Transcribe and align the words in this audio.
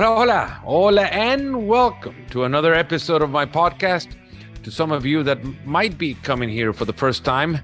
Hola, 0.00 0.16
hola, 0.16 0.46
hola, 0.64 1.02
and 1.02 1.68
welcome 1.68 2.16
to 2.30 2.44
another 2.44 2.72
episode 2.72 3.20
of 3.20 3.28
my 3.28 3.44
podcast. 3.44 4.16
To 4.62 4.70
some 4.70 4.92
of 4.92 5.04
you 5.04 5.22
that 5.24 5.44
might 5.66 5.98
be 5.98 6.14
coming 6.14 6.48
here 6.48 6.72
for 6.72 6.86
the 6.86 6.92
first 6.94 7.22
time, 7.22 7.58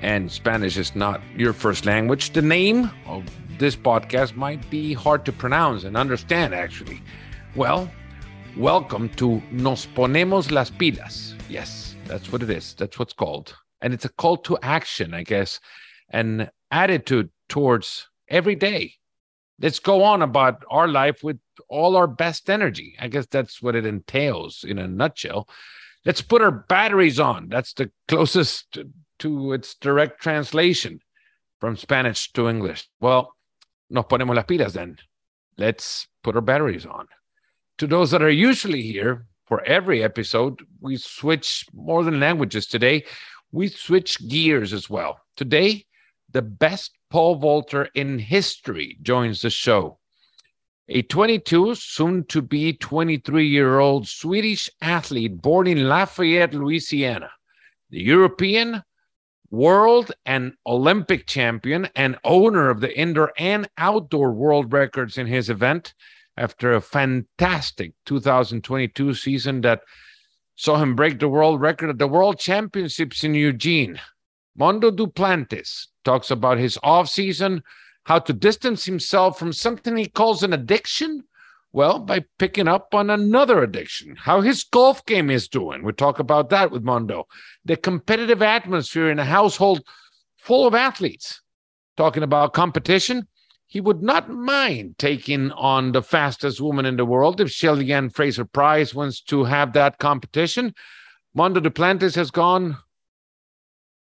and 0.00 0.32
Spanish 0.32 0.78
is 0.78 0.96
not 0.96 1.20
your 1.36 1.52
first 1.52 1.84
language, 1.84 2.32
the 2.32 2.40
name 2.40 2.90
of 3.04 3.24
this 3.58 3.76
podcast 3.76 4.36
might 4.36 4.70
be 4.70 4.94
hard 4.94 5.26
to 5.26 5.32
pronounce 5.32 5.84
and 5.84 5.94
understand, 5.94 6.54
actually. 6.54 7.02
Well, 7.54 7.90
welcome 8.56 9.10
to 9.16 9.42
Nos 9.50 9.84
Ponemos 9.84 10.50
las 10.50 10.70
Pilas. 10.70 11.34
Yes, 11.50 11.94
that's 12.06 12.32
what 12.32 12.42
it 12.42 12.48
is. 12.48 12.72
That's 12.72 12.98
what's 12.98 13.12
called. 13.12 13.54
And 13.82 13.92
it's 13.92 14.06
a 14.06 14.12
call 14.14 14.38
to 14.38 14.56
action, 14.62 15.12
I 15.12 15.24
guess, 15.24 15.60
an 16.08 16.48
attitude 16.70 17.28
towards 17.50 18.08
every 18.30 18.54
day 18.54 18.94
let's 19.62 19.78
go 19.78 20.02
on 20.02 20.20
about 20.20 20.64
our 20.70 20.88
life 20.88 21.22
with 21.22 21.38
all 21.68 21.96
our 21.96 22.08
best 22.08 22.50
energy. 22.50 22.96
I 22.98 23.08
guess 23.08 23.26
that's 23.26 23.62
what 23.62 23.76
it 23.76 23.86
entails 23.86 24.64
in 24.64 24.78
a 24.78 24.88
nutshell. 24.88 25.48
Let's 26.04 26.20
put 26.20 26.42
our 26.42 26.50
batteries 26.50 27.20
on. 27.20 27.48
That's 27.48 27.72
the 27.72 27.90
closest 28.08 28.72
to, 28.72 28.90
to 29.20 29.52
its 29.52 29.74
direct 29.76 30.20
translation 30.20 31.00
from 31.60 31.76
Spanish 31.76 32.32
to 32.32 32.48
English. 32.48 32.88
Well, 33.00 33.34
nos 33.88 34.06
ponemos 34.06 34.34
las 34.34 34.46
pilas 34.46 34.72
then. 34.72 34.98
Let's 35.56 36.08
put 36.24 36.34
our 36.34 36.42
batteries 36.42 36.84
on. 36.84 37.06
To 37.78 37.86
those 37.86 38.10
that 38.10 38.22
are 38.22 38.30
usually 38.30 38.82
here 38.82 39.26
for 39.46 39.62
every 39.62 40.02
episode, 40.02 40.60
we 40.80 40.96
switch 40.96 41.64
more 41.72 42.02
than 42.02 42.18
languages 42.18 42.66
today. 42.66 43.04
We 43.52 43.68
switch 43.68 44.28
gears 44.28 44.72
as 44.72 44.90
well. 44.90 45.20
Today, 45.36 45.86
the 46.32 46.42
best 46.42 46.92
pole 47.10 47.36
vaulter 47.36 47.88
in 47.94 48.18
history 48.18 48.98
joins 49.02 49.42
the 49.42 49.50
show. 49.50 49.98
A 50.88 51.02
22, 51.02 51.74
soon 51.76 52.24
to 52.24 52.42
be 52.42 52.72
23 52.72 53.46
year 53.46 53.78
old 53.78 54.08
Swedish 54.08 54.68
athlete 54.80 55.40
born 55.40 55.66
in 55.66 55.88
Lafayette, 55.88 56.54
Louisiana, 56.54 57.30
the 57.90 58.00
European, 58.00 58.82
world, 59.50 60.12
and 60.26 60.54
Olympic 60.66 61.26
champion, 61.26 61.88
and 61.94 62.18
owner 62.24 62.68
of 62.68 62.80
the 62.80 62.98
indoor 62.98 63.32
and 63.38 63.68
outdoor 63.78 64.32
world 64.32 64.72
records 64.72 65.18
in 65.18 65.26
his 65.26 65.48
event 65.50 65.94
after 66.36 66.72
a 66.72 66.80
fantastic 66.80 67.92
2022 68.06 69.14
season 69.14 69.60
that 69.60 69.82
saw 70.56 70.76
him 70.76 70.96
break 70.96 71.18
the 71.18 71.28
world 71.28 71.60
record 71.60 71.90
at 71.90 71.98
the 71.98 72.06
World 72.06 72.38
Championships 72.38 73.24
in 73.24 73.34
Eugene. 73.34 74.00
Mondo 74.56 74.90
Duplantis 74.90 75.86
talks 76.04 76.30
about 76.30 76.58
his 76.58 76.78
off 76.82 77.08
season, 77.08 77.62
how 78.04 78.18
to 78.18 78.32
distance 78.32 78.84
himself 78.84 79.38
from 79.38 79.52
something 79.52 79.96
he 79.96 80.06
calls 80.06 80.42
an 80.42 80.52
addiction. 80.52 81.24
Well, 81.72 82.00
by 82.00 82.24
picking 82.38 82.68
up 82.68 82.94
on 82.94 83.08
another 83.08 83.62
addiction, 83.62 84.14
how 84.16 84.42
his 84.42 84.62
golf 84.62 85.06
game 85.06 85.30
is 85.30 85.48
doing. 85.48 85.82
We 85.82 85.92
talk 85.92 86.18
about 86.18 86.50
that 86.50 86.70
with 86.70 86.82
Mondo. 86.82 87.26
The 87.64 87.78
competitive 87.78 88.42
atmosphere 88.42 89.10
in 89.10 89.18
a 89.18 89.24
household 89.24 89.82
full 90.36 90.66
of 90.66 90.74
athletes. 90.74 91.40
Talking 91.96 92.22
about 92.22 92.52
competition, 92.52 93.26
he 93.66 93.80
would 93.80 94.02
not 94.02 94.28
mind 94.28 94.98
taking 94.98 95.50
on 95.52 95.92
the 95.92 96.02
fastest 96.02 96.60
woman 96.60 96.84
in 96.84 96.96
the 96.96 97.06
world 97.06 97.40
if 97.40 97.50
Shelly-Ann 97.50 98.10
Fraser 98.10 98.44
Pryce 98.44 98.92
wants 98.92 99.22
to 99.22 99.44
have 99.44 99.72
that 99.72 99.98
competition. 99.98 100.74
Mondo 101.34 101.58
Duplantis 101.58 102.14
has 102.16 102.30
gone 102.30 102.76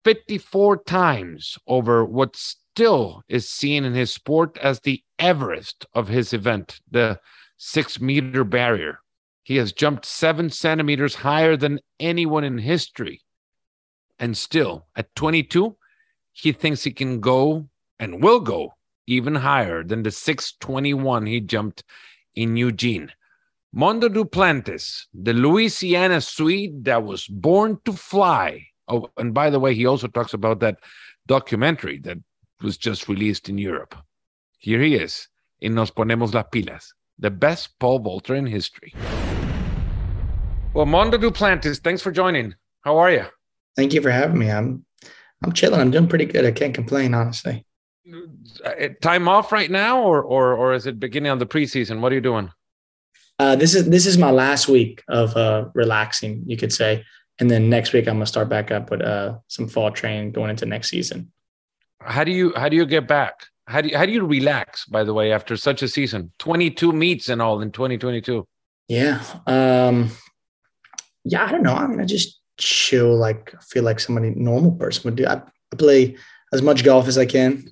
54 0.04 0.84
times 0.84 1.58
over 1.68 2.06
what 2.06 2.36
still 2.36 3.24
is 3.28 3.50
seen 3.50 3.84
in 3.84 3.94
his 3.94 4.14
sport 4.14 4.58
as 4.58 4.80
the 4.80 5.04
Everest 5.18 5.86
of 5.94 6.08
his 6.08 6.34
event, 6.34 6.80
the 6.90 7.20
six 7.58 8.00
meter 8.00 8.44
barrier. 8.44 9.00
He 9.44 9.58
has 9.58 9.74
jumped 9.74 10.06
seven 10.06 10.50
centimeters 10.50 11.16
higher 11.16 11.58
than 11.58 11.80
anyone 12.00 12.44
in 12.44 12.60
history. 12.60 13.22
And 14.18 14.38
still, 14.38 14.88
at 14.96 15.14
22, 15.16 15.76
he 16.32 16.52
thinks 16.52 16.84
he 16.84 16.92
can 16.92 17.20
go 17.20 17.68
and 18.00 18.24
will 18.24 18.40
go 18.40 18.74
even 19.08 19.36
higher 19.36 19.84
than 19.84 20.04
the 20.04 20.12
621 20.12 21.26
he 21.26 21.42
jumped 21.42 21.84
in 22.36 22.56
Eugene. 22.56 23.12
Mondo 23.74 24.08
Duplantis, 24.08 25.08
the 25.14 25.34
Louisiana 25.34 26.22
Swede 26.22 26.86
that 26.86 27.04
was 27.04 27.28
born 27.28 27.80
to 27.86 27.94
fly, 27.94 28.69
Oh, 28.90 29.10
and 29.18 29.34
by 29.34 29.50
the 29.50 29.60
way, 29.60 29.76
he 29.76 29.86
also 29.86 30.08
talks 30.08 30.34
about 30.34 30.60
that 30.62 30.80
documentary 31.28 32.00
that 32.00 32.18
was 32.62 32.78
just 32.78 33.08
released 33.08 33.48
in 33.48 33.58
Europe. 33.58 33.96
Here 34.58 34.82
he 34.82 34.96
is 34.96 35.28
in 35.62 35.76
Nos 35.76 35.92
Ponemos 35.92 36.34
las 36.34 36.46
Pilas, 36.52 36.94
the 37.20 37.30
best 37.30 37.78
pole 37.80 38.00
vaulter 38.00 38.36
in 38.36 38.46
history. 38.46 38.94
Well, 40.74 40.86
Mondo 40.86 41.18
Duplantis, 41.18 41.80
thanks 41.80 42.02
for 42.02 42.12
joining. 42.12 42.56
How 42.82 42.98
are 42.98 43.12
you? 43.12 43.26
Thank 43.76 43.94
you 43.94 44.02
for 44.02 44.12
having 44.12 44.40
me. 44.40 44.52
I'm 44.52 44.86
I'm 45.44 45.54
chilling. 45.54 45.80
I'm 45.80 45.92
doing 45.92 46.08
pretty 46.08 46.26
good. 46.26 46.46
I 46.46 46.52
can't 46.52 46.74
complain, 46.74 47.14
honestly. 47.14 47.66
Uh, 48.66 48.90
time 49.02 49.28
off 49.28 49.52
right 49.52 49.70
now, 49.70 50.02
or 50.02 50.22
or 50.22 50.54
or 50.54 50.74
is 50.74 50.88
it 50.88 51.00
beginning 51.00 51.32
of 51.32 51.40
the 51.40 51.46
preseason? 51.46 52.02
What 52.02 52.12
are 52.12 52.16
you 52.16 52.22
doing? 52.22 52.52
Uh, 53.38 53.56
this 53.56 53.74
is 53.74 53.90
this 53.90 54.06
is 54.06 54.18
my 54.18 54.32
last 54.32 54.68
week 54.68 55.04
of 55.08 55.36
uh, 55.38 55.70
relaxing, 55.74 56.44
you 56.46 56.58
could 56.58 56.74
say 56.74 57.06
and 57.40 57.50
then 57.50 57.70
next 57.70 57.94
week 57.94 58.08
I'm 58.08 58.16
gonna 58.16 58.26
start 58.26 58.50
back 58.50 58.72
up 58.72 58.92
with 58.92 59.02
uh, 59.02 59.38
some 59.48 59.68
fall 59.68 59.92
training 59.92 60.32
going 60.32 60.50
into 60.50 60.66
next 60.66 60.90
season. 60.90 61.32
How 62.02 62.24
do 62.24 62.32
you 62.32 62.54
how 62.56 62.70
do 62.70 62.76
you 62.76 62.86
get 62.86 63.08
back? 63.08 63.46
How 63.68 63.82
do 63.82 63.90
you 63.90 63.98
how 63.98 64.06
do 64.06 64.12
you 64.12 64.26
relax? 64.26 64.86
By 64.86 65.04
the 65.04 65.14
way, 65.14 65.32
after 65.32 65.56
such 65.56 65.82
a 65.82 65.88
season, 65.88 66.32
22 66.40 66.92
meets 66.92 67.30
and 67.30 67.42
all 67.42 67.62
in 67.62 67.72
2022. 67.72 68.46
Yeah, 68.88 69.24
um, 69.48 70.10
yeah. 71.24 71.46
I 71.46 71.52
don't 71.52 71.64
know. 71.64 71.76
I 71.76 71.88
mean, 71.88 72.02
I 72.02 72.06
just 72.06 72.40
chill. 72.58 73.16
Like 73.16 73.54
feel 73.62 73.84
like 73.84 74.00
somebody 74.00 74.32
normal 74.32 74.72
person 74.72 75.04
would 75.06 75.16
do. 75.16 75.26
I, 75.26 75.42
I 75.72 75.76
play 75.78 76.18
as 76.52 76.62
much 76.62 76.84
golf 76.84 77.08
as 77.08 77.18
I 77.18 77.26
can. 77.26 77.72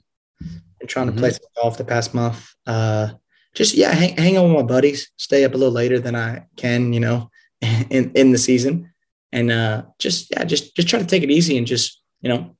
I'm 0.79 0.87
trying 0.87 1.07
to 1.07 1.11
mm-hmm. 1.11 1.19
play 1.19 1.31
some 1.31 1.49
golf 1.61 1.77
the 1.77 1.83
past 1.83 2.13
month. 2.13 2.53
Uh, 2.65 3.09
just 3.55 3.73
yeah, 3.73 3.91
hang, 3.91 4.15
hang 4.15 4.37
out 4.37 4.43
with 4.43 4.53
my 4.53 4.61
buddies. 4.61 5.11
Stay 5.17 5.43
up 5.43 5.55
a 5.55 5.57
little 5.57 5.73
later 5.73 5.99
than 5.99 6.15
I 6.15 6.45
can, 6.55 6.93
you 6.93 6.99
know, 6.99 7.31
in 7.61 8.11
in 8.13 8.31
the 8.31 8.37
season 8.37 8.93
and 9.31 9.51
uh, 9.51 9.83
just 9.99 10.31
yeah, 10.31 10.43
just 10.43 10.75
just 10.75 10.87
try 10.87 10.99
to 10.99 11.05
take 11.05 11.23
it 11.23 11.31
easy 11.31 11.57
and 11.57 11.67
just 11.67 12.01
you 12.21 12.29
know 12.29 12.55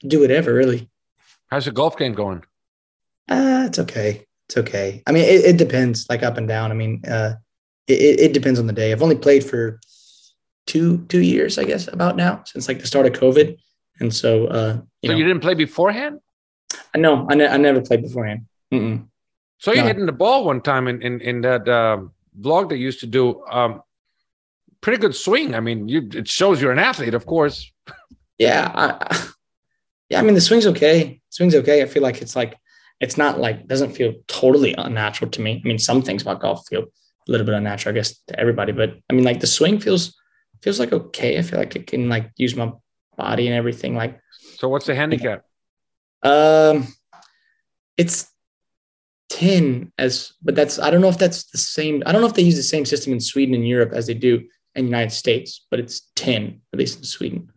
do 0.00 0.20
whatever. 0.20 0.52
Really. 0.52 0.88
How's 1.48 1.66
the 1.66 1.70
golf 1.70 1.98
game 1.98 2.14
going? 2.14 2.42
Uh, 3.28 3.64
it's 3.66 3.78
okay. 3.78 4.26
It's 4.48 4.56
okay. 4.56 5.02
I 5.06 5.12
mean, 5.12 5.24
it, 5.24 5.44
it 5.44 5.56
depends, 5.56 6.06
like 6.08 6.22
up 6.22 6.36
and 6.36 6.48
down. 6.48 6.70
I 6.70 6.74
mean, 6.74 7.02
uh, 7.06 7.34
it, 7.86 8.20
it 8.20 8.32
depends 8.32 8.58
on 8.58 8.66
the 8.66 8.72
day. 8.72 8.92
I've 8.92 9.02
only 9.02 9.16
played 9.16 9.44
for 9.44 9.80
two 10.66 11.04
two 11.06 11.20
years, 11.20 11.58
I 11.58 11.64
guess, 11.64 11.88
about 11.88 12.16
now 12.16 12.42
since 12.46 12.68
like 12.68 12.80
the 12.80 12.86
start 12.86 13.06
of 13.06 13.12
COVID, 13.12 13.58
and 14.00 14.14
so 14.14 14.46
uh, 14.46 14.80
you 15.02 15.08
so 15.08 15.12
know, 15.12 15.18
you 15.18 15.24
didn't 15.24 15.42
play 15.42 15.54
beforehand. 15.54 16.20
No, 16.96 17.26
I, 17.28 17.34
ne- 17.34 17.48
I 17.48 17.56
never 17.56 17.80
played 17.80 18.02
beforehand. 18.02 18.46
Mm-mm. 18.72 19.06
So 19.58 19.72
you're 19.72 19.82
no. 19.82 19.88
hitting 19.88 20.06
the 20.06 20.12
ball 20.12 20.44
one 20.44 20.60
time 20.60 20.88
in 20.88 21.02
in, 21.02 21.20
in 21.20 21.40
that 21.42 21.68
uh, 21.68 21.98
vlog 22.40 22.70
they 22.70 22.76
used 22.76 23.00
to 23.00 23.06
do. 23.06 23.44
Um, 23.46 23.82
pretty 24.82 24.98
good 24.98 25.14
swing. 25.14 25.54
I 25.54 25.60
mean, 25.60 25.88
you 25.88 26.08
it 26.12 26.28
shows 26.28 26.60
you're 26.60 26.72
an 26.72 26.78
athlete, 26.78 27.14
of 27.14 27.24
course. 27.24 27.72
Yeah, 28.38 28.70
I, 28.74 29.26
yeah. 30.10 30.18
I 30.18 30.22
mean, 30.22 30.34
the 30.34 30.40
swing's 30.40 30.66
okay. 30.66 31.20
Swing's 31.30 31.54
okay. 31.54 31.82
I 31.82 31.86
feel 31.86 32.02
like 32.02 32.20
it's 32.20 32.36
like 32.36 32.56
it's 33.00 33.16
not 33.16 33.38
like 33.38 33.66
doesn't 33.66 33.92
feel 33.92 34.14
totally 34.26 34.74
unnatural 34.76 35.30
to 35.30 35.40
me. 35.40 35.62
I 35.64 35.66
mean, 35.66 35.78
some 35.78 36.02
things 36.02 36.22
about 36.22 36.40
golf 36.40 36.66
feel 36.68 36.82
a 36.82 37.30
little 37.30 37.46
bit 37.46 37.54
unnatural, 37.54 37.94
I 37.94 37.98
guess, 37.98 38.18
to 38.28 38.38
everybody. 38.38 38.72
But 38.72 38.98
I 39.08 39.14
mean, 39.14 39.24
like 39.24 39.40
the 39.40 39.46
swing 39.46 39.78
feels 39.80 40.18
feels 40.60 40.78
like 40.78 40.92
okay. 40.92 41.38
I 41.38 41.42
feel 41.42 41.58
like 41.58 41.76
I 41.76 41.80
can 41.80 42.08
like 42.08 42.30
use 42.36 42.56
my 42.56 42.72
body 43.16 43.46
and 43.46 43.56
everything. 43.56 43.94
Like, 43.94 44.20
so 44.56 44.68
what's 44.68 44.86
the 44.86 44.94
handicap? 44.94 45.44
Um, 46.22 46.88
it's 47.96 48.28
10 49.30 49.92
as 49.96 50.32
but 50.42 50.54
that's 50.54 50.78
i 50.78 50.90
don't 50.90 51.00
know 51.00 51.08
if 51.08 51.16
that's 51.16 51.44
the 51.44 51.58
same 51.58 52.02
i 52.04 52.12
don't 52.12 52.20
know 52.20 52.26
if 52.26 52.34
they 52.34 52.42
use 52.42 52.56
the 52.56 52.62
same 52.62 52.84
system 52.84 53.14
in 53.14 53.20
sweden 53.20 53.54
and 53.54 53.66
europe 53.66 53.92
as 53.94 54.06
they 54.06 54.12
do 54.12 54.46
in 54.74 54.84
the 54.84 54.90
United 54.90 55.12
States, 55.12 55.66
but 55.70 55.80
it's 55.80 56.10
10, 56.16 56.60
at 56.72 56.78
least 56.78 56.98
in 56.98 57.04
Sweden. 57.04 57.52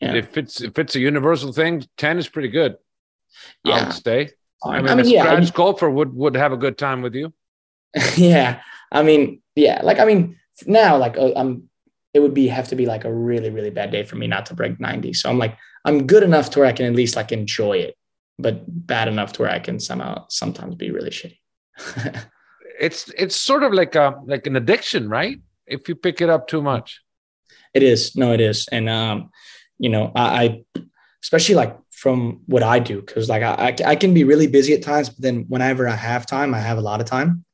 Yeah. 0.00 0.14
If 0.14 0.36
it's 0.36 0.60
if 0.60 0.78
it's 0.78 0.96
a 0.96 1.00
universal 1.00 1.52
thing, 1.52 1.84
10 1.96 2.18
is 2.18 2.28
pretty 2.28 2.48
good. 2.48 2.76
Yeah. 3.64 3.74
I 3.74 3.84
would 3.84 3.92
stay. 3.94 4.30
I 4.64 4.80
mean, 4.80 4.88
I 4.88 4.94
mean 4.94 5.06
a 5.06 5.08
yeah, 5.08 5.22
scratch 5.24 5.54
golfer 5.54 5.90
would 5.90 6.14
would 6.14 6.36
have 6.36 6.52
a 6.52 6.56
good 6.56 6.78
time 6.78 7.02
with 7.02 7.14
you. 7.14 7.32
yeah. 8.16 8.60
I 8.92 9.02
mean, 9.02 9.42
yeah. 9.54 9.80
Like, 9.82 9.98
I 9.98 10.04
mean, 10.04 10.38
now, 10.66 10.96
like, 10.96 11.16
uh, 11.16 11.32
I'm, 11.36 11.68
it 12.12 12.20
would 12.20 12.34
be 12.34 12.46
have 12.48 12.68
to 12.68 12.76
be 12.76 12.86
like 12.86 13.04
a 13.04 13.12
really, 13.12 13.50
really 13.50 13.70
bad 13.70 13.90
day 13.90 14.04
for 14.04 14.16
me 14.16 14.26
not 14.26 14.46
to 14.46 14.54
break 14.54 14.78
90. 14.78 15.12
So 15.14 15.28
I'm 15.28 15.38
like, 15.38 15.56
I'm 15.84 16.06
good 16.06 16.22
enough 16.22 16.50
to 16.50 16.60
where 16.60 16.68
I 16.68 16.72
can 16.72 16.86
at 16.86 16.94
least 16.94 17.16
like 17.16 17.32
enjoy 17.32 17.78
it, 17.78 17.96
but 18.38 18.64
bad 18.66 19.08
enough 19.08 19.32
to 19.34 19.42
where 19.42 19.50
I 19.50 19.58
can 19.58 19.80
somehow 19.80 20.26
sometimes 20.28 20.76
be 20.76 20.90
really 20.90 21.10
shitty. 21.10 21.38
it's 22.80 23.08
it's 23.18 23.36
sort 23.36 23.62
of 23.62 23.72
like 23.72 23.94
a 23.94 24.20
like 24.26 24.46
an 24.46 24.56
addiction, 24.56 25.08
right? 25.08 25.38
If 25.66 25.88
you 25.88 25.94
pick 25.94 26.20
it 26.20 26.30
up 26.30 26.48
too 26.48 26.62
much. 26.62 27.00
It 27.72 27.82
is. 27.82 28.16
No, 28.16 28.32
it 28.32 28.40
is. 28.40 28.68
And, 28.70 28.88
um, 28.88 29.30
you 29.78 29.88
know, 29.88 30.12
I, 30.14 30.64
I 30.76 30.84
especially 31.22 31.56
like 31.56 31.76
from 31.90 32.42
what 32.46 32.62
I 32.62 32.78
do, 32.78 33.00
because 33.00 33.28
like 33.28 33.42
I, 33.42 33.74
I 33.84 33.96
can 33.96 34.14
be 34.14 34.24
really 34.24 34.46
busy 34.46 34.74
at 34.74 34.82
times, 34.82 35.08
but 35.08 35.22
then 35.22 35.46
whenever 35.48 35.88
I 35.88 35.96
have 35.96 36.26
time, 36.26 36.54
I 36.54 36.60
have 36.60 36.78
a 36.78 36.82
lot 36.82 37.00
of 37.00 37.06
time. 37.06 37.44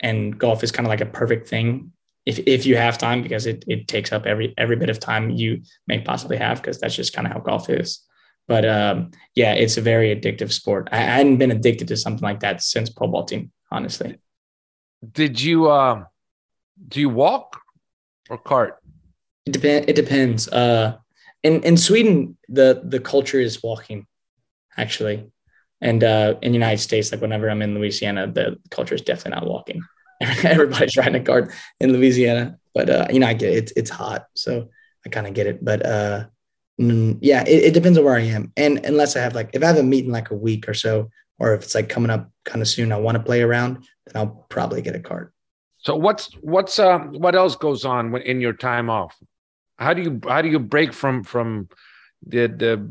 and 0.00 0.38
golf 0.38 0.64
is 0.64 0.72
kind 0.72 0.86
of 0.86 0.90
like 0.90 1.00
a 1.00 1.06
perfect 1.06 1.48
thing 1.48 1.92
if, 2.26 2.38
if 2.46 2.66
you 2.66 2.76
have 2.76 2.98
time 2.98 3.22
because 3.22 3.46
it, 3.46 3.64
it 3.66 3.88
takes 3.88 4.12
up 4.12 4.26
every 4.26 4.54
every 4.58 4.76
bit 4.76 4.90
of 4.90 4.98
time 4.98 5.30
you 5.30 5.62
may 5.86 6.00
possibly 6.00 6.36
have 6.36 6.60
because 6.60 6.78
that's 6.80 6.94
just 6.94 7.12
kind 7.12 7.26
of 7.26 7.32
how 7.32 7.40
golf 7.40 7.68
is 7.70 8.00
but 8.48 8.64
um, 8.64 9.10
yeah 9.34 9.52
it's 9.52 9.76
a 9.76 9.80
very 9.80 10.14
addictive 10.14 10.52
sport 10.52 10.88
I, 10.92 10.98
I, 10.98 11.00
hadn't 11.00 11.38
been 11.38 11.50
addicted 11.50 11.88
to 11.88 11.96
something 11.96 12.22
like 12.22 12.40
that 12.40 12.62
since 12.62 12.90
pro 12.90 13.08
ball 13.08 13.24
team 13.24 13.52
honestly 13.70 14.18
did 15.12 15.40
you 15.40 15.70
uh, 15.70 16.04
do 16.88 17.00
you 17.00 17.08
walk 17.08 17.60
or 18.28 18.38
cart 18.38 18.78
it 19.46 19.52
depends 19.52 19.86
it 19.88 19.96
depends 19.96 20.48
uh, 20.48 20.96
in 21.42 21.62
in 21.62 21.76
sweden 21.76 22.36
the 22.48 22.82
the 22.84 23.00
culture 23.00 23.40
is 23.40 23.62
walking 23.62 24.06
actually 24.76 25.30
and 25.80 26.04
uh, 26.04 26.34
in 26.42 26.52
the 26.52 26.58
united 26.58 26.78
states 26.78 27.10
like 27.12 27.20
whenever 27.20 27.48
i'm 27.50 27.62
in 27.62 27.74
louisiana 27.74 28.26
the 28.26 28.58
culture 28.70 28.94
is 28.94 29.02
definitely 29.02 29.40
not 29.40 29.48
walking 29.48 29.82
everybody's 30.44 30.96
riding 30.96 31.20
a 31.20 31.24
cart 31.24 31.52
in 31.80 31.92
Louisiana. 31.92 32.58
But 32.74 32.90
uh, 32.90 33.06
you 33.10 33.20
know, 33.20 33.26
I 33.26 33.34
get 33.34 33.50
it. 33.50 33.56
It's, 33.56 33.72
it's 33.76 33.90
hot, 33.90 34.26
so 34.34 34.68
I 35.04 35.08
kind 35.08 35.26
of 35.26 35.34
get 35.34 35.46
it. 35.46 35.64
But 35.64 35.84
uh, 35.84 36.26
yeah, 36.78 37.42
it, 37.46 37.64
it, 37.64 37.74
depends 37.74 37.98
on 37.98 38.04
where 38.04 38.16
I 38.16 38.22
am, 38.22 38.52
and 38.56 38.84
unless 38.84 39.16
I 39.16 39.20
have 39.20 39.34
like 39.34 39.50
if 39.54 39.62
I 39.62 39.66
have 39.66 39.78
a 39.78 39.82
meeting 39.82 40.12
like 40.12 40.30
a 40.30 40.36
week 40.36 40.68
or 40.68 40.74
so, 40.74 41.10
or 41.38 41.54
if 41.54 41.62
it's 41.62 41.74
like 41.74 41.88
coming 41.88 42.10
up 42.10 42.30
kind 42.44 42.60
of 42.60 42.68
soon, 42.68 42.92
I 42.92 42.96
want 42.96 43.16
to 43.16 43.24
play 43.24 43.42
around, 43.42 43.86
then 44.06 44.16
I'll 44.16 44.46
probably 44.48 44.82
get 44.82 44.94
a 44.94 45.00
cart. 45.00 45.32
So 45.82 45.96
what's 45.96 46.32
what's 46.40 46.78
um 46.78 47.12
what 47.12 47.34
else 47.34 47.56
goes 47.56 47.84
on 47.84 48.14
in 48.16 48.40
your 48.40 48.52
time 48.52 48.90
off? 48.90 49.16
How 49.78 49.94
do 49.94 50.02
you 50.02 50.20
how 50.28 50.42
do 50.42 50.48
you 50.48 50.58
break 50.58 50.92
from 50.92 51.24
from 51.24 51.68
the 52.26 52.46
the 52.48 52.90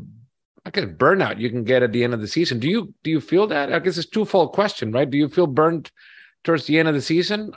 I 0.64 0.70
guess 0.70 0.84
burnout 0.84 1.40
you 1.40 1.50
can 1.50 1.64
get 1.64 1.82
at 1.82 1.92
the 1.92 2.04
end 2.04 2.14
of 2.14 2.20
the 2.20 2.28
season? 2.28 2.58
Do 2.58 2.68
you 2.68 2.92
do 3.02 3.10
you 3.10 3.20
feel 3.20 3.46
that? 3.46 3.72
I 3.72 3.78
guess 3.78 3.96
it's 3.96 4.08
a 4.08 4.10
twofold 4.10 4.52
question, 4.52 4.92
right? 4.92 5.08
Do 5.08 5.16
you 5.18 5.28
feel 5.28 5.46
burnt 5.46 5.92
towards 6.42 6.66
the 6.66 6.78
end 6.78 6.88
of 6.88 6.94
the 6.94 7.02
season 7.02 7.52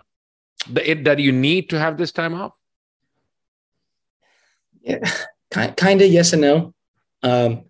that, 0.69 1.03
that 1.03 1.19
you 1.19 1.31
need 1.31 1.69
to 1.69 1.79
have 1.79 1.97
this 1.97 2.11
time 2.11 2.35
off? 2.35 2.53
Yeah, 4.81 5.09
kind 5.49 6.01
of 6.01 6.11
yes 6.11 6.33
and 6.33 6.41
no. 6.41 6.73
Um, 7.23 7.63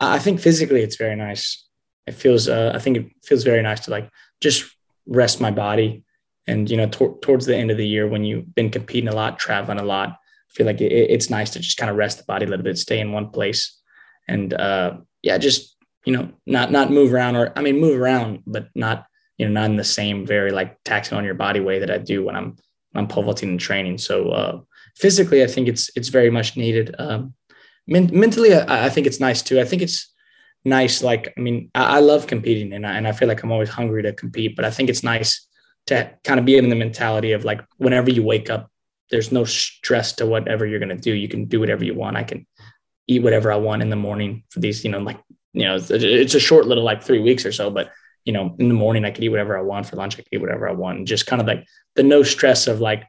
I 0.00 0.18
think 0.18 0.40
physically 0.40 0.80
it's 0.82 0.96
very 0.96 1.16
nice. 1.16 1.66
It 2.06 2.12
feels, 2.12 2.48
uh, 2.48 2.72
I 2.74 2.78
think 2.78 2.96
it 2.96 3.06
feels 3.22 3.44
very 3.44 3.62
nice 3.62 3.80
to 3.80 3.90
like 3.90 4.10
just 4.40 4.64
rest 5.06 5.40
my 5.40 5.50
body. 5.50 6.04
And, 6.46 6.68
you 6.70 6.76
know, 6.76 6.88
towards 6.88 7.46
the 7.46 7.56
end 7.56 7.70
of 7.70 7.76
the 7.76 7.86
year 7.86 8.08
when 8.08 8.24
you've 8.24 8.54
been 8.54 8.70
competing 8.70 9.08
a 9.08 9.14
lot, 9.14 9.38
traveling 9.38 9.78
a 9.78 9.84
lot, 9.84 10.08
I 10.10 10.54
feel 10.54 10.66
like 10.66 10.80
it, 10.80 10.92
it's 10.92 11.30
nice 11.30 11.50
to 11.50 11.60
just 11.60 11.76
kind 11.76 11.90
of 11.90 11.96
rest 11.96 12.18
the 12.18 12.24
body 12.24 12.46
a 12.46 12.48
little 12.48 12.64
bit, 12.64 12.78
stay 12.78 13.00
in 13.00 13.12
one 13.12 13.30
place. 13.30 13.80
And, 14.28 14.52
uh, 14.52 14.98
yeah, 15.22 15.38
just, 15.38 15.76
you 16.04 16.12
know, 16.12 16.30
not, 16.46 16.72
not 16.72 16.90
move 16.90 17.12
around 17.12 17.36
or, 17.36 17.52
I 17.56 17.62
mean, 17.62 17.80
move 17.80 17.98
around, 17.98 18.42
but 18.46 18.68
not 18.74 19.06
you 19.42 19.48
know, 19.48 19.60
not 19.60 19.70
in 19.70 19.76
the 19.76 19.84
same 19.84 20.24
very 20.24 20.52
like 20.52 20.78
taxing 20.84 21.18
on 21.18 21.24
your 21.24 21.34
body 21.34 21.58
way 21.58 21.80
that 21.80 21.90
I 21.90 21.98
do 21.98 22.24
when 22.24 22.36
I'm 22.36 22.56
I'm 22.94 23.08
pole 23.08 23.24
vaulting 23.24 23.48
and 23.48 23.60
training. 23.60 23.98
So 23.98 24.28
uh, 24.30 24.60
physically, 24.96 25.42
I 25.42 25.46
think 25.46 25.66
it's 25.66 25.90
it's 25.96 26.08
very 26.08 26.30
much 26.30 26.56
needed. 26.56 26.94
Um, 26.98 27.34
men- 27.88 28.10
mentally, 28.12 28.54
I, 28.54 28.86
I, 28.86 28.88
think 28.88 29.06
it's 29.06 29.18
nice 29.18 29.42
too. 29.42 29.58
I 29.58 29.64
think 29.64 29.82
it's 29.82 30.12
nice. 30.64 31.02
Like, 31.02 31.32
I 31.36 31.40
mean, 31.40 31.70
I, 31.74 31.96
I 31.96 31.98
love 32.00 32.26
competing, 32.28 32.72
and 32.72 32.86
I, 32.86 32.92
and 32.92 33.08
I 33.08 33.12
feel 33.12 33.26
like 33.26 33.42
I'm 33.42 33.50
always 33.50 33.70
hungry 33.70 34.02
to 34.02 34.12
compete. 34.12 34.54
But 34.54 34.64
I 34.64 34.70
think 34.70 34.90
it's 34.90 35.02
nice 35.02 35.44
to 35.86 36.12
kind 36.24 36.38
of 36.38 36.46
be 36.46 36.56
in 36.56 36.68
the 36.68 36.76
mentality 36.76 37.32
of 37.32 37.44
like 37.44 37.62
whenever 37.78 38.10
you 38.10 38.22
wake 38.22 38.50
up, 38.50 38.70
there's 39.10 39.32
no 39.32 39.44
stress 39.44 40.12
to 40.14 40.26
whatever 40.26 40.66
you're 40.66 40.80
gonna 40.80 40.96
do. 40.96 41.12
You 41.12 41.28
can 41.28 41.46
do 41.46 41.60
whatever 41.60 41.84
you 41.84 41.94
want. 41.94 42.16
I 42.16 42.24
can 42.24 42.46
eat 43.06 43.22
whatever 43.22 43.52
I 43.52 43.56
want 43.56 43.82
in 43.82 43.90
the 43.90 43.96
morning 43.96 44.44
for 44.50 44.60
these, 44.60 44.84
you 44.84 44.90
know, 44.90 44.98
like 44.98 45.20
you 45.52 45.64
know, 45.64 45.76
it's 45.76 46.34
a 46.34 46.40
short 46.40 46.66
little 46.66 46.84
like 46.84 47.02
three 47.02 47.20
weeks 47.20 47.44
or 47.44 47.52
so, 47.52 47.70
but 47.70 47.90
you 48.24 48.32
know, 48.32 48.54
in 48.58 48.68
the 48.68 48.74
morning 48.74 49.04
I 49.04 49.10
could 49.10 49.24
eat 49.24 49.28
whatever 49.28 49.58
I 49.58 49.62
want. 49.62 49.86
For 49.86 49.96
lunch 49.96 50.14
I 50.14 50.16
could 50.18 50.28
eat 50.32 50.40
whatever 50.40 50.68
I 50.68 50.72
want. 50.72 51.06
Just 51.06 51.26
kind 51.26 51.42
of 51.42 51.48
like 51.48 51.66
the 51.94 52.02
no 52.02 52.22
stress 52.22 52.66
of 52.66 52.80
like 52.80 53.04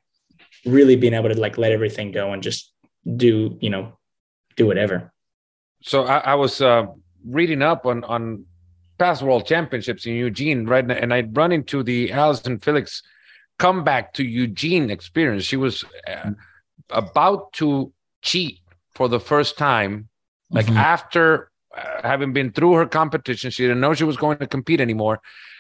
really 0.66 0.96
being 0.96 1.14
able 1.14 1.30
to 1.30 1.40
like 1.40 1.58
let 1.58 1.72
everything 1.72 2.12
go 2.12 2.34
and 2.34 2.44
just 2.44 2.74
do, 3.16 3.58
you 3.62 3.70
know, 3.70 3.98
do 4.56 4.66
whatever. 4.66 5.14
So 5.84 6.04
I, 6.04 6.18
I 6.18 6.36
was 6.36 6.62
uh, 6.62 6.88
reading 7.26 7.62
up 7.62 7.86
on 7.86 8.04
on 8.04 8.46
past 8.98 9.22
world 9.22 9.46
championships 9.46 10.06
in 10.06 10.14
Eugene, 10.14 10.66
right? 10.66 10.90
And 10.90 11.14
I'd 11.14 11.36
run 11.36 11.52
into 11.52 11.84
the 11.84 12.12
Allyson 12.12 12.60
Felix 12.60 13.02
comeback 13.60 14.14
to 14.14 14.24
Eugene 14.24 14.90
experience. 14.90 15.44
She 15.44 15.58
was 15.58 15.84
uh, 16.08 16.32
about 16.90 17.54
to 17.54 17.92
cheat 18.22 18.60
for 18.96 19.08
the 19.08 19.20
first 19.20 19.58
time, 19.58 20.10
like 20.52 20.66
mm-hmm. 20.68 20.78
after 20.78 21.52
uh, 21.76 22.02
having 22.04 22.34
been 22.34 22.52
through 22.52 22.74
her 22.74 22.86
competition, 22.86 23.52
she 23.52 23.64
didn't 23.64 23.82
know 23.82 23.94
she 23.94 24.04
was 24.04 24.18
going 24.18 24.38
to 24.38 24.48
compete 24.48 24.80
anymore. 24.80 25.20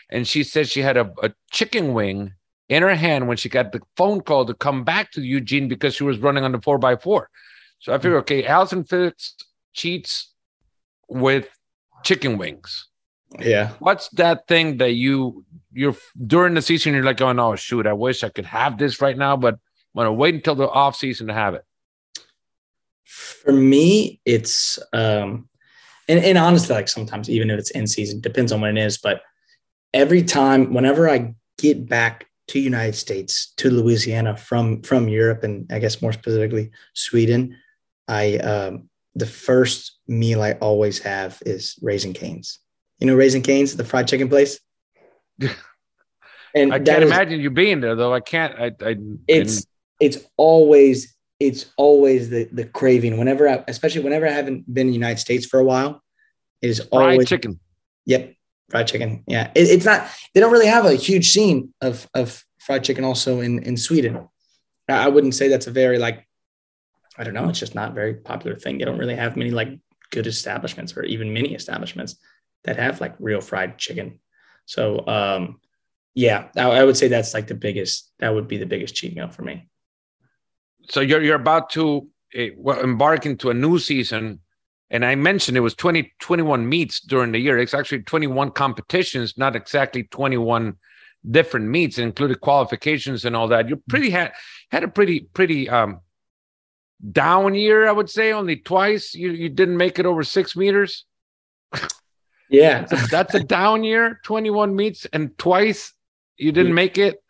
And 0.09 0.27
she 0.27 0.43
said 0.43 0.67
she 0.67 0.81
had 0.81 0.97
a, 0.97 1.11
a 1.23 1.33
chicken 1.51 1.93
wing 1.93 2.33
in 2.69 2.83
her 2.83 2.95
hand 2.95 3.27
when 3.27 3.37
she 3.37 3.49
got 3.49 3.71
the 3.71 3.81
phone 3.97 4.21
call 4.21 4.45
to 4.45 4.53
come 4.53 4.83
back 4.83 5.11
to 5.13 5.21
Eugene 5.21 5.67
because 5.67 5.95
she 5.95 6.03
was 6.03 6.19
running 6.19 6.43
on 6.43 6.51
the 6.51 6.61
four 6.61 6.77
by 6.77 6.95
four. 6.95 7.29
So 7.79 7.93
I 7.93 7.97
figured, 7.97 8.19
okay, 8.21 8.45
Allyson 8.45 8.83
Felix 8.83 9.35
cheats 9.73 10.31
with 11.09 11.49
chicken 12.03 12.37
wings. 12.37 12.87
Yeah. 13.39 13.71
What's 13.79 14.09
that 14.09 14.47
thing 14.47 14.77
that 14.77 14.93
you 14.93 15.45
you're 15.71 15.95
during 16.27 16.53
the 16.53 16.61
season 16.61 16.93
you're 16.93 17.03
like 17.03 17.17
going, 17.17 17.39
oh 17.39 17.55
shoot, 17.55 17.87
I 17.87 17.93
wish 17.93 18.23
I 18.23 18.29
could 18.29 18.45
have 18.45 18.77
this 18.77 19.01
right 19.01 19.17
now, 19.17 19.35
but 19.35 19.55
I'm 19.55 19.59
gonna 19.99 20.13
wait 20.13 20.35
until 20.35 20.55
the 20.55 20.69
off 20.69 20.95
season 20.95 21.27
to 21.27 21.33
have 21.33 21.55
it. 21.55 21.63
For 23.03 23.51
me, 23.51 24.19
it's 24.25 24.79
um 24.93 25.49
and, 26.07 26.23
and 26.23 26.37
honestly, 26.37 26.75
like 26.75 26.89
sometimes 26.89 27.29
even 27.29 27.49
if 27.49 27.59
it's 27.59 27.71
in 27.71 27.87
season, 27.87 28.19
depends 28.19 28.51
on 28.51 28.61
when 28.61 28.77
it 28.77 28.85
is. 28.85 28.97
But 28.97 29.21
every 29.93 30.23
time, 30.23 30.73
whenever 30.73 31.09
I 31.09 31.33
get 31.57 31.87
back 31.87 32.27
to 32.49 32.59
United 32.59 32.95
States 32.95 33.53
to 33.57 33.69
Louisiana 33.69 34.35
from 34.35 34.81
from 34.81 35.07
Europe 35.07 35.43
and 35.43 35.71
I 35.71 35.79
guess 35.79 36.01
more 36.01 36.13
specifically 36.13 36.71
Sweden, 36.93 37.57
I 38.07 38.37
um, 38.37 38.89
the 39.15 39.25
first 39.25 39.99
meal 40.07 40.41
I 40.41 40.53
always 40.53 40.99
have 40.99 41.41
is 41.45 41.75
Raising 41.81 42.13
Cane's. 42.13 42.59
You 43.03 43.07
know 43.07 43.15
Raising 43.15 43.41
Cane's, 43.41 43.75
the 43.75 43.83
fried 43.83 44.07
chicken 44.07 44.29
place. 44.29 44.61
and 46.55 46.73
I 46.73 46.79
can't 46.79 47.03
is, 47.03 47.11
imagine 47.11 47.41
you 47.41 47.49
being 47.49 47.81
there 47.81 47.95
though. 47.95 48.13
I 48.13 48.21
can't. 48.21 48.57
I. 48.57 48.71
I 48.81 48.95
it's 49.27 49.65
it's 49.99 50.19
always 50.37 51.13
it's 51.37 51.65
always 51.75 52.29
the 52.29 52.47
the 52.53 52.63
craving 52.63 53.17
whenever 53.17 53.49
I, 53.49 53.61
especially 53.67 54.03
whenever 54.03 54.25
I 54.25 54.31
haven't 54.31 54.73
been 54.73 54.87
in 54.87 54.91
the 54.91 54.93
United 54.93 55.19
States 55.19 55.45
for 55.45 55.59
a 55.59 55.65
while, 55.65 56.01
is 56.61 56.79
always 56.91 57.17
fried 57.17 57.27
chicken. 57.27 57.59
Yep, 58.05 58.35
fried 58.69 58.87
chicken. 58.87 59.25
Yeah, 59.27 59.51
it, 59.53 59.67
it's 59.67 59.83
not. 59.83 60.09
They 60.33 60.39
don't 60.39 60.53
really 60.53 60.67
have 60.67 60.85
a 60.85 60.95
huge 60.95 61.31
scene 61.31 61.73
of 61.81 62.07
of 62.13 62.41
fried 62.59 62.85
chicken 62.85 63.03
also 63.03 63.41
in 63.41 63.63
in 63.63 63.75
Sweden. 63.75 64.29
I 64.87 65.09
wouldn't 65.09 65.35
say 65.35 65.49
that's 65.49 65.67
a 65.67 65.71
very 65.71 65.97
like. 65.97 66.25
I 67.17 67.25
don't 67.25 67.33
know. 67.33 67.49
It's 67.49 67.59
just 67.59 67.75
not 67.75 67.93
very 67.93 68.13
popular 68.13 68.55
thing. 68.55 68.77
They 68.77 68.85
don't 68.85 68.97
really 68.97 69.17
have 69.17 69.35
many 69.35 69.51
like 69.51 69.77
good 70.09 70.25
establishments 70.25 70.95
or 70.95 71.03
even 71.03 71.33
many 71.33 71.53
establishments 71.53 72.15
that 72.63 72.77
have 72.77 73.01
like 73.01 73.15
real 73.19 73.41
fried 73.41 73.77
chicken. 73.77 74.19
So 74.65 75.05
um, 75.07 75.59
yeah, 76.13 76.47
I, 76.55 76.63
I 76.63 76.83
would 76.83 76.97
say 76.97 77.07
that's 77.07 77.33
like 77.33 77.47
the 77.47 77.55
biggest. 77.55 78.11
That 78.19 78.33
would 78.33 78.47
be 78.47 78.57
the 78.57 78.65
biggest 78.65 78.95
cheat 78.95 79.15
meal 79.15 79.29
for 79.29 79.41
me. 79.41 79.67
So 80.89 80.99
you're 80.99 81.21
you're 81.21 81.35
about 81.35 81.69
to 81.71 82.07
uh, 82.37 82.79
embark 82.81 83.25
into 83.25 83.49
a 83.49 83.53
new 83.53 83.77
season 83.79 84.39
and 84.89 85.05
i 85.05 85.15
mentioned 85.15 85.55
it 85.57 85.61
was 85.61 85.75
20 85.75 86.13
21 86.19 86.67
meets 86.67 86.99
during 87.01 87.31
the 87.31 87.39
year. 87.39 87.57
It's 87.57 87.73
actually 87.73 88.03
21 88.03 88.51
competitions 88.51 89.37
not 89.37 89.55
exactly 89.55 90.03
21 90.03 90.77
different 91.29 91.67
meets 91.67 91.97
included 91.97 92.41
qualifications 92.41 93.25
and 93.25 93.35
all 93.35 93.47
that. 93.49 93.69
You 93.69 93.81
pretty 93.87 94.09
had 94.09 94.33
had 94.71 94.83
a 94.83 94.87
pretty 94.87 95.21
pretty 95.21 95.69
um 95.69 96.01
down 97.11 97.53
year 97.53 97.85
i 97.87 97.91
would 97.91 98.09
say 98.09 98.31
only 98.31 98.55
twice. 98.55 99.13
You 99.13 99.31
you 99.31 99.49
didn't 99.49 99.77
make 99.77 99.99
it 99.99 100.05
over 100.05 100.23
six 100.23 100.55
meters 100.55 101.05
yeah 102.49 102.81
that's, 102.81 103.03
a, 103.03 103.07
that's 103.07 103.35
a 103.35 103.43
down 103.43 103.83
year 103.83 104.19
21 104.23 104.75
meets 104.75 105.05
and 105.13 105.37
twice 105.37 105.93
you 106.37 106.51
didn't 106.51 106.73
make 106.73 106.97
it 106.97 107.21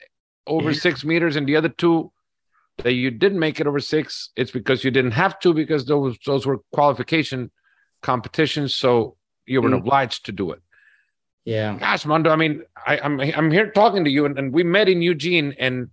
over 0.48 0.74
six 0.74 1.04
meters 1.04 1.36
and 1.36 1.48
the 1.48 1.56
other 1.56 1.70
two 1.70 2.12
that 2.78 2.94
you 2.94 3.12
didn't 3.12 3.40
make 3.40 3.60
it 3.60 3.68
over 3.68 3.80
six, 3.80 4.30
it's 4.36 4.52
because 4.52 4.84
you 4.84 4.92
didn't 4.92 5.12
have 5.12 5.40
to 5.40 5.54
because 5.54 5.86
those 5.86 6.18
those 6.26 6.46
were 6.46 6.60
qualification 6.74 7.52
competitions, 8.02 8.74
so 8.74 9.16
you 9.46 9.62
were 9.62 9.70
mm. 9.70 9.78
obliged 9.78 10.26
to 10.26 10.32
do 10.32 10.52
it. 10.52 10.62
Yeah. 11.46 11.78
Gosh, 11.78 12.06
Mondo, 12.06 12.30
I 12.32 12.36
mean, 12.36 12.64
I, 12.88 12.98
am 12.98 13.20
I'm, 13.20 13.32
I'm 13.36 13.52
here 13.52 13.70
talking 13.70 14.06
to 14.06 14.10
you, 14.10 14.26
and, 14.26 14.40
and 14.40 14.54
we 14.54 14.64
met 14.64 14.90
in 14.90 15.02
Eugene, 15.02 15.56
and 15.60 15.90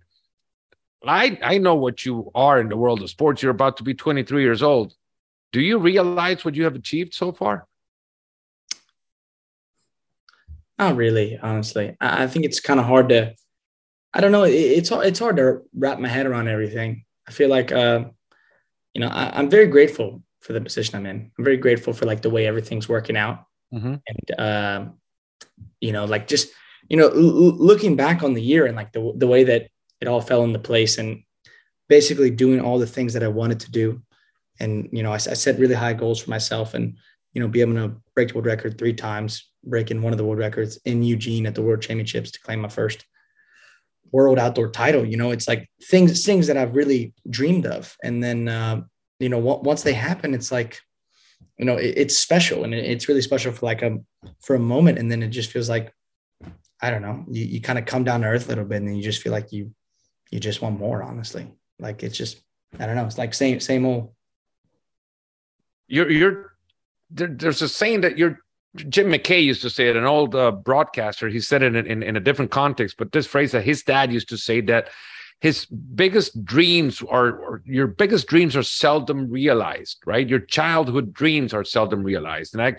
I 1.05 1.37
I 1.43 1.57
know 1.57 1.75
what 1.75 2.05
you 2.05 2.31
are 2.33 2.59
in 2.59 2.69
the 2.69 2.77
world 2.77 3.01
of 3.01 3.09
sports. 3.09 3.41
You're 3.41 3.51
about 3.51 3.77
to 3.77 3.83
be 3.83 3.93
23 3.93 4.41
years 4.41 4.63
old. 4.63 4.93
Do 5.51 5.61
you 5.61 5.77
realize 5.77 6.43
what 6.43 6.55
you 6.55 6.63
have 6.63 6.75
achieved 6.75 7.13
so 7.13 7.31
far? 7.31 7.67
Not 10.81 10.97
really, 10.97 11.37
honestly. 11.37 11.95
I 12.01 12.27
think 12.27 12.43
it's 12.43 12.59
kind 12.59 12.79
of 12.79 12.85
hard 12.85 13.09
to 13.09 13.35
I 14.13 14.19
don't 14.19 14.33
know. 14.33 14.43
It, 14.43 14.53
it's 14.53 14.91
it's 14.91 15.19
hard 15.19 15.37
to 15.37 15.61
wrap 15.73 15.99
my 15.99 16.09
head 16.09 16.25
around 16.25 16.49
everything. 16.49 17.05
I 17.27 17.31
feel 17.31 17.49
like, 17.49 17.71
uh, 17.71 18.05
you 18.93 18.99
know, 18.99 19.07
I, 19.07 19.39
am 19.39 19.49
very 19.49 19.67
grateful 19.67 20.21
for 20.41 20.51
the 20.51 20.59
position 20.59 20.97
I'm 20.97 21.05
in. 21.05 21.31
I'm 21.37 21.45
very 21.45 21.55
grateful 21.55 21.93
for 21.93 22.05
like 22.05 22.21
the 22.21 22.29
way 22.29 22.45
everything's 22.45 22.89
working 22.89 23.15
out, 23.15 23.45
mm-hmm. 23.73 23.95
and 24.07 24.39
uh, 24.39 24.85
you 25.79 25.93
know, 25.93 26.03
like 26.05 26.27
just 26.27 26.49
you 26.89 26.97
know, 26.97 27.07
l- 27.07 27.55
looking 27.69 27.95
back 27.95 28.21
on 28.21 28.33
the 28.33 28.41
year 28.41 28.65
and 28.65 28.75
like 28.75 28.91
the, 28.91 29.13
the 29.15 29.27
way 29.27 29.45
that 29.45 29.69
it 30.01 30.09
all 30.09 30.19
fell 30.19 30.43
into 30.43 30.59
place 30.59 30.97
and 30.97 31.23
basically 31.87 32.29
doing 32.29 32.59
all 32.59 32.79
the 32.79 32.85
things 32.85 33.13
that 33.13 33.23
I 33.23 33.29
wanted 33.29 33.61
to 33.61 33.71
do. 33.71 34.01
And, 34.59 34.89
you 34.91 35.01
know, 35.01 35.11
I, 35.11 35.15
I 35.15 35.35
set 35.35 35.57
really 35.57 35.75
high 35.75 35.93
goals 35.93 36.21
for 36.21 36.29
myself 36.29 36.73
and, 36.73 36.97
you 37.33 37.41
know, 37.41 37.47
be 37.47 37.61
able 37.61 37.75
to 37.75 37.95
break 38.13 38.29
the 38.29 38.33
world 38.33 38.45
record 38.45 38.77
three 38.77 38.93
times, 38.93 39.49
breaking 39.63 40.01
one 40.01 40.13
of 40.13 40.17
the 40.17 40.25
world 40.25 40.39
records 40.39 40.77
in 40.85 41.03
Eugene 41.03 41.45
at 41.45 41.55
the 41.55 41.61
world 41.61 41.81
championships 41.81 42.31
to 42.31 42.41
claim 42.41 42.61
my 42.61 42.67
first 42.67 43.05
world 44.11 44.39
outdoor 44.39 44.69
title. 44.69 45.05
You 45.05 45.17
know, 45.17 45.31
it's 45.31 45.47
like 45.47 45.69
things, 45.83 46.25
things 46.25 46.47
that 46.47 46.57
I've 46.57 46.75
really 46.75 47.13
dreamed 47.29 47.65
of. 47.65 47.95
And 48.03 48.21
then, 48.21 48.47
uh, 48.47 48.81
you 49.19 49.29
know, 49.29 49.37
once 49.37 49.83
they 49.83 49.93
happen, 49.93 50.33
it's 50.33 50.51
like, 50.51 50.79
you 51.57 51.65
know, 51.65 51.77
it, 51.77 51.93
it's 51.97 52.17
special 52.17 52.63
and 52.63 52.73
it, 52.73 52.83
it's 52.83 53.07
really 53.07 53.21
special 53.21 53.51
for 53.51 53.65
like 53.65 53.81
a, 53.81 53.99
for 54.41 54.55
a 54.55 54.59
moment. 54.59 54.97
And 54.97 55.09
then 55.09 55.23
it 55.23 55.29
just 55.29 55.51
feels 55.51 55.69
like, 55.69 55.93
I 56.81 56.89
don't 56.89 57.03
know, 57.03 57.25
you, 57.29 57.45
you 57.45 57.61
kind 57.61 57.79
of 57.79 57.85
come 57.85 58.03
down 58.03 58.21
to 58.21 58.27
earth 58.27 58.45
a 58.45 58.49
little 58.49 58.65
bit 58.65 58.77
and 58.77 58.87
then 58.87 58.95
you 58.95 59.03
just 59.03 59.21
feel 59.21 59.31
like 59.31 59.51
you, 59.51 59.71
you 60.31 60.39
just 60.39 60.61
want 60.61 60.79
more, 60.79 61.03
honestly. 61.03 61.47
Like 61.79 62.03
it's 62.03 62.17
just, 62.17 62.41
I 62.79 62.85
don't 62.85 62.95
know. 62.95 63.05
It's 63.05 63.17
like 63.17 63.33
same, 63.33 63.59
same 63.59 63.85
old. 63.85 64.13
You're, 65.87 66.09
you're, 66.09 66.50
there, 67.11 67.27
there's 67.27 67.61
a 67.61 67.69
saying 67.69 68.01
that 68.01 68.17
you're, 68.17 68.39
Jim 68.75 69.11
McKay 69.11 69.43
used 69.43 69.61
to 69.63 69.69
say 69.69 69.89
it, 69.89 69.97
an 69.97 70.05
old 70.05 70.33
uh, 70.33 70.51
broadcaster. 70.51 71.27
He 71.27 71.41
said 71.41 71.61
it 71.61 71.75
in, 71.75 71.85
in, 71.85 72.03
in, 72.03 72.15
a 72.15 72.21
different 72.21 72.51
context, 72.51 72.95
but 72.97 73.11
this 73.11 73.27
phrase 73.27 73.51
that 73.51 73.65
his 73.65 73.83
dad 73.83 74.13
used 74.13 74.29
to 74.29 74.37
say 74.37 74.61
that 74.61 74.89
his 75.41 75.65
biggest 75.65 76.45
dreams 76.45 77.01
are, 77.01 77.31
or 77.31 77.61
your 77.65 77.87
biggest 77.87 78.27
dreams 78.27 78.55
are 78.55 78.63
seldom 78.63 79.29
realized, 79.29 79.97
right? 80.05 80.29
Your 80.29 80.39
childhood 80.39 81.13
dreams 81.13 81.53
are 81.53 81.65
seldom 81.65 82.03
realized. 82.03 82.53
And 82.53 82.61
I, 82.61 82.75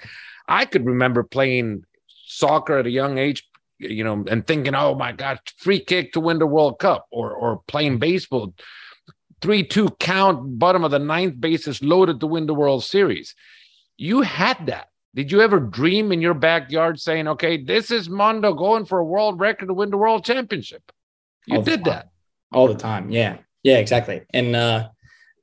I 0.49 0.65
could 0.65 0.87
remember 0.87 1.25
playing 1.25 1.85
soccer 2.25 2.79
at 2.79 2.87
a 2.87 2.91
young 2.91 3.19
age, 3.19 3.47
you 3.79 4.05
know, 4.05 4.25
and 4.29 4.47
thinking, 4.47 4.75
oh 4.75 4.95
my 4.95 5.12
God, 5.12 5.41
free 5.59 5.81
kick 5.81 6.12
to 6.12 6.21
win 6.21 6.39
the 6.39 6.47
World 6.47 6.79
Cup, 6.79 7.07
or 7.11 7.33
or 7.33 7.62
playing 7.67 7.99
baseball, 7.99 8.55
three 9.41 9.65
two 9.65 9.91
count, 9.99 10.59
bottom 10.59 10.85
of 10.85 10.91
the 10.91 10.99
ninth 10.99 11.41
bases 11.41 11.83
loaded 11.83 12.21
to 12.21 12.27
win 12.27 12.47
the 12.47 12.55
World 12.55 12.85
Series. 12.85 13.35
You 13.97 14.23
had 14.23 14.67
that. 14.67 14.89
Did 15.15 15.31
you 15.31 15.43
ever 15.43 15.61
dream 15.61 16.11
in 16.11 16.23
your 16.23 16.35
backyard 16.35 16.99
saying, 16.99 17.29
okay, 17.29 17.63
this 17.63 17.91
is 17.91 18.09
Mondo 18.09 18.55
going 18.55 18.87
for 18.87 18.99
a 18.99 19.05
world 19.05 19.39
record 19.41 19.67
to 19.67 19.75
win 19.75 19.91
the 19.91 19.99
world 19.99 20.25
championship? 20.25 20.83
You 21.47 21.63
did 21.63 21.85
that 21.85 22.09
all 22.53 22.69
the 22.69 22.75
time. 22.75 23.11
Yeah, 23.11 23.39
yeah, 23.63 23.79
exactly. 23.79 24.23
And 24.33 24.57
uh, 24.57 24.89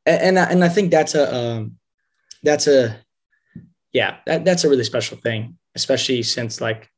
and 0.06 0.38
and 0.38 0.64
I 0.64 0.70
think 0.70 0.92
that's 0.92 1.14
a 1.14 1.36
um, 1.36 1.78
that's 2.44 2.68
a 2.68 2.98
yeah 3.92 4.18
that, 4.26 4.46
that's 4.46 4.64
a 4.64 4.70
really 4.70 4.84
special 4.84 5.18
thing, 5.18 5.58
especially 5.76 6.24
since 6.24 6.62
like 6.62 6.90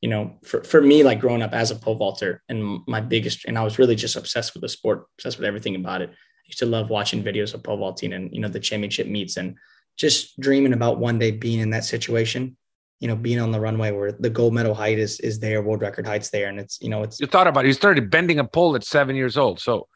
you 0.00 0.08
know 0.08 0.36
for 0.44 0.62
for 0.62 0.80
me 0.80 1.02
like 1.02 1.20
growing 1.20 1.42
up 1.42 1.52
as 1.52 1.70
a 1.70 1.76
pole 1.76 1.96
vaulter 1.96 2.42
and 2.48 2.80
my 2.86 3.00
biggest 3.00 3.44
and 3.46 3.58
I 3.58 3.64
was 3.64 3.78
really 3.78 3.96
just 3.96 4.16
obsessed 4.16 4.54
with 4.54 4.62
the 4.62 4.68
sport, 4.68 5.06
obsessed 5.18 5.38
with 5.38 5.46
everything 5.46 5.76
about 5.76 6.02
it. 6.02 6.10
I 6.10 6.46
used 6.46 6.58
to 6.58 6.66
love 6.66 6.90
watching 6.90 7.24
videos 7.24 7.54
of 7.54 7.62
pole 7.62 7.78
vaulting 7.78 8.12
and 8.12 8.32
you 8.32 8.40
know 8.40 8.48
the 8.48 8.60
championship 8.60 9.06
meets 9.06 9.36
and 9.36 9.56
just 9.96 10.38
dreaming 10.40 10.72
about 10.72 10.98
one 10.98 11.18
day 11.18 11.30
being 11.30 11.60
in 11.60 11.70
that 11.70 11.84
situation 11.84 12.56
you 13.00 13.08
know, 13.08 13.16
being 13.16 13.40
on 13.40 13.50
the 13.50 13.58
runway 13.58 13.90
where 13.90 14.12
the 14.12 14.28
gold 14.28 14.52
medal 14.52 14.74
height 14.74 14.98
is 14.98 15.18
is 15.20 15.40
there, 15.40 15.62
world 15.62 15.80
record 15.80 16.06
heights 16.06 16.28
there, 16.28 16.48
and 16.48 16.60
it's 16.60 16.78
you 16.82 16.90
know 16.90 17.02
it's. 17.02 17.18
You 17.18 17.26
thought 17.26 17.46
about 17.46 17.64
it. 17.64 17.68
You 17.68 17.74
started 17.74 18.10
bending 18.10 18.38
a 18.38 18.44
pole 18.44 18.76
at 18.76 18.84
seven 18.84 19.16
years 19.16 19.38
old, 19.38 19.58
so 19.58 19.88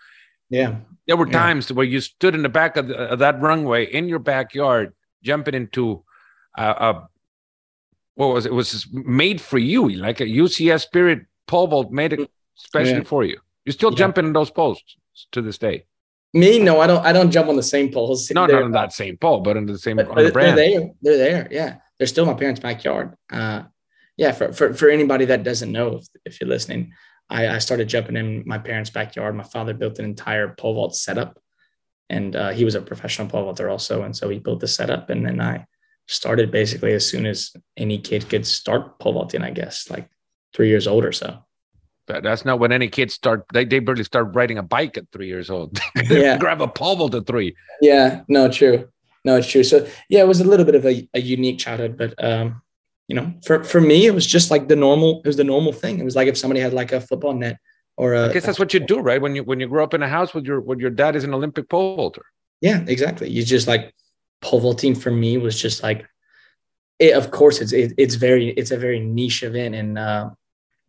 yeah, 0.48 0.76
there 1.06 1.16
were 1.16 1.26
times 1.26 1.68
yeah. 1.68 1.76
where 1.76 1.86
you 1.86 2.00
stood 2.00 2.34
in 2.34 2.42
the 2.42 2.48
back 2.48 2.78
of, 2.78 2.88
the, 2.88 2.96
of, 2.96 3.18
that 3.18 3.40
runway 3.42 3.84
in 3.84 4.08
your 4.08 4.20
backyard, 4.20 4.94
jumping 5.22 5.54
into 5.54 6.02
a, 6.56 6.64
a 6.64 7.08
what 8.14 8.28
was 8.28 8.46
it? 8.46 8.52
it? 8.52 8.54
was 8.54 8.88
made 8.90 9.40
for 9.40 9.58
you, 9.58 9.90
like 9.90 10.20
a 10.20 10.26
UCS 10.26 10.82
Spirit 10.82 11.26
pole 11.46 11.66
vault 11.66 11.92
made 11.92 12.14
it 12.14 12.30
especially 12.58 12.94
yeah. 12.94 13.02
for 13.02 13.22
you. 13.22 13.38
You're 13.66 13.74
still 13.74 13.92
yeah. 13.92 13.98
jumping 13.98 14.24
in 14.24 14.32
those 14.32 14.50
poles 14.50 14.82
to 15.32 15.42
this 15.42 15.58
day. 15.58 15.84
Me, 16.34 16.58
no, 16.58 16.80
I 16.80 16.86
don't. 16.86 17.06
I 17.06 17.12
don't 17.12 17.30
jump 17.30 17.48
on 17.48 17.56
the 17.56 17.62
same 17.62 17.90
poles. 17.90 18.30
No, 18.30 18.44
not 18.44 18.62
on 18.62 18.72
that 18.72 18.92
same 18.92 19.16
pole, 19.16 19.40
but 19.40 19.56
on 19.56 19.66
the 19.66 19.78
same 19.78 19.96
but, 19.96 20.08
on 20.08 20.22
the 20.22 20.32
brand. 20.32 20.58
They're 20.58 20.80
there. 20.80 20.90
They're 21.00 21.16
there. 21.16 21.48
Yeah 21.50 21.76
they're 21.98 22.06
still 22.06 22.26
my 22.26 22.34
parents' 22.34 22.60
backyard. 22.60 23.14
Uh, 23.32 23.62
yeah, 24.16 24.32
for, 24.32 24.52
for, 24.52 24.74
for 24.74 24.88
anybody 24.88 25.24
that 25.26 25.42
doesn't 25.42 25.72
know, 25.72 25.96
if, 25.96 26.06
if 26.24 26.40
you're 26.40 26.48
listening, 26.48 26.92
I, 27.30 27.48
I 27.48 27.58
started 27.58 27.88
jumping 27.88 28.16
in 28.16 28.44
my 28.46 28.58
parents' 28.58 28.90
backyard. 28.90 29.34
My 29.34 29.44
father 29.44 29.74
built 29.74 29.98
an 29.98 30.04
entire 30.04 30.54
pole 30.54 30.74
vault 30.74 30.96
setup, 30.96 31.40
and 32.10 32.36
uh, 32.36 32.50
he 32.50 32.64
was 32.64 32.74
a 32.74 32.80
professional 32.80 33.28
pole 33.28 33.44
vaulter 33.44 33.68
also. 33.68 34.02
And 34.02 34.16
so 34.16 34.28
he 34.28 34.38
built 34.38 34.60
the 34.60 34.68
setup, 34.68 35.10
and 35.10 35.24
then 35.24 35.40
I 35.40 35.66
started 36.06 36.50
basically 36.50 36.92
as 36.92 37.08
soon 37.08 37.26
as 37.26 37.52
any 37.76 37.98
kid 37.98 38.28
could 38.28 38.46
start 38.46 38.98
pole 38.98 39.14
vaulting, 39.14 39.42
I 39.42 39.50
guess, 39.50 39.88
like 39.90 40.08
three 40.52 40.68
years 40.68 40.86
old 40.86 41.04
or 41.04 41.12
so. 41.12 41.44
But 42.06 42.23
that's 42.23 42.44
not 42.44 42.58
when 42.58 42.70
any 42.70 42.88
kids 42.88 43.14
start. 43.14 43.46
They, 43.52 43.64
they 43.64 43.78
barely 43.78 44.04
start 44.04 44.34
riding 44.34 44.58
a 44.58 44.62
bike 44.62 44.99
at 44.99 45.11
three 45.11 45.26
years 45.26 45.49
old. 45.49 45.78
yeah, 46.11 46.37
grab 46.37 46.61
a 46.61 46.68
pole 46.68 46.96
vault 46.96 47.14
at 47.14 47.26
three. 47.26 47.56
Yeah, 47.80 48.23
no, 48.28 48.50
true 48.50 48.88
no, 49.25 49.37
it's 49.37 49.49
true. 49.49 49.64
So 49.64 49.87
yeah, 50.08 50.20
it 50.20 50.28
was 50.28 50.40
a 50.40 50.44
little 50.44 50.66
bit 50.66 50.75
of 50.75 50.84
a, 50.84 51.08
a 51.14 51.20
unique 51.20 51.58
childhood, 51.58 51.96
but 51.96 52.23
um, 52.23 52.62
you 53.08 53.16
know, 53.16 53.32
for 53.44 53.64
for 53.64 53.80
me, 53.80 54.06
it 54.06 54.14
was 54.14 54.26
just 54.26 54.50
like 54.50 54.68
the 54.68 54.76
normal. 54.76 55.20
It 55.20 55.26
was 55.26 55.37
the 55.37 55.44
normal 55.44 55.73
thing. 55.73 55.99
It 55.99 56.04
was 56.04 56.16
like 56.16 56.28
if 56.28 56.37
somebody 56.37 56.61
had 56.61 56.75
like 56.75 56.92
a 56.92 57.00
football 57.00 57.32
net 57.32 57.58
or 57.96 58.14
a. 58.14 58.28
I 58.28 58.32
guess 58.32 58.44
that's 58.44 58.58
what 58.58 58.75
you 58.75 58.80
do, 58.80 59.00
right? 59.00 59.20
When 59.20 59.34
you 59.34 59.42
when 59.42 59.61
you 59.61 59.68
grow 59.68 59.82
up 59.82 59.94
in 59.94 60.02
a 60.02 60.08
house 60.08 60.34
with 60.34 60.44
your 60.44 60.61
with 60.61 60.78
your 60.78 60.90
dad 60.90 61.16
is 61.16 61.25
an 61.25 61.34
Olympic 61.34 61.68
pole 61.68 61.96
vaulter. 61.96 62.25
Yeah, 62.61 62.84
exactly. 62.87 63.30
You 63.30 63.42
just 63.44 63.66
like 63.66 63.94
pole 64.42 64.61
vaulting 64.61 64.94
for 64.94 65.11
me 65.11 65.38
was 65.38 65.61
just 65.61 65.82
like, 65.82 66.06
it, 66.99 67.14
of 67.14 67.30
course, 67.30 67.61
it's 67.61 67.73
it, 67.73 67.94
it's 67.96 68.14
very 68.16 68.50
it's 68.50 68.70
a 68.70 68.76
very 68.76 69.00
niche 69.00 69.42
event, 69.42 69.75
and 69.75 69.99
uh, 69.99 70.30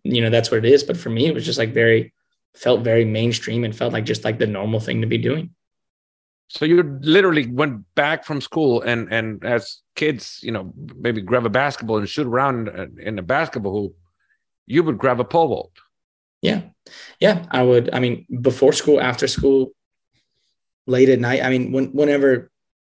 you 0.06 0.22
know 0.22 0.30
that's 0.30 0.52
what 0.52 0.64
it 0.64 0.72
is. 0.72 0.84
But 0.84 0.98
for 0.98 1.10
me, 1.10 1.26
it 1.26 1.34
was 1.34 1.46
just 1.46 1.60
like 1.60 1.74
very 1.74 2.14
felt 2.54 2.84
very 2.84 3.04
mainstream 3.04 3.64
and 3.64 3.76
felt 3.76 3.92
like 3.92 4.06
just 4.06 4.24
like 4.24 4.40
the 4.40 4.48
normal 4.48 4.80
thing 4.80 5.02
to 5.02 5.08
be 5.08 5.18
doing. 5.18 5.50
So 6.48 6.64
you 6.64 6.84
literally 7.02 7.48
went 7.48 7.84
back 7.96 8.24
from 8.24 8.40
school 8.40 8.82
and 8.82 9.12
and 9.12 9.44
as 9.44 9.82
kids, 9.96 10.40
you 10.44 10.52
know, 10.52 10.74
maybe 10.96 11.22
grab 11.22 11.46
a 11.46 11.50
basketball 11.50 11.98
and 11.98 12.08
shoot 12.08 12.28
around 12.28 12.70
in 13.00 13.20
a 13.20 13.24
basketball 13.24 13.74
hoop. 13.74 13.96
You 14.68 14.84
would 14.84 14.98
grab 14.98 15.20
a 15.20 15.26
pole 15.26 15.48
vault. 15.48 15.72
Yeah, 16.42 16.62
yeah, 17.20 17.46
I 17.50 17.64
would. 17.64 17.94
I 17.94 18.00
mean, 18.00 18.26
before 18.42 18.74
school, 18.74 19.02
after 19.02 19.28
school, 19.28 19.72
late 20.86 21.10
at 21.10 21.20
night. 21.20 21.44
I 21.44 21.50
mean, 21.50 21.72
when, 21.72 21.88
whenever, 21.88 22.52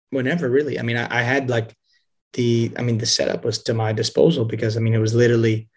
whenever 0.09 0.49
really. 0.49 0.79
I 0.79 0.81
mean, 0.81 0.97
I, 0.97 1.19
I 1.19 1.21
had 1.21 1.49
like 1.49 1.75
the. 2.33 2.71
I 2.77 2.81
mean, 2.81 2.97
the 2.97 3.05
setup 3.05 3.45
was 3.45 3.61
to 3.63 3.73
my 3.73 3.93
disposal 3.93 4.45
because 4.45 4.77
I 4.77 4.79
mean, 4.79 4.95
it 4.95 4.99
was 4.99 5.13
literally 5.13 5.69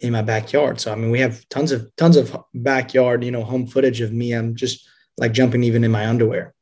in 0.00 0.12
my 0.12 0.22
backyard. 0.22 0.80
So 0.80 0.92
I 0.92 0.94
mean, 0.94 1.10
we 1.10 1.20
have 1.20 1.48
tons 1.48 1.72
of 1.72 1.90
tons 1.96 2.16
of 2.16 2.36
backyard, 2.54 3.24
you 3.24 3.30
know, 3.30 3.44
home 3.44 3.66
footage 3.66 4.00
of 4.00 4.12
me. 4.12 4.32
I'm 4.32 4.54
just 4.54 4.88
like 5.16 5.32
jumping 5.32 5.64
even 5.64 5.84
in 5.84 5.90
my 5.90 6.06
underwear 6.06 6.54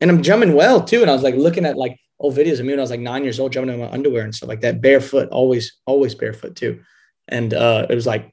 and 0.00 0.10
I'm 0.10 0.22
jumping 0.22 0.54
well 0.54 0.82
too. 0.82 1.02
And 1.02 1.10
I 1.10 1.14
was 1.14 1.22
like 1.22 1.34
looking 1.34 1.64
at 1.64 1.76
like 1.76 1.98
old 2.18 2.36
videos 2.36 2.60
of 2.60 2.66
me 2.66 2.72
when 2.72 2.78
I 2.78 2.82
was 2.82 2.90
like 2.90 3.00
nine 3.00 3.22
years 3.22 3.40
old, 3.40 3.52
jumping 3.52 3.74
in 3.74 3.80
my 3.80 3.90
underwear 3.90 4.24
and 4.24 4.34
stuff 4.34 4.48
like 4.48 4.60
that, 4.60 4.80
barefoot, 4.80 5.28
always, 5.30 5.76
always 5.86 6.14
barefoot 6.14 6.56
too. 6.56 6.80
And 7.28 7.54
uh, 7.54 7.86
it 7.88 7.94
was 7.94 8.06
like, 8.06 8.32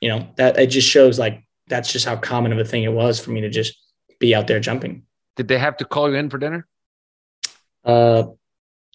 you 0.00 0.08
know, 0.08 0.28
that 0.36 0.58
it 0.58 0.68
just 0.68 0.88
shows 0.88 1.18
like 1.18 1.44
that's 1.68 1.92
just 1.92 2.06
how 2.06 2.16
common 2.16 2.52
of 2.52 2.58
a 2.58 2.64
thing 2.64 2.82
it 2.82 2.92
was 2.92 3.20
for 3.20 3.30
me 3.30 3.42
to 3.42 3.50
just 3.50 3.74
be 4.18 4.34
out 4.34 4.46
there 4.46 4.60
jumping. 4.60 5.04
Did 5.36 5.48
they 5.48 5.58
have 5.58 5.76
to 5.78 5.84
call 5.84 6.10
you 6.10 6.16
in 6.16 6.28
for 6.28 6.38
dinner? 6.38 6.66
Uh, 7.84 8.24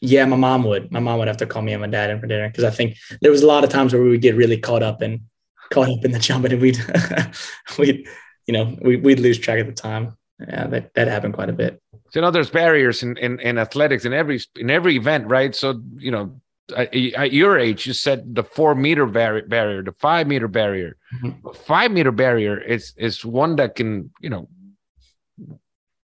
yeah, 0.02 0.26
my 0.26 0.36
mom 0.36 0.64
would. 0.66 0.92
My 0.92 1.00
mom 1.00 1.20
would 1.20 1.28
have 1.28 1.38
to 1.38 1.46
call 1.46 1.62
me 1.62 1.74
and 1.74 1.82
my 1.82 1.88
dad 1.88 2.10
in 2.10 2.20
for 2.20 2.28
dinner 2.28 2.48
because 2.50 2.64
I 2.64 2.70
think 2.70 2.98
there 3.22 3.32
was 3.32 3.42
a 3.42 3.48
lot 3.48 3.64
of 3.64 3.70
times 3.70 3.94
where 3.94 4.02
we 4.02 4.10
would 4.10 4.22
get 4.22 4.36
really 4.36 4.58
caught 4.58 4.84
up 4.84 5.02
in 5.02 5.22
caught 5.72 5.90
up 5.90 6.06
in 6.06 6.12
the 6.12 6.20
jumping 6.20 6.52
and 6.54 6.62
we'd 6.62 6.80
we'd 7.78 8.08
you 8.46 8.54
know 8.54 8.78
we, 8.82 8.96
we'd 8.98 9.20
lose 9.20 9.38
track 9.38 9.60
of 9.60 9.68
the 9.68 9.74
time. 9.74 10.16
Yeah, 10.40 10.68
that 10.68 10.94
that 10.94 11.08
happened 11.08 11.34
quite 11.34 11.50
a 11.50 11.54
bit. 11.54 11.82
So, 12.10 12.20
you 12.20 12.22
know, 12.22 12.32
there's 12.32 12.50
barriers 12.50 13.04
in, 13.04 13.18
in, 13.18 13.40
in 13.40 13.58
athletics 13.58 14.06
in 14.06 14.14
every 14.14 14.40
in 14.56 14.70
every 14.70 14.96
event, 14.96 15.28
right? 15.28 15.54
So, 15.56 15.82
you 15.98 16.12
know, 16.12 16.40
at, 16.76 16.96
at 16.96 17.34
your 17.34 17.58
age, 17.58 17.88
you 17.88 17.94
said 17.94 18.36
the 18.36 18.44
four 18.44 18.76
meter 18.76 19.08
bar- 19.08 19.42
barrier, 19.42 19.82
the 19.82 19.94
five 19.94 20.28
meter 20.28 20.48
barrier. 20.48 20.96
Mm-hmm. 21.16 21.50
Five 21.66 21.92
meter 21.92 22.12
barrier 22.12 22.62
is 22.62 22.94
is 22.98 23.26
one 23.26 23.56
that 23.56 23.76
can, 23.76 24.12
you 24.22 24.30
know, 24.30 24.48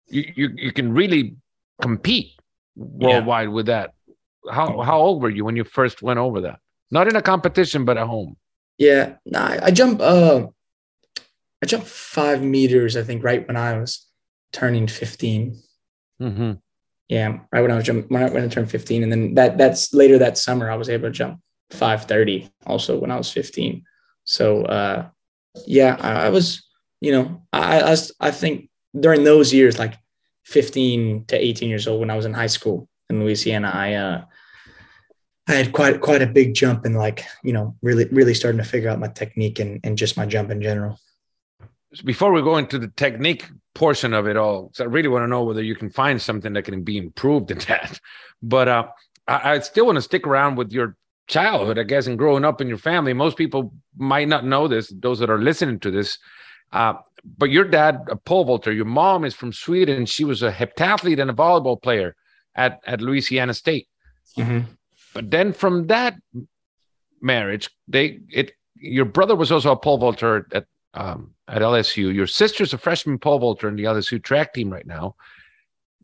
you 0.09 0.33
you, 0.35 0.49
you 0.57 0.73
can 0.73 0.93
really 0.93 1.37
compete 1.81 2.38
worldwide 2.79 3.49
yeah. 3.49 3.55
with 3.55 3.67
that. 3.67 3.93
How 4.51 4.81
how 4.81 4.99
old 4.99 5.23
were 5.23 5.31
you 5.31 5.45
when 5.45 5.57
you 5.57 5.65
first 5.65 6.03
went 6.03 6.19
over 6.19 6.43
that? 6.43 6.61
Not 6.91 7.09
in 7.09 7.17
a 7.17 7.23
competition, 7.23 7.85
but 7.85 7.99
at 7.99 8.07
home. 8.07 8.37
Yeah, 8.79 9.17
no, 9.27 9.41
I, 9.41 9.71
jump. 9.73 10.01
Uh, 10.01 10.47
I 11.63 11.67
jumped 11.67 11.89
five 11.89 12.43
meters. 12.43 12.97
I 12.97 13.03
think 13.03 13.25
right 13.25 13.47
when 13.47 13.57
I 13.57 13.79
was 13.79 14.07
turning 14.53 14.87
fifteen. 14.87 15.61
Mm-hmm. 16.23 16.53
Yeah, 17.09 17.39
right 17.53 17.63
when 17.63 17.71
I 17.71 17.77
was 17.77 17.85
jumping, 17.85 18.09
when 18.09 18.23
I, 18.23 18.31
when 18.31 18.45
I 18.45 18.49
turned 18.49 18.71
15, 18.71 19.03
and 19.03 19.11
then 19.11 19.35
that 19.35 19.57
that's 19.57 19.95
later 19.95 20.19
that 20.19 20.37
summer 20.37 20.71
I 20.71 20.77
was 20.77 20.91
able 20.91 21.09
to 21.09 21.11
jump 21.11 21.41
530 21.71 22.51
also 22.67 22.99
when 22.99 23.11
I 23.11 23.17
was 23.17 23.33
15. 23.33 23.83
So 24.25 24.65
uh, 24.67 25.09
yeah, 25.67 25.97
I, 26.01 26.27
I, 26.27 26.29
was, 26.29 26.67
you 27.01 27.13
know, 27.13 27.43
I, 27.51 27.81
I 27.81 27.97
I 28.21 28.31
think 28.31 28.69
during 28.99 29.25
those 29.25 29.55
years, 29.55 29.79
like 29.79 29.95
15 30.49 31.27
to 31.27 31.37
18 31.37 31.69
years 31.69 31.87
old, 31.87 32.01
when 32.01 32.11
I 32.11 32.17
was 32.17 32.25
in 32.25 32.33
high 32.33 32.47
school 32.47 32.89
in 33.11 33.21
Louisiana, 33.21 33.71
I 33.73 33.93
uh, 33.95 34.25
I 35.47 35.53
had 35.53 35.73
quite 35.73 36.01
quite 36.01 36.23
a 36.23 36.27
big 36.27 36.55
jump 36.55 36.87
in 36.87 36.95
like 36.95 37.25
you 37.45 37.53
know 37.53 37.77
really 37.83 38.07
really 38.07 38.33
starting 38.33 38.59
to 38.59 38.69
figure 38.69 38.89
out 38.89 38.99
my 38.99 39.09
technique 39.09 39.59
and 39.59 39.79
and 39.85 39.99
just 39.99 40.17
my 40.17 40.25
jump 40.25 40.51
in 40.51 40.63
general. 40.63 40.99
Before 42.05 42.33
we 42.33 42.41
go 42.41 42.57
into 42.57 42.79
the 42.79 42.89
technique 42.89 43.47
portion 43.75 44.15
of 44.15 44.27
it 44.27 44.37
all, 44.37 44.73
I 44.81 44.85
really 44.85 45.09
want 45.09 45.23
to 45.25 45.29
know 45.29 45.45
whether 45.45 45.63
you 45.63 45.75
can 45.75 45.91
find 45.91 46.21
something 46.21 46.55
that 46.55 46.65
can 46.65 46.83
be 46.83 46.97
improved 46.97 47.51
in 47.51 47.59
that. 47.69 48.01
But 48.43 48.69
uh, 48.69 48.87
I, 49.27 49.53
I 49.53 49.59
still 49.61 49.85
want 49.87 49.97
to 49.97 50.03
stick 50.03 50.27
around 50.27 50.57
with 50.57 50.73
your 50.73 50.97
childhood, 51.27 51.79
I 51.79 51.83
guess, 51.83 52.07
and 52.07 52.17
growing 52.17 52.47
up 52.47 52.63
in 52.63 52.69
your 52.69 52.79
family. 52.79 53.13
Most 53.13 53.37
people 53.37 53.75
might 53.99 54.29
not 54.29 54.47
know 54.47 54.67
this; 54.67 54.93
those 54.97 55.19
that 55.19 55.29
are 55.29 55.43
listening 55.43 55.79
to 55.81 55.91
this. 55.91 56.19
Uh, 56.73 56.95
but 57.37 57.51
your 57.51 57.65
dad, 57.65 58.07
a 58.09 58.17
pole 58.17 58.45
vaulter, 58.45 58.73
your 58.73 58.85
mom 58.85 59.25
is 59.25 59.35
from 59.35 59.53
Sweden. 59.53 60.07
She 60.07 60.25
was 60.25 60.43
a 60.43 60.53
heptathlete 60.53 61.21
and 61.21 61.31
a 61.31 61.35
volleyball 61.35 61.81
player 61.81 62.15
at 62.55 62.81
at 62.87 63.01
Louisiana 63.01 63.55
State. 63.55 63.89
Mm-hmm. 64.37 64.61
But 65.15 65.31
then 65.31 65.53
from 65.53 65.89
that 65.89 66.17
marriage, 67.21 67.71
they 67.89 68.21
it 68.31 68.53
your 68.77 69.05
brother 69.05 69.35
was 69.35 69.51
also 69.51 69.73
a 69.73 69.77
pole 69.77 69.99
vaulter 69.99 70.47
at 70.53 70.67
um, 70.95 71.35
at 71.49 71.63
LSU. 71.63 72.15
Your 72.15 72.27
sister's 72.27 72.73
a 72.73 72.79
freshman 72.79 73.19
pole 73.19 73.39
vaulter 73.39 73.69
in 73.69 73.77
the 73.77 73.85
LSU 73.85 74.23
track 74.23 74.55
team 74.55 74.71
right 74.71 74.87
now. 74.87 75.17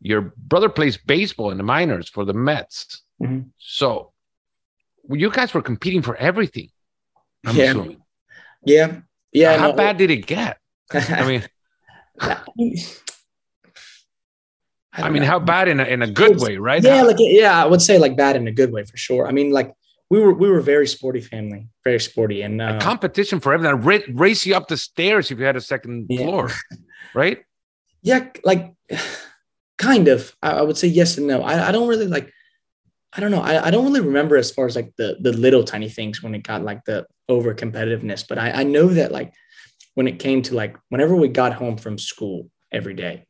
Your 0.01 0.33
brother 0.37 0.69
plays 0.69 0.97
baseball 0.97 1.51
in 1.51 1.57
the 1.57 1.63
minors 1.63 2.09
for 2.09 2.25
the 2.25 2.33
Mets. 2.33 3.01
Mhm. 3.21 3.49
So 3.57 4.11
well, 5.03 5.19
you 5.19 5.29
guys 5.29 5.53
were 5.53 5.61
competing 5.61 6.01
for 6.01 6.15
everything. 6.17 6.69
I'm 7.45 7.55
Yeah. 7.55 7.63
assuming. 7.65 8.01
Yeah, 8.65 9.01
yeah. 9.31 9.57
How 9.57 9.71
no, 9.71 9.77
bad 9.77 9.97
did 9.97 10.09
it 10.09 10.25
get? 10.25 10.57
I 10.93 11.27
mean, 11.27 11.43
I 12.19 12.41
don't 15.01 15.13
mean, 15.13 15.23
know. 15.23 15.27
how 15.27 15.39
bad 15.39 15.67
in 15.67 15.79
a, 15.79 15.83
in 15.83 16.01
a 16.01 16.07
good 16.07 16.39
way, 16.39 16.57
right? 16.57 16.81
Yeah, 16.81 16.97
How- 16.97 17.07
like 17.07 17.17
yeah, 17.19 17.61
I 17.61 17.65
would 17.65 17.81
say 17.81 17.97
like 17.97 18.15
bad 18.15 18.35
in 18.35 18.47
a 18.47 18.51
good 18.51 18.71
way 18.71 18.83
for 18.83 18.97
sure. 18.97 19.27
I 19.27 19.31
mean, 19.31 19.51
like 19.51 19.73
we 20.09 20.19
were 20.19 20.33
we 20.33 20.49
were 20.49 20.59
a 20.59 20.63
very 20.63 20.87
sporty 20.87 21.21
family, 21.21 21.67
very 21.83 21.99
sporty, 21.99 22.41
and 22.43 22.61
uh, 22.61 22.79
competition 22.79 23.39
for 23.39 23.53
everything. 23.53 23.81
Ra- 23.81 24.13
race 24.13 24.45
you 24.45 24.55
up 24.55 24.67
the 24.67 24.77
stairs 24.77 25.31
if 25.31 25.39
you 25.39 25.45
had 25.45 25.55
a 25.57 25.61
second 25.61 26.05
Yeah. 26.09 26.23
floor, 26.23 26.51
right? 27.13 27.39
yeah, 28.01 28.27
like 28.43 28.71
kind 29.77 30.07
of. 30.07 30.33
I, 30.41 30.51
I 30.51 30.61
would 30.61 30.77
say 30.77 30.87
yes 30.87 31.17
and 31.17 31.27
no. 31.27 31.41
I, 31.41 31.69
I 31.69 31.71
don't 31.71 31.87
really 31.89 32.07
like. 32.07 32.31
I 33.17 33.21
don't 33.21 33.31
know. 33.31 33.41
I, 33.41 33.67
I 33.67 33.71
don't 33.71 33.85
really 33.85 34.01
remember 34.01 34.35
as 34.37 34.51
far 34.51 34.65
as 34.67 34.75
like 34.75 34.93
the 34.97 35.17
the 35.19 35.33
little 35.33 35.63
tiny 35.63 35.89
things 35.89 36.21
when 36.23 36.35
it 36.35 36.43
got 36.43 36.63
like 36.63 36.85
the 36.85 37.05
over 37.27 37.53
competitiveness, 37.55 38.25
but 38.27 38.37
I, 38.37 38.51
I 38.51 38.63
know 38.63 38.87
that 38.87 39.11
like 39.11 39.33
when 39.95 40.07
it 40.07 40.19
came 40.19 40.41
to 40.43 40.55
like 40.55 40.77
whenever 40.89 41.15
we 41.15 41.27
got 41.27 41.53
home 41.53 41.77
from 41.77 41.97
school 41.97 42.49
every 42.71 42.93
day 42.93 43.25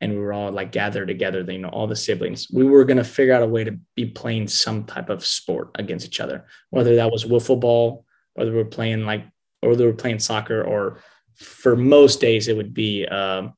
and 0.00 0.12
we 0.12 0.18
were 0.18 0.32
all 0.32 0.52
like 0.52 0.70
gathered 0.70 1.08
together, 1.08 1.40
you 1.50 1.58
know, 1.58 1.68
all 1.68 1.86
the 1.86 1.96
siblings, 1.96 2.48
we 2.52 2.64
were 2.64 2.84
gonna 2.84 3.02
figure 3.04 3.34
out 3.34 3.42
a 3.42 3.46
way 3.46 3.64
to 3.64 3.78
be 3.96 4.06
playing 4.06 4.46
some 4.46 4.84
type 4.84 5.08
of 5.08 5.24
sport 5.24 5.70
against 5.76 6.06
each 6.06 6.20
other, 6.20 6.46
whether 6.70 6.96
that 6.96 7.10
was 7.10 7.24
wiffle 7.24 7.58
ball, 7.58 8.04
whether 8.34 8.50
we 8.50 8.58
we're 8.58 8.64
playing 8.64 9.04
like 9.04 9.24
or 9.62 9.74
they 9.74 9.86
were 9.86 9.92
playing 9.92 10.18
soccer, 10.18 10.62
or 10.62 11.00
for 11.34 11.76
most 11.76 12.20
days 12.20 12.48
it 12.48 12.56
would 12.56 12.74
be 12.74 13.06
um, 13.06 13.54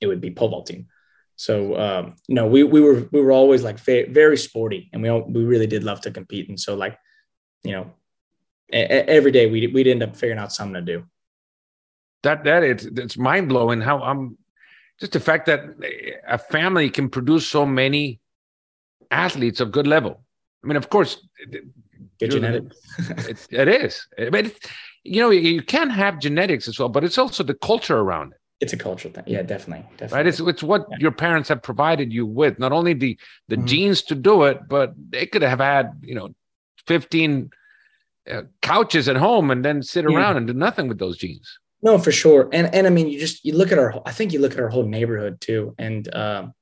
it 0.00 0.06
would 0.06 0.20
be 0.20 0.30
pole 0.30 0.48
vaulting. 0.48 0.86
So 1.36 1.78
um, 1.78 2.14
no, 2.28 2.46
we 2.46 2.62
we 2.62 2.80
were 2.80 3.08
we 3.10 3.20
were 3.20 3.32
always 3.32 3.62
like 3.62 3.78
very, 3.80 4.36
sporty, 4.36 4.88
and 4.92 5.02
we 5.02 5.08
all, 5.08 5.22
we 5.22 5.44
really 5.44 5.66
did 5.66 5.84
love 5.84 6.00
to 6.02 6.10
compete. 6.10 6.48
And 6.48 6.58
so 6.58 6.74
like, 6.74 6.96
you 7.64 7.72
know, 7.72 7.92
every 8.72 9.32
day 9.32 9.50
we 9.50 9.66
we'd 9.66 9.88
end 9.88 10.02
up 10.02 10.16
figuring 10.16 10.38
out 10.38 10.52
something 10.52 10.74
to 10.74 10.82
do. 10.82 11.04
That 12.24 12.44
that 12.44 12.62
it's 12.62 12.84
it's 12.84 13.16
mind 13.16 13.48
blowing 13.48 13.80
how 13.80 14.02
I'm 14.02 14.36
just 15.00 15.12
the 15.12 15.20
fact 15.20 15.46
that 15.46 15.60
a 16.28 16.38
family 16.38 16.90
can 16.90 17.08
produce 17.08 17.46
so 17.46 17.64
many 17.64 18.20
athletes 19.10 19.60
of 19.60 19.70
good 19.72 19.86
level. 19.86 20.24
I 20.62 20.66
mean, 20.66 20.76
of 20.76 20.88
course, 20.90 21.26
Good 22.18 22.30
genetics. 22.30 22.76
it, 23.28 23.46
it 23.50 23.68
is, 23.68 24.06
but 24.30 24.46
it, 24.46 24.58
you 25.02 25.20
know, 25.20 25.30
you, 25.30 25.40
you 25.40 25.62
can 25.62 25.90
have 25.90 26.18
genetics 26.20 26.68
as 26.68 26.78
well, 26.78 26.88
but 26.88 27.04
it's 27.04 27.18
also 27.18 27.42
the 27.42 27.54
culture 27.54 27.98
around 27.98 28.32
it, 28.32 28.38
It's 28.60 28.72
a 28.72 28.76
cultural 28.76 29.12
thing. 29.12 29.24
Yeah, 29.26 29.42
definitely, 29.42 29.84
definitely. 29.96 30.16
right? 30.16 30.26
It's 30.26 30.40
it's 30.40 30.62
what 30.62 30.86
Yeah. 30.90 30.96
your 31.00 31.12
parents 31.12 31.48
have 31.48 31.62
provided 31.62 32.12
you 32.12 32.24
with, 32.26 32.58
not 32.58 32.72
only 32.72 32.94
the 32.94 33.18
the 33.48 33.56
Mhm. 33.56 33.66
genes 33.66 34.02
to 34.02 34.14
do 34.14 34.44
it, 34.44 34.58
but 34.68 34.94
they 35.10 35.26
could 35.26 35.42
have 35.42 35.60
had 35.60 35.86
you 36.02 36.14
know, 36.14 36.28
fifteen 36.86 37.50
uh, 38.30 38.42
couches 38.62 39.06
at 39.08 39.16
home 39.16 39.50
and 39.50 39.62
then 39.64 39.82
sit 39.82 40.04
Yeah. 40.04 40.16
around 40.16 40.36
and 40.38 40.46
do 40.46 40.54
nothing 40.54 40.88
with 40.88 40.98
those 40.98 41.18
genes. 41.18 41.58
No, 41.84 41.98
for 41.98 42.10
sure. 42.10 42.48
And 42.50 42.74
and 42.74 42.86
I 42.86 42.90
mean, 42.90 43.08
you 43.08 43.20
just 43.20 43.44
you 43.44 43.54
look 43.54 43.70
at 43.70 43.78
our. 43.78 44.00
I 44.06 44.10
think 44.10 44.32
you 44.32 44.40
look 44.40 44.52
at 44.52 44.58
our 44.58 44.70
whole 44.70 44.86
neighborhood 44.86 45.38
too, 45.40 45.74
and 45.78 46.12
um, 46.14 46.54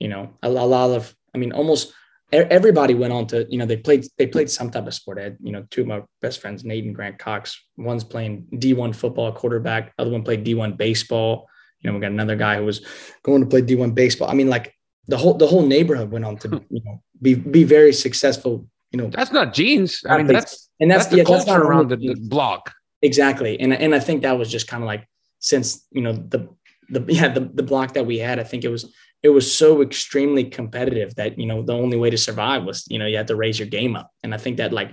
you 0.00 0.08
know, 0.08 0.36
a, 0.42 0.48
a 0.48 0.50
lot 0.50 0.90
of. 0.90 1.14
I 1.32 1.38
mean, 1.38 1.52
almost 1.52 1.92
everybody 2.32 2.94
went 2.94 3.12
on 3.12 3.28
to. 3.28 3.46
You 3.48 3.58
know, 3.58 3.66
they 3.66 3.76
played 3.76 4.04
they 4.18 4.26
played 4.26 4.50
some 4.50 4.70
type 4.70 4.88
of 4.88 4.92
sport. 4.92 5.20
I 5.20 5.22
had 5.22 5.36
you 5.40 5.52
know 5.52 5.64
two 5.70 5.82
of 5.82 5.86
my 5.86 6.02
best 6.20 6.40
friends, 6.40 6.64
Nate 6.64 6.84
and 6.84 6.94
Grant 6.94 7.20
Cox. 7.20 7.56
One's 7.76 8.02
playing 8.02 8.48
D 8.58 8.74
one 8.74 8.92
football, 8.92 9.30
quarterback. 9.30 9.92
Other 9.96 10.10
one 10.10 10.24
played 10.24 10.42
D 10.42 10.54
one 10.54 10.72
baseball. 10.72 11.48
You 11.80 11.90
know, 11.90 11.94
we 11.94 12.00
got 12.00 12.10
another 12.10 12.36
guy 12.36 12.56
who 12.56 12.64
was 12.64 12.84
going 13.22 13.42
to 13.42 13.48
play 13.48 13.60
D 13.60 13.76
one 13.76 13.92
baseball. 13.92 14.28
I 14.28 14.34
mean, 14.34 14.48
like 14.48 14.74
the 15.06 15.16
whole 15.16 15.34
the 15.34 15.46
whole 15.46 15.64
neighborhood 15.64 16.10
went 16.10 16.24
on 16.24 16.36
to 16.38 16.48
you 16.68 16.82
know 16.84 17.00
be 17.22 17.34
be 17.34 17.62
very 17.62 17.92
successful. 17.92 18.66
You 18.90 18.98
know, 18.98 19.10
That's 19.10 19.30
not 19.32 19.54
genes. 19.54 20.02
I 20.08 20.18
mean, 20.18 20.26
that's 20.26 20.68
and 20.80 20.90
that's, 20.90 21.04
that's, 21.04 21.10
the 21.10 21.16
yeah, 21.18 21.24
that's 21.24 21.44
culture 21.44 21.58
not 21.60 21.68
around 21.68 21.90
the, 21.90 21.96
the 21.96 22.14
block. 22.28 22.72
Exactly. 23.04 23.60
And 23.60 23.74
and 23.74 23.94
I 23.94 24.00
think 24.00 24.22
that 24.22 24.38
was 24.38 24.50
just 24.50 24.66
kind 24.66 24.82
of 24.82 24.86
like 24.86 25.06
since 25.38 25.86
you 25.92 26.00
know 26.00 26.12
the 26.14 26.48
the 26.88 27.04
yeah 27.08 27.28
the, 27.28 27.40
the 27.40 27.62
block 27.62 27.92
that 27.94 28.06
we 28.06 28.18
had, 28.18 28.40
I 28.40 28.44
think 28.44 28.64
it 28.64 28.70
was 28.70 28.92
it 29.22 29.28
was 29.28 29.46
so 29.56 29.82
extremely 29.82 30.44
competitive 30.44 31.14
that 31.16 31.38
you 31.38 31.46
know 31.46 31.62
the 31.62 31.74
only 31.74 31.98
way 31.98 32.08
to 32.08 32.16
survive 32.18 32.64
was 32.64 32.84
you 32.88 32.98
know 32.98 33.06
you 33.06 33.18
had 33.18 33.28
to 33.28 33.36
raise 33.36 33.58
your 33.58 33.68
game 33.68 33.94
up. 33.94 34.10
And 34.22 34.34
I 34.34 34.38
think 34.38 34.56
that 34.56 34.72
like 34.72 34.90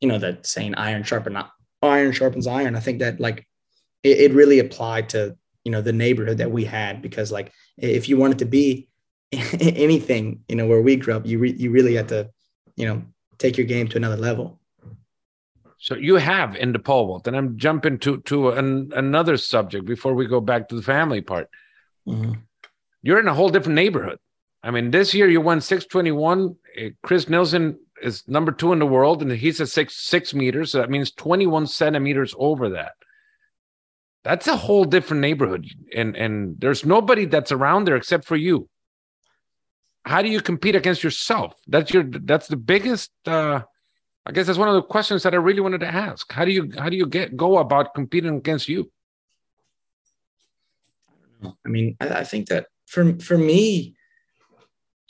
you 0.00 0.08
know 0.08 0.18
that 0.20 0.46
saying 0.46 0.76
iron 0.76 1.02
sharpen 1.02 1.36
iron 1.82 2.12
sharpens 2.12 2.46
iron. 2.46 2.76
I 2.76 2.80
think 2.80 3.00
that 3.00 3.18
like 3.18 3.44
it, 4.04 4.18
it 4.18 4.34
really 4.34 4.60
applied 4.60 5.08
to 5.10 5.36
you 5.64 5.72
know 5.72 5.82
the 5.82 5.92
neighborhood 5.92 6.38
that 6.38 6.52
we 6.52 6.64
had 6.64 7.02
because 7.02 7.32
like 7.32 7.52
if 7.76 8.08
you 8.08 8.16
wanted 8.18 8.38
to 8.38 8.44
be 8.46 8.88
anything 9.32 10.44
you 10.48 10.54
know 10.54 10.68
where 10.68 10.80
we 10.80 10.94
grew 10.94 11.14
up, 11.14 11.26
you 11.26 11.40
re, 11.40 11.52
you 11.58 11.72
really 11.72 11.96
had 11.96 12.08
to 12.10 12.30
you 12.76 12.86
know 12.86 13.02
take 13.38 13.56
your 13.58 13.66
game 13.66 13.88
to 13.88 13.96
another 13.96 14.16
level. 14.16 14.60
So 15.78 15.94
you 15.94 16.16
have 16.16 16.56
in 16.56 16.72
the 16.72 16.80
pole 16.80 17.06
vault, 17.06 17.26
and 17.28 17.36
I'm 17.36 17.56
jumping 17.56 17.98
to 18.00 18.20
to 18.22 18.50
an, 18.50 18.92
another 18.94 19.36
subject 19.36 19.84
before 19.86 20.14
we 20.14 20.26
go 20.26 20.40
back 20.40 20.68
to 20.68 20.74
the 20.74 20.82
family 20.82 21.20
part. 21.20 21.48
You're 23.02 23.20
in 23.20 23.28
a 23.28 23.34
whole 23.34 23.48
different 23.48 23.76
neighborhood. 23.76 24.18
I 24.62 24.72
mean, 24.72 24.90
this 24.90 25.14
year 25.14 25.28
you 25.28 25.40
won 25.40 25.60
621. 25.60 26.56
Uh, 26.76 26.88
Chris 27.02 27.28
Nilsen 27.28 27.78
is 28.02 28.26
number 28.26 28.50
two 28.50 28.72
in 28.72 28.80
the 28.80 28.86
world, 28.86 29.22
and 29.22 29.30
he's 29.30 29.60
at 29.60 29.68
six 29.68 29.96
six 29.96 30.34
meters. 30.34 30.72
So 30.72 30.78
that 30.78 30.90
means 30.90 31.12
21 31.12 31.68
centimeters 31.68 32.34
over 32.36 32.70
that. 32.70 32.92
That's 34.24 34.48
a 34.48 34.56
whole 34.56 34.84
different 34.84 35.20
neighborhood, 35.20 35.66
and 35.94 36.16
and 36.16 36.56
there's 36.58 36.84
nobody 36.84 37.24
that's 37.24 37.52
around 37.52 37.84
there 37.84 37.96
except 37.96 38.24
for 38.24 38.36
you. 38.36 38.68
How 40.04 40.22
do 40.22 40.28
you 40.28 40.40
compete 40.40 40.74
against 40.74 41.04
yourself? 41.04 41.54
That's 41.68 41.92
your 41.94 42.02
that's 42.02 42.48
the 42.48 42.56
biggest. 42.56 43.12
Uh, 43.24 43.60
I 44.28 44.32
guess 44.32 44.46
that's 44.46 44.58
one 44.58 44.68
of 44.68 44.74
the 44.74 44.82
questions 44.82 45.22
that 45.22 45.32
I 45.32 45.38
really 45.38 45.60
wanted 45.60 45.80
to 45.80 45.86
ask. 45.86 46.30
How 46.30 46.44
do 46.44 46.52
you 46.52 46.70
how 46.76 46.90
do 46.90 46.96
you 46.96 47.06
get 47.06 47.34
go 47.34 47.56
about 47.56 47.94
competing 47.94 48.36
against 48.36 48.68
you? 48.68 48.92
I 51.42 51.68
mean, 51.68 51.96
I, 51.98 52.08
I 52.08 52.24
think 52.24 52.48
that 52.48 52.66
for 52.86 53.18
for 53.20 53.38
me, 53.38 53.96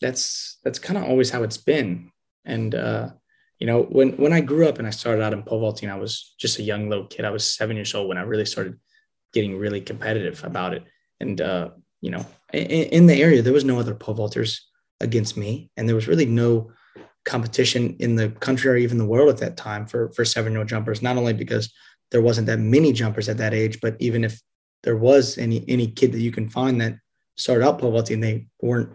that's 0.00 0.58
that's 0.62 0.78
kind 0.78 0.96
of 0.96 1.04
always 1.04 1.30
how 1.30 1.42
it's 1.42 1.56
been. 1.56 2.12
And 2.44 2.76
uh, 2.76 3.10
you 3.58 3.66
know, 3.66 3.82
when 3.82 4.10
when 4.18 4.32
I 4.32 4.40
grew 4.40 4.68
up 4.68 4.78
and 4.78 4.86
I 4.86 4.90
started 4.90 5.20
out 5.20 5.32
in 5.32 5.42
pole 5.42 5.60
vaulting, 5.60 5.90
I 5.90 5.96
was 5.96 6.36
just 6.38 6.60
a 6.60 6.62
young 6.62 6.88
little 6.88 7.06
kid. 7.06 7.24
I 7.24 7.30
was 7.30 7.56
seven 7.56 7.74
years 7.74 7.94
old 7.96 8.08
when 8.08 8.18
I 8.18 8.22
really 8.22 8.46
started 8.46 8.78
getting 9.32 9.58
really 9.58 9.80
competitive 9.80 10.44
about 10.44 10.74
it. 10.74 10.84
And 11.18 11.40
uh, 11.40 11.70
you 12.00 12.12
know, 12.12 12.24
in, 12.52 12.86
in 12.98 13.06
the 13.08 13.20
area, 13.20 13.42
there 13.42 13.52
was 13.52 13.64
no 13.64 13.80
other 13.80 13.96
pole 13.96 14.14
vaulters 14.14 14.60
against 15.00 15.36
me, 15.36 15.72
and 15.76 15.88
there 15.88 15.96
was 15.96 16.06
really 16.06 16.26
no 16.26 16.70
competition 17.28 17.94
in 18.00 18.16
the 18.16 18.30
country 18.30 18.70
or 18.70 18.76
even 18.76 18.98
the 18.98 19.06
world 19.06 19.28
at 19.28 19.38
that 19.38 19.56
time 19.56 19.86
for 19.86 20.10
for 20.12 20.24
seven 20.24 20.52
year 20.52 20.60
old 20.60 20.68
jumpers. 20.68 21.02
Not 21.02 21.16
only 21.16 21.34
because 21.34 21.72
there 22.10 22.22
wasn't 22.22 22.46
that 22.46 22.58
many 22.58 22.92
jumpers 22.92 23.28
at 23.28 23.36
that 23.36 23.54
age, 23.54 23.80
but 23.80 23.96
even 24.00 24.24
if 24.24 24.40
there 24.82 24.96
was 24.96 25.38
any 25.38 25.64
any 25.68 25.86
kid 25.86 26.12
that 26.12 26.20
you 26.20 26.32
can 26.32 26.48
find 26.48 26.80
that 26.80 26.94
started 27.36 27.64
out 27.64 27.78
pole 27.78 27.92
vaulting, 27.92 28.20
they 28.20 28.46
weren't 28.62 28.90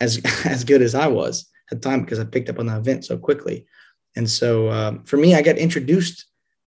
as 0.00 0.20
as 0.44 0.64
good 0.64 0.82
as 0.82 0.94
I 0.94 1.06
was 1.06 1.48
at 1.70 1.80
the 1.80 1.88
time 1.88 2.00
because 2.02 2.18
I 2.18 2.24
picked 2.24 2.50
up 2.50 2.58
on 2.58 2.66
the 2.66 2.76
event 2.76 3.04
so 3.04 3.16
quickly. 3.16 3.66
And 4.16 4.28
so 4.28 4.70
um, 4.70 5.04
for 5.04 5.16
me, 5.16 5.34
I 5.34 5.42
got 5.42 5.56
introduced 5.56 6.26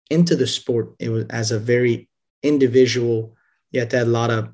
into 0.10 0.36
the 0.36 0.48
sport. 0.48 0.96
It 1.00 1.10
was 1.10 1.26
as 1.30 1.52
a 1.52 1.60
very 1.60 2.10
individual. 2.44 3.36
You 3.72 3.80
had 3.80 3.94
a 3.94 4.06
lot 4.06 4.32
of 4.32 4.50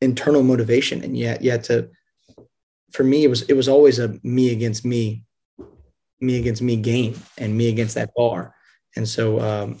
internal 0.00 0.42
motivation, 0.42 1.02
and 1.02 1.16
yet 1.16 1.42
you 1.42 1.50
had 1.50 1.64
to. 1.64 1.88
For 2.92 3.04
me, 3.04 3.24
it 3.24 3.28
was 3.28 3.42
it 3.42 3.54
was 3.54 3.68
always 3.68 3.98
a 3.98 4.18
me 4.22 4.52
against 4.52 4.84
me, 4.84 5.24
me 6.22 6.38
against 6.38 6.62
me 6.62 6.76
game, 6.76 7.20
and 7.38 7.56
me 7.56 7.68
against 7.68 7.94
that 7.96 8.14
bar. 8.14 8.54
And 8.96 9.08
so 9.08 9.40
um, 9.40 9.78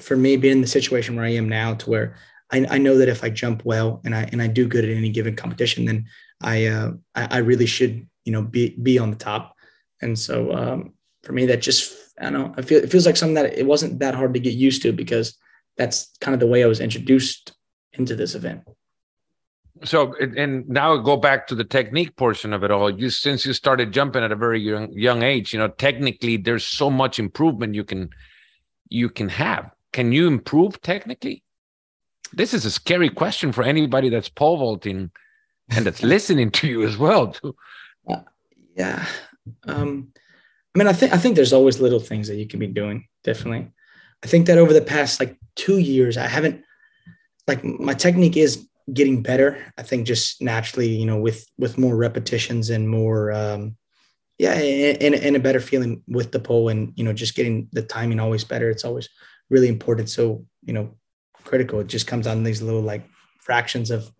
for 0.00 0.16
me, 0.16 0.36
being 0.36 0.52
in 0.52 0.60
the 0.60 0.66
situation 0.66 1.16
where 1.16 1.24
I 1.24 1.32
am 1.34 1.48
now, 1.48 1.74
to 1.74 1.90
where 1.90 2.16
I, 2.50 2.66
I 2.70 2.78
know 2.78 2.96
that 2.98 3.08
if 3.08 3.24
I 3.24 3.30
jump 3.30 3.64
well 3.64 4.00
and 4.04 4.14
I 4.14 4.28
and 4.32 4.40
I 4.40 4.46
do 4.46 4.68
good 4.68 4.84
at 4.84 4.96
any 4.96 5.10
given 5.10 5.36
competition, 5.36 5.84
then 5.84 6.06
I 6.40 6.66
uh, 6.66 6.92
I, 7.14 7.28
I 7.30 7.38
really 7.38 7.66
should 7.66 8.06
you 8.24 8.32
know 8.32 8.42
be 8.42 8.76
be 8.82 8.98
on 8.98 9.10
the 9.10 9.16
top. 9.16 9.56
And 10.00 10.18
so 10.18 10.52
um, 10.52 10.92
for 11.22 11.32
me 11.32 11.46
that 11.46 11.62
just 11.62 11.94
I 12.18 12.24
don't 12.24 12.32
know. 12.34 12.54
I 12.56 12.62
feel 12.62 12.82
it 12.82 12.90
feels 12.90 13.06
like 13.06 13.16
something 13.16 13.34
that 13.34 13.58
it 13.58 13.66
wasn't 13.66 13.98
that 14.00 14.14
hard 14.14 14.34
to 14.34 14.40
get 14.40 14.54
used 14.54 14.82
to 14.82 14.92
because 14.92 15.36
that's 15.76 16.10
kind 16.20 16.34
of 16.34 16.40
the 16.40 16.46
way 16.46 16.62
I 16.62 16.66
was 16.68 16.80
introduced 16.80 17.52
into 17.94 18.14
this 18.14 18.34
event. 18.34 18.62
So 19.84 20.14
and 20.14 20.68
now 20.68 20.96
go 20.96 21.16
back 21.16 21.46
to 21.48 21.54
the 21.54 21.64
technique 21.64 22.16
portion 22.16 22.52
of 22.52 22.62
it 22.62 22.70
all. 22.70 22.90
You 22.90 23.10
since 23.10 23.44
you 23.44 23.52
started 23.52 23.92
jumping 23.92 24.22
at 24.22 24.32
a 24.32 24.36
very 24.36 24.60
young 24.60 24.92
young 24.92 25.22
age, 25.22 25.52
you 25.52 25.58
know, 25.58 25.68
technically 25.68 26.36
there's 26.36 26.64
so 26.64 26.90
much 26.90 27.18
improvement 27.18 27.74
you 27.74 27.84
can 27.84 28.10
you 28.88 29.08
can 29.08 29.28
have. 29.28 29.70
Can 29.92 30.12
you 30.12 30.26
improve 30.26 30.80
technically? 30.82 31.42
This 32.32 32.54
is 32.54 32.64
a 32.64 32.70
scary 32.70 33.10
question 33.10 33.52
for 33.52 33.62
anybody 33.62 34.08
that's 34.08 34.28
pole 34.28 34.56
vaulting 34.56 35.10
and 35.68 35.84
that's 35.84 36.02
listening 36.02 36.50
to 36.52 36.68
you 36.68 36.82
as 36.84 36.96
well. 36.96 37.32
Too. 37.32 37.54
Uh, 38.08 38.20
yeah. 38.76 39.04
Um, 39.66 40.12
I 40.74 40.78
mean, 40.78 40.88
I 40.88 40.92
think 40.92 41.12
I 41.12 41.18
think 41.18 41.36
there's 41.36 41.52
always 41.52 41.80
little 41.80 42.00
things 42.00 42.28
that 42.28 42.36
you 42.36 42.46
can 42.46 42.58
be 42.58 42.66
doing. 42.66 43.08
Definitely, 43.24 43.70
I 44.22 44.26
think 44.26 44.46
that 44.46 44.58
over 44.58 44.72
the 44.72 44.80
past 44.80 45.20
like 45.20 45.36
two 45.54 45.78
years, 45.78 46.16
I 46.16 46.26
haven't 46.26 46.62
like 47.46 47.62
my 47.64 47.94
technique 47.94 48.36
is 48.36 48.66
getting 48.92 49.22
better. 49.22 49.72
I 49.78 49.82
think 49.82 50.06
just 50.06 50.40
naturally, 50.40 50.88
you 50.88 51.06
know, 51.06 51.18
with 51.18 51.46
with 51.58 51.78
more 51.78 51.96
repetitions 51.96 52.70
and 52.70 52.88
more, 52.88 53.32
um, 53.32 53.76
yeah, 54.38 54.52
and, 54.52 55.14
and 55.14 55.36
a 55.36 55.40
better 55.40 55.60
feeling 55.60 56.02
with 56.06 56.32
the 56.32 56.40
pole, 56.40 56.68
and 56.68 56.92
you 56.96 57.04
know, 57.04 57.12
just 57.12 57.34
getting 57.34 57.68
the 57.72 57.82
timing 57.82 58.20
always 58.20 58.44
better. 58.44 58.70
It's 58.70 58.84
always 58.84 59.08
really 59.50 59.68
important. 59.68 60.08
So 60.08 60.46
you 60.62 60.72
know, 60.72 60.96
critical. 61.44 61.80
It 61.80 61.88
just 61.88 62.06
comes 62.06 62.26
on 62.26 62.42
these 62.42 62.62
little 62.62 62.82
like 62.82 63.04
fractions 63.40 63.90
of 63.90 64.10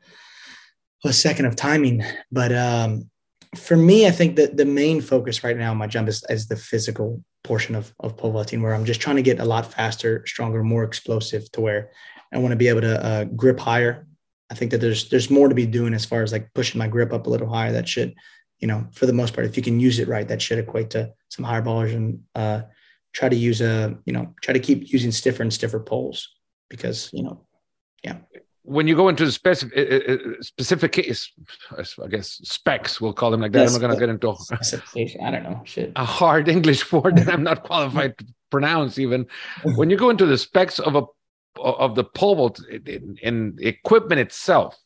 a 1.05 1.13
second 1.13 1.47
of 1.47 1.57
timing, 1.57 2.05
but 2.31 2.53
um, 2.53 3.11
for 3.57 3.77
me, 3.77 4.07
I 4.07 4.11
think 4.11 4.37
that 4.37 4.57
the 4.57 4.65
main 4.65 5.01
focus 5.01 5.45
right 5.45 5.57
now, 5.57 5.75
my 5.75 5.87
jump 5.87 6.09
is, 6.09 6.25
is 6.31 6.47
the 6.47 6.57
physical 6.57 7.23
portion 7.45 7.75
of, 7.75 7.93
of 8.01 8.17
pole 8.17 8.33
vaulting, 8.33 8.63
where 8.63 8.75
I'm 8.75 8.85
just 8.85 9.01
trying 9.01 9.17
to 9.17 9.23
get 9.23 9.41
a 9.41 9.45
lot 9.45 9.73
faster, 9.73 10.25
stronger, 10.27 10.63
more 10.63 10.85
explosive 10.85 11.51
to 11.53 11.61
where 11.61 11.91
I 12.33 12.39
want 12.39 12.53
to 12.53 12.57
be 12.57 12.69
able 12.69 12.81
to 12.83 13.05
uh, 13.05 13.25
grip 13.25 13.59
higher. 13.59 14.07
I 14.53 14.55
think 14.55 14.71
that 14.71 14.83
there's 14.83 15.09
there's 15.09 15.31
more 15.31 15.49
to 15.49 15.55
be 15.55 15.67
doing 15.67 15.95
as 15.95 16.05
far 16.05 16.23
as 16.23 16.31
like 16.31 16.53
pushing 16.55 16.79
my 16.79 16.87
grip 16.87 17.13
up 17.13 17.27
a 17.27 17.31
little 17.31 17.49
higher. 17.49 17.73
That 17.73 17.89
should, 17.89 18.15
you 18.61 18.69
know, 18.69 18.87
for 18.93 19.07
the 19.07 19.13
most 19.13 19.35
part, 19.35 19.47
if 19.47 19.57
you 19.57 19.63
can 19.63 19.81
use 19.81 19.99
it 19.99 20.09
right, 20.09 20.29
that 20.29 20.43
should 20.43 20.59
equate 20.59 20.91
to 20.91 21.11
some 21.31 21.45
higher 21.45 21.63
ballers 21.63 21.95
and 21.95 22.21
uh, 22.35 22.63
try 23.15 23.29
to 23.31 23.37
use 23.37 23.63
a, 23.63 23.97
you 24.05 24.13
know, 24.13 24.35
try 24.43 24.53
to 24.53 24.61
keep 24.61 24.93
using 24.93 25.11
stiffer 25.11 25.43
and 25.43 25.53
stiffer 25.53 25.81
poles 25.81 26.29
because, 26.69 27.09
you 27.15 27.23
know, 27.23 27.47
yeah 28.05 28.19
when 28.65 28.87
you 28.87 28.95
go 28.95 29.09
into 29.09 29.25
the 29.25 29.33
specific 29.33 29.77
uh, 29.77 30.13
uh, 30.13 30.17
specific 30.41 30.93
case, 30.93 31.33
I 31.73 32.07
guess 32.09 32.41
specs, 32.45 33.01
we'll 33.01 33.13
call 33.13 33.31
them 33.31 33.41
like 33.41 33.53
that. 33.53 33.63
Yes, 33.63 33.75
I'm 33.75 33.83
not 33.83 33.89
going 33.89 33.99
to 33.99 34.07
get 34.07 34.09
into 34.09 34.37
specification. 34.39 35.21
I 35.25 35.31
don't 35.33 35.43
know 35.43 35.63
shit. 35.65 35.93
A 35.97 36.05
hard 36.05 36.49
English 36.49 36.93
word 36.93 37.17
that 37.17 37.29
I'm 37.29 37.43
not 37.43 37.65
qualified 37.65 38.17
to 38.19 38.27
pronounce. 38.51 38.99
Even 38.99 39.27
when 39.75 39.91
you 39.91 39.97
go 39.97 40.11
into 40.11 40.27
the 40.27 40.39
specs 40.39 40.79
of 40.79 40.95
a 40.95 41.03
of 41.63 41.95
the 41.95 42.05
pole 42.05 42.37
vault 42.37 42.61
in, 42.69 43.19
in 43.23 43.57
equipment 43.61 44.21
itself, 44.21 44.77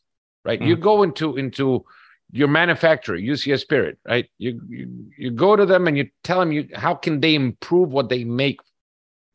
right? 0.45 0.59
Mm. 0.59 0.67
You 0.67 0.75
go 0.77 1.03
into 1.03 1.37
into 1.37 1.85
your 2.31 2.47
manufacturer, 2.47 3.17
UCS 3.17 3.61
Spirit, 3.61 3.97
right? 4.07 4.27
You, 4.37 4.61
you 4.69 5.11
you 5.17 5.31
go 5.31 5.55
to 5.55 5.65
them 5.65 5.87
and 5.87 5.97
you 5.97 6.09
tell 6.23 6.39
them 6.39 6.51
you 6.51 6.67
how 6.73 6.95
can 6.95 7.19
they 7.19 7.35
improve 7.35 7.89
what 7.89 8.09
they 8.09 8.23
make 8.23 8.59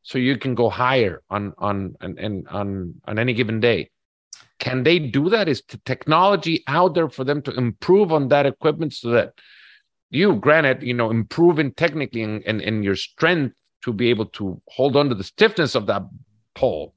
so 0.03 0.19
you 0.19 0.37
can 0.37 0.55
go 0.55 0.69
higher 0.69 1.23
on 1.31 1.55
on 1.59 1.97
and 2.01 2.49
on 2.49 2.95
on 3.07 3.19
any 3.19 3.35
given 3.35 3.61
day 3.61 3.91
can 4.63 4.85
they 4.85 5.01
do 5.01 5.29
that? 5.29 5.49
Is 5.49 5.61
the 5.69 5.79
technology 5.79 6.63
out 6.69 6.95
there 6.95 7.09
for 7.09 7.25
them 7.25 7.43
to 7.43 7.51
improve 7.55 8.13
on 8.13 8.29
that 8.29 8.47
equipment 8.47 8.95
so 8.95 9.11
that 9.11 9.35
you, 10.11 10.37
granted, 10.37 10.85
you 10.85 10.95
know, 10.95 11.11
improving 11.11 11.73
technically 11.73 12.23
and 12.23 12.45
in, 12.45 12.61
in, 12.61 12.77
in, 12.77 12.83
your 12.85 12.95
strength 12.95 13.57
to 13.83 13.93
be 13.93 14.09
able 14.11 14.27
to 14.27 14.63
hold 14.69 14.97
on 14.97 15.09
to 15.09 15.17
the 15.17 15.25
stiffness 15.25 15.75
of 15.75 15.87
that 15.87 16.03
pole 16.55 16.95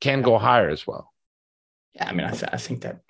can 0.00 0.22
go 0.22 0.38
higher 0.38 0.68
as 0.68 0.86
well? 0.86 1.12
Yeah, 1.94 2.08
I 2.08 2.12
mean, 2.12 2.26
I, 2.26 2.30
th- 2.30 2.50
I 2.52 2.56
think 2.56 2.82
that 2.82 3.00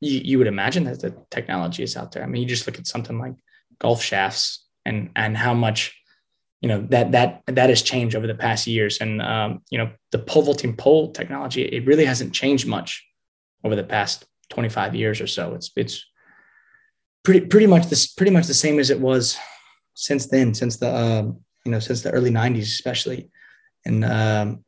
you, 0.00 0.20
you 0.24 0.38
would 0.38 0.46
imagine 0.46 0.84
that 0.84 1.00
the 1.00 1.14
technology 1.30 1.82
is 1.82 1.96
out 1.96 2.12
there. 2.12 2.22
I 2.22 2.26
mean, 2.26 2.42
you 2.42 2.48
just 2.48 2.66
look 2.66 2.78
at 2.78 2.86
something 2.86 3.18
like 3.18 3.34
golf 3.78 4.02
shafts 4.02 4.64
and 4.84 5.10
and 5.16 5.36
how 5.36 5.52
much 5.52 5.94
you 6.60 6.68
know 6.68 6.86
that 6.90 7.12
that 7.12 7.42
that 7.46 7.68
has 7.68 7.82
changed 7.82 8.16
over 8.16 8.26
the 8.26 8.34
past 8.34 8.66
years 8.66 8.98
and 8.98 9.20
um, 9.20 9.62
you 9.70 9.78
know 9.78 9.90
the 10.12 10.18
pole 10.18 10.42
vaulting 10.42 10.74
pole 10.74 11.12
technology 11.12 11.62
it 11.62 11.86
really 11.86 12.04
hasn't 12.04 12.32
changed 12.32 12.66
much 12.66 13.06
over 13.64 13.76
the 13.76 13.84
past 13.84 14.24
25 14.50 14.94
years 14.94 15.20
or 15.20 15.26
so 15.26 15.54
it's 15.54 15.70
it's 15.76 16.06
pretty 17.24 17.46
pretty 17.46 17.66
much 17.66 17.86
this 17.88 18.06
pretty 18.06 18.32
much 18.32 18.46
the 18.46 18.54
same 18.54 18.78
as 18.78 18.90
it 18.90 19.00
was 19.00 19.36
since 19.94 20.26
then 20.26 20.54
since 20.54 20.78
the 20.78 20.94
um, 20.94 21.40
you 21.64 21.72
know 21.72 21.80
since 21.80 22.02
the 22.02 22.10
early 22.12 22.30
90s 22.30 22.62
especially 22.62 23.28
and 23.84 24.04
um, 24.04 24.64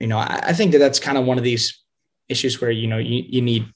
you 0.00 0.06
know 0.06 0.18
I, 0.18 0.40
I 0.48 0.52
think 0.52 0.72
that 0.72 0.78
that's 0.78 1.00
kind 1.00 1.18
of 1.18 1.24
one 1.24 1.38
of 1.38 1.44
these 1.44 1.82
issues 2.28 2.60
where 2.60 2.70
you 2.70 2.86
know 2.86 2.98
you, 2.98 3.24
you 3.26 3.42
need 3.42 3.66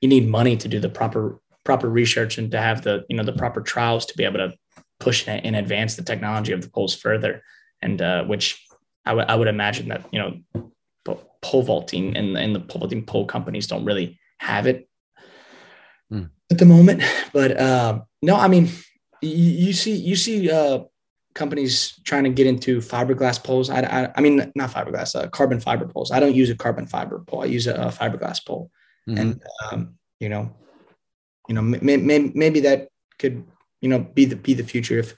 you 0.00 0.08
need 0.08 0.28
money 0.28 0.56
to 0.56 0.68
do 0.68 0.80
the 0.80 0.88
proper 0.88 1.40
proper 1.64 1.88
research 1.88 2.38
and 2.38 2.50
to 2.50 2.60
have 2.60 2.82
the 2.82 3.04
you 3.08 3.16
know 3.16 3.24
the 3.24 3.32
proper 3.32 3.60
trials 3.60 4.06
to 4.06 4.16
be 4.16 4.24
able 4.24 4.38
to 4.38 4.52
push 4.98 5.26
and 5.26 5.56
advance 5.56 5.96
the 5.96 6.02
technology 6.02 6.52
of 6.52 6.62
the 6.62 6.68
poles 6.68 6.94
further, 6.94 7.42
and 7.82 8.00
uh, 8.02 8.24
which 8.24 8.64
I 9.04 9.14
would 9.14 9.26
I 9.26 9.34
would 9.34 9.48
imagine 9.48 9.88
that 9.88 10.06
you 10.12 10.20
know 10.20 10.72
pole 11.42 11.62
vaulting 11.62 12.16
and, 12.16 12.36
and 12.36 12.54
the 12.54 12.60
pole 12.60 12.80
vaulting 12.80 13.04
pole 13.04 13.24
companies 13.24 13.66
don't 13.66 13.84
really 13.84 14.18
have 14.38 14.66
it 14.66 14.88
mm. 16.12 16.28
at 16.50 16.58
the 16.58 16.66
moment. 16.66 17.02
But 17.32 17.56
uh, 17.58 18.00
no, 18.22 18.36
I 18.36 18.48
mean 18.48 18.68
you, 19.22 19.66
you 19.66 19.72
see 19.72 19.96
you 19.96 20.16
see 20.16 20.50
uh, 20.50 20.80
companies 21.34 21.98
trying 22.04 22.24
to 22.24 22.30
get 22.30 22.46
into 22.46 22.80
fiberglass 22.80 23.42
poles. 23.42 23.70
I, 23.70 23.80
I, 23.80 24.12
I 24.16 24.20
mean 24.20 24.52
not 24.54 24.70
fiberglass, 24.70 25.14
uh, 25.14 25.28
carbon 25.28 25.60
fiber 25.60 25.86
poles. 25.86 26.10
I 26.10 26.20
don't 26.20 26.34
use 26.34 26.50
a 26.50 26.56
carbon 26.56 26.86
fiber 26.86 27.22
pole. 27.26 27.42
I 27.42 27.46
use 27.46 27.66
a, 27.66 27.74
a 27.74 27.86
fiberglass 27.86 28.44
pole, 28.44 28.70
mm-hmm. 29.08 29.18
and 29.18 29.42
um, 29.70 29.94
you 30.18 30.28
know, 30.28 30.52
you 31.48 31.54
know, 31.54 31.62
may, 31.62 31.96
may, 31.96 32.30
maybe 32.34 32.60
that 32.60 32.88
could 33.18 33.44
you 33.80 33.88
know 33.88 34.00
be 34.00 34.24
the 34.24 34.36
be 34.36 34.54
the 34.54 34.64
future 34.64 34.98
if 34.98 35.14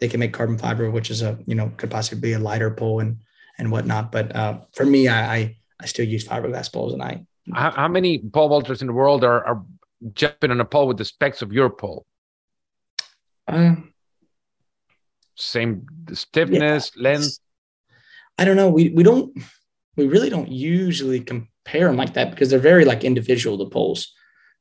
they 0.00 0.08
can 0.08 0.20
make 0.20 0.32
carbon 0.32 0.58
fiber, 0.58 0.90
which 0.90 1.10
is 1.10 1.22
a 1.22 1.38
you 1.46 1.54
know 1.54 1.72
could 1.76 1.90
possibly 1.90 2.20
be 2.20 2.32
a 2.32 2.38
lighter 2.38 2.70
pole 2.70 3.00
and 3.00 3.18
and 3.58 3.70
whatnot. 3.70 4.12
But 4.12 4.34
uh, 4.34 4.60
for 4.72 4.84
me, 4.84 5.08
I, 5.08 5.36
I, 5.36 5.56
I 5.80 5.86
still 5.86 6.06
use 6.06 6.26
fiberglass 6.26 6.72
poles, 6.72 6.92
and 6.92 7.02
I. 7.02 7.24
How, 7.52 7.70
how 7.72 7.88
many 7.88 8.18
pole 8.18 8.50
vaulters 8.50 8.80
in 8.80 8.86
the 8.86 8.92
world 8.92 9.24
are, 9.24 9.44
are 9.44 9.64
jumping 10.14 10.50
on 10.50 10.60
a 10.60 10.64
pole 10.64 10.86
with 10.86 10.96
the 10.96 11.04
specs 11.04 11.42
of 11.42 11.52
your 11.52 11.70
pole? 11.70 12.06
Uh, 13.48 13.74
Same 15.52 15.86
stiffness, 16.12 16.92
yeah, 16.96 17.02
length. 17.02 17.38
I 18.38 18.46
don't 18.46 18.56
know. 18.56 18.70
We 18.70 18.88
we 18.88 19.02
don't 19.02 19.36
we 19.96 20.06
really 20.06 20.30
don't 20.30 20.50
usually 20.50 21.20
compare 21.20 21.88
them 21.88 21.96
like 21.96 22.14
that 22.14 22.30
because 22.30 22.48
they're 22.48 22.58
very 22.58 22.86
like 22.86 23.04
individual 23.04 23.58
the 23.58 23.66
poles. 23.66 24.14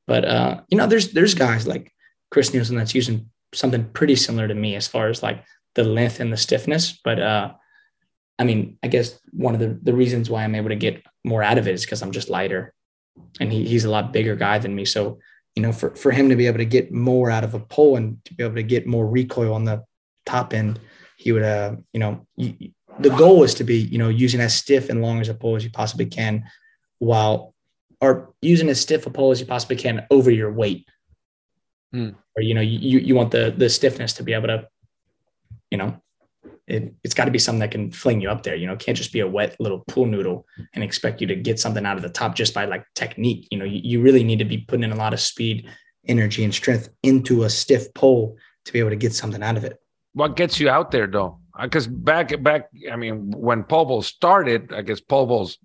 But 0.05 0.25
uh, 0.25 0.61
you 0.67 0.77
know, 0.77 0.87
there's 0.87 1.13
there's 1.13 1.33
guys 1.33 1.65
like 1.65 1.93
Chris 2.29 2.53
Nilsen 2.53 2.75
that's 2.75 2.93
using 2.93 3.29
something 3.53 3.85
pretty 3.91 4.17
similar 4.17 4.49
to 4.49 4.53
me 4.53 4.75
as 4.75 4.87
far 4.87 5.07
as 5.07 5.23
like 5.23 5.45
the 5.75 5.85
length 5.85 6.19
and 6.19 6.33
the 6.33 6.37
stiffness. 6.37 6.99
But 7.01 7.21
uh, 7.21 7.53
I 8.37 8.43
mean, 8.43 8.77
I 8.83 8.87
guess 8.87 9.17
one 9.31 9.53
of 9.53 9.61
the, 9.61 9.79
the 9.81 9.93
reasons 9.93 10.29
why 10.29 10.43
I'm 10.43 10.55
able 10.55 10.69
to 10.69 10.75
get 10.75 11.05
more 11.23 11.43
out 11.43 11.57
of 11.57 11.67
it 11.67 11.75
is 11.75 11.85
because 11.85 12.01
I'm 12.01 12.11
just 12.11 12.29
lighter 12.29 12.73
and 13.39 13.51
he, 13.51 13.65
he's 13.65 13.85
a 13.85 13.89
lot 13.89 14.11
bigger 14.11 14.35
guy 14.35 14.57
than 14.59 14.75
me. 14.75 14.83
So, 14.83 15.19
you 15.55 15.61
know, 15.61 15.71
for, 15.71 15.95
for 15.95 16.11
him 16.11 16.27
to 16.29 16.35
be 16.35 16.47
able 16.47 16.57
to 16.57 16.65
get 16.65 16.91
more 16.91 17.29
out 17.29 17.43
of 17.43 17.53
a 17.53 17.59
pole 17.59 17.95
and 17.95 18.23
to 18.25 18.33
be 18.33 18.43
able 18.43 18.55
to 18.55 18.63
get 18.63 18.87
more 18.87 19.07
recoil 19.07 19.53
on 19.53 19.63
the 19.63 19.83
top 20.25 20.53
end, 20.53 20.79
he 21.17 21.31
would, 21.31 21.43
uh, 21.43 21.75
you 21.93 21.99
know, 21.99 22.25
you, 22.35 22.71
the 22.99 23.09
goal 23.09 23.43
is 23.43 23.53
to 23.55 23.63
be, 23.63 23.77
you 23.77 23.97
know, 23.97 24.09
using 24.09 24.41
as 24.41 24.55
stiff 24.55 24.89
and 24.89 25.01
long 25.01 25.21
as 25.21 25.29
a 25.29 25.33
pole 25.33 25.55
as 25.55 25.63
you 25.63 25.69
possibly 25.71 26.05
can 26.05 26.43
while, 26.99 27.53
or 27.99 28.33
using 28.41 28.69
as 28.69 28.81
stiff 28.81 29.05
a 29.05 29.09
pole 29.09 29.31
as 29.31 29.39
you 29.39 29.45
possibly 29.45 29.75
can 29.75 30.05
over 30.09 30.31
your 30.31 30.51
weight. 30.51 30.87
Mm. 31.93 32.15
Or 32.35 32.41
you 32.41 32.53
know, 32.53 32.61
you 32.61 32.99
you 32.99 33.15
want 33.15 33.31
the 33.31 33.53
the 33.55 33.69
stiffness 33.69 34.13
to 34.13 34.23
be 34.23 34.33
able 34.33 34.47
to, 34.47 34.67
you 35.69 35.77
know, 35.77 36.01
it, 36.67 36.93
it's 37.03 37.13
got 37.13 37.25
to 37.25 37.31
be 37.31 37.39
something 37.39 37.59
that 37.59 37.71
can 37.71 37.91
fling 37.91 38.21
you 38.21 38.29
up 38.29 38.43
there. 38.43 38.55
You 38.55 38.67
know, 38.67 38.73
it 38.73 38.79
can't 38.79 38.97
just 38.97 39.11
be 39.11 39.19
a 39.19 39.27
wet 39.27 39.57
little 39.59 39.83
pool 39.87 40.05
noodle 40.05 40.45
and 40.73 40.83
expect 40.83 41.19
you 41.19 41.27
to 41.27 41.35
get 41.35 41.59
something 41.59 41.85
out 41.85 41.97
of 41.97 42.03
the 42.03 42.09
top 42.09 42.35
just 42.35 42.53
by 42.53 42.65
like 42.65 42.85
technique. 42.95 43.47
You 43.51 43.59
know, 43.59 43.65
you, 43.65 43.81
you 43.83 44.01
really 44.01 44.23
need 44.23 44.39
to 44.39 44.45
be 44.45 44.59
putting 44.59 44.83
in 44.83 44.91
a 44.91 44.95
lot 44.95 45.13
of 45.13 45.19
speed, 45.19 45.67
energy, 46.07 46.43
and 46.43 46.53
strength 46.53 46.89
into 47.03 47.43
a 47.43 47.49
stiff 47.49 47.93
pole 47.93 48.37
to 48.65 48.73
be 48.73 48.79
able 48.79 48.91
to 48.91 48.95
get 48.95 49.13
something 49.13 49.43
out 49.43 49.57
of 49.57 49.65
it. 49.65 49.80
What 50.13 50.35
gets 50.35 50.59
you 50.59 50.69
out 50.69 50.91
there 50.91 51.07
though? 51.07 51.39
Because 51.61 51.87
back 51.87 52.41
back, 52.43 52.69
I 52.91 52.95
mean, 52.95 53.31
when 53.31 53.63
pole 53.63 53.85
vaults 53.85 54.07
started, 54.07 54.73
I 54.73 54.81
guess 54.81 54.99
pole 55.01 55.25
vaults, 55.25 55.57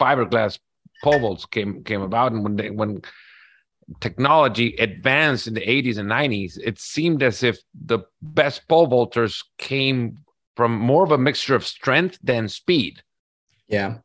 fiberglass 0.00 0.58
pole 1.02 1.18
vaults 1.18 1.44
came 1.44 1.84
came 1.84 2.02
about, 2.02 2.32
and 2.32 2.42
when 2.42 2.56
they 2.56 2.70
when 2.70 3.02
technology 4.00 4.76
advanced 4.76 5.46
in 5.46 5.54
the 5.54 5.60
80s 5.60 5.98
and 5.98 6.10
90s, 6.10 6.58
it 6.62 6.78
seemed 6.78 7.22
as 7.22 7.42
if 7.42 7.58
the 7.74 8.00
best 8.20 8.68
pole 8.68 8.88
vaulters 8.88 9.42
came 9.56 10.18
from 10.56 10.76
more 10.76 11.04
of 11.04 11.12
a 11.12 11.18
mixture 11.18 11.54
of 11.54 11.66
strength 11.66 12.18
than 12.22 12.48
speed. 12.48 13.02
Yeah. 13.68 13.98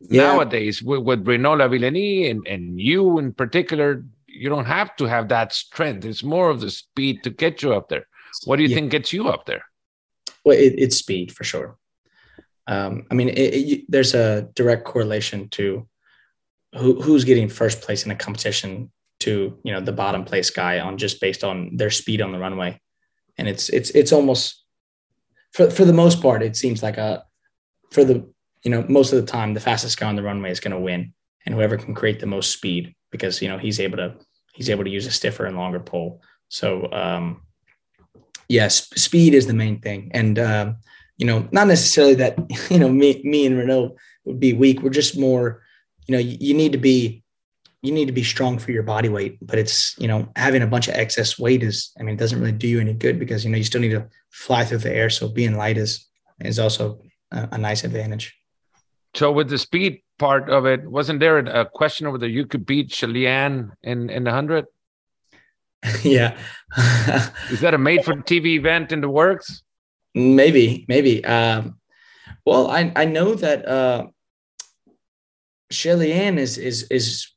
yeah. 0.00 0.22
Nowadays, 0.22 0.82
with, 0.82 1.02
with 1.02 1.24
Lavillenie 1.24 2.30
and, 2.30 2.46
and 2.46 2.80
you 2.80 3.18
in 3.18 3.32
particular, 3.32 4.04
you 4.26 4.48
don't 4.48 4.66
have 4.66 4.96
to 4.96 5.04
have 5.06 5.28
that 5.28 5.52
strength. 5.52 6.04
It's 6.04 6.22
more 6.22 6.50
of 6.50 6.60
the 6.60 6.70
speed 6.70 7.22
to 7.24 7.30
get 7.30 7.62
you 7.62 7.74
up 7.74 7.88
there. 7.88 8.06
What 8.44 8.56
do 8.56 8.62
you 8.62 8.68
yeah. 8.68 8.76
think 8.76 8.90
gets 8.90 9.12
you 9.12 9.28
up 9.28 9.46
there? 9.46 9.64
well, 10.44 10.56
it, 10.56 10.74
it's 10.76 10.96
speed 10.96 11.32
for 11.32 11.44
sure. 11.44 11.76
Um, 12.66 13.06
I 13.10 13.14
mean, 13.14 13.30
it, 13.30 13.38
it, 13.38 13.84
there's 13.88 14.14
a 14.14 14.48
direct 14.54 14.84
correlation 14.84 15.48
to 15.50 15.86
who, 16.76 17.00
who's 17.00 17.24
getting 17.24 17.48
first 17.48 17.82
place 17.82 18.04
in 18.04 18.10
a 18.10 18.16
competition 18.16 18.90
to 19.20 19.58
you 19.62 19.72
know 19.72 19.80
the 19.80 19.92
bottom 19.92 20.24
place 20.24 20.50
guy 20.50 20.80
on 20.80 20.98
just 20.98 21.20
based 21.20 21.44
on 21.44 21.76
their 21.76 21.90
speed 21.90 22.20
on 22.20 22.32
the 22.32 22.38
runway, 22.38 22.78
and 23.38 23.48
it's 23.48 23.68
it's 23.68 23.90
it's 23.90 24.12
almost 24.12 24.64
for 25.52 25.70
for 25.70 25.84
the 25.84 25.92
most 25.92 26.20
part 26.20 26.42
it 26.42 26.56
seems 26.56 26.82
like 26.82 26.98
a 26.98 27.24
for 27.90 28.04
the 28.04 28.26
you 28.64 28.70
know 28.70 28.84
most 28.88 29.12
of 29.12 29.20
the 29.20 29.30
time 29.30 29.54
the 29.54 29.60
fastest 29.60 29.98
guy 29.98 30.08
on 30.08 30.16
the 30.16 30.22
runway 30.22 30.50
is 30.50 30.60
going 30.60 30.72
to 30.72 30.80
win, 30.80 31.12
and 31.46 31.54
whoever 31.54 31.76
can 31.76 31.94
create 31.94 32.20
the 32.20 32.26
most 32.26 32.50
speed 32.50 32.94
because 33.10 33.40
you 33.40 33.48
know 33.48 33.58
he's 33.58 33.80
able 33.80 33.98
to 33.98 34.16
he's 34.54 34.70
able 34.70 34.84
to 34.84 34.90
use 34.90 35.06
a 35.06 35.10
stiffer 35.10 35.46
and 35.46 35.56
longer 35.56 35.80
pole. 35.80 36.22
So 36.48 36.90
um, 36.92 37.42
yes, 38.48 38.88
speed 38.90 39.34
is 39.34 39.46
the 39.46 39.54
main 39.54 39.80
thing, 39.80 40.10
and 40.14 40.38
um, 40.38 40.76
you 41.16 41.26
know 41.26 41.48
not 41.52 41.66
necessarily 41.66 42.14
that 42.16 42.38
you 42.70 42.78
know 42.78 42.88
me 42.88 43.20
me 43.24 43.46
and 43.46 43.58
Renaud 43.58 43.96
would 44.24 44.40
be 44.40 44.52
weak. 44.52 44.82
We're 44.82 44.90
just 44.90 45.18
more 45.18 45.62
you 46.06 46.12
know 46.12 46.18
you, 46.18 46.36
you 46.40 46.54
need 46.54 46.72
to 46.72 46.78
be 46.78 47.24
you 47.84 47.92
need 47.92 48.06
to 48.06 48.12
be 48.12 48.24
strong 48.24 48.58
for 48.58 48.72
your 48.72 48.82
body 48.82 49.10
weight, 49.10 49.36
but 49.42 49.58
it's, 49.58 49.94
you 49.98 50.08
know, 50.08 50.26
having 50.36 50.62
a 50.62 50.66
bunch 50.66 50.88
of 50.88 50.94
excess 50.94 51.38
weight 51.38 51.62
is, 51.62 51.92
I 52.00 52.02
mean, 52.02 52.14
it 52.14 52.18
doesn't 52.18 52.40
really 52.40 52.50
do 52.50 52.66
you 52.66 52.80
any 52.80 52.94
good 52.94 53.18
because, 53.18 53.44
you 53.44 53.50
know, 53.50 53.58
you 53.58 53.64
still 53.64 53.82
need 53.82 53.90
to 53.90 54.08
fly 54.30 54.64
through 54.64 54.78
the 54.78 54.90
air. 54.90 55.10
So 55.10 55.28
being 55.28 55.54
light 55.54 55.76
is, 55.76 56.08
is 56.40 56.58
also 56.58 57.02
a, 57.30 57.46
a 57.52 57.58
nice 57.58 57.84
advantage. 57.84 58.34
So 59.12 59.30
with 59.30 59.50
the 59.50 59.58
speed 59.58 60.02
part 60.18 60.48
of 60.48 60.64
it, 60.64 60.90
wasn't 60.90 61.20
there 61.20 61.36
a 61.36 61.66
question 61.66 62.06
over 62.06 62.14
whether 62.14 62.26
you 62.26 62.46
could 62.46 62.64
beat 62.64 62.90
Shelly-Ann 62.90 63.72
in, 63.82 64.08
in 64.08 64.24
the 64.24 64.32
hundred? 64.32 64.64
yeah. 66.02 66.36
is 67.50 67.60
that 67.60 67.74
a 67.74 67.78
made 67.78 68.04
for 68.04 68.14
TV 68.32 68.56
event 68.56 68.92
in 68.92 69.00
the 69.00 69.08
works? 69.08 69.62
Maybe, 70.14 70.84
maybe. 70.88 71.24
Um, 71.24 71.78
well, 72.46 72.70
I, 72.70 72.92
I 72.94 73.04
know 73.04 73.34
that, 73.34 73.66
uh, 73.66 74.06
Shelly-Ann 75.70 76.38
is, 76.38 76.58
is, 76.58 76.84
is 76.90 77.34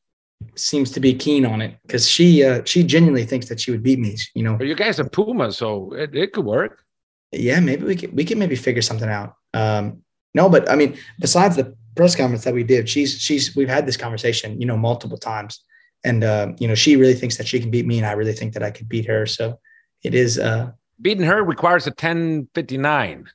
seems 0.55 0.91
to 0.91 0.99
be 0.99 1.13
keen 1.13 1.45
on 1.45 1.61
it 1.61 1.77
because 1.83 2.09
she 2.09 2.43
uh, 2.43 2.61
she 2.65 2.83
genuinely 2.83 3.25
thinks 3.25 3.47
that 3.49 3.59
she 3.59 3.71
would 3.71 3.83
beat 3.83 3.99
me. 3.99 4.15
You 4.33 4.43
know, 4.43 4.53
well, 4.53 4.67
you 4.67 4.75
guys 4.75 4.99
are 4.99 5.09
Puma, 5.09 5.51
so 5.51 5.93
it, 5.93 6.15
it 6.15 6.33
could 6.33 6.45
work. 6.45 6.83
Yeah, 7.31 7.59
maybe 7.59 7.85
we 7.85 7.95
could 7.95 8.13
we 8.13 8.23
can 8.23 8.39
maybe 8.39 8.55
figure 8.55 8.81
something 8.81 9.09
out. 9.09 9.35
Um, 9.53 10.03
no, 10.33 10.49
but 10.49 10.69
I 10.69 10.75
mean, 10.75 10.97
besides 11.19 11.55
the 11.55 11.75
press 11.95 12.15
conference 12.15 12.43
that 12.43 12.53
we 12.53 12.63
did, 12.63 12.87
she's 12.87 13.19
she's 13.19 13.55
we've 13.55 13.69
had 13.69 13.85
this 13.85 13.97
conversation, 13.97 14.59
you 14.59 14.67
know, 14.67 14.77
multiple 14.77 15.17
times, 15.17 15.63
and 16.03 16.23
uh, 16.23 16.53
you 16.59 16.67
know, 16.67 16.75
she 16.75 16.95
really 16.95 17.13
thinks 17.13 17.37
that 17.37 17.47
she 17.47 17.59
can 17.59 17.71
beat 17.71 17.85
me, 17.85 17.97
and 17.97 18.07
I 18.07 18.13
really 18.13 18.33
think 18.33 18.53
that 18.53 18.63
I 18.63 18.71
could 18.71 18.87
beat 18.87 19.05
her. 19.05 19.25
So 19.25 19.59
it 20.03 20.13
is 20.13 20.39
uh, 20.39 20.71
beating 21.01 21.25
her 21.25 21.43
requires 21.43 21.87
a 21.87 21.91
ten 21.91 22.47
fifty 22.53 22.77
nine. 22.77 23.25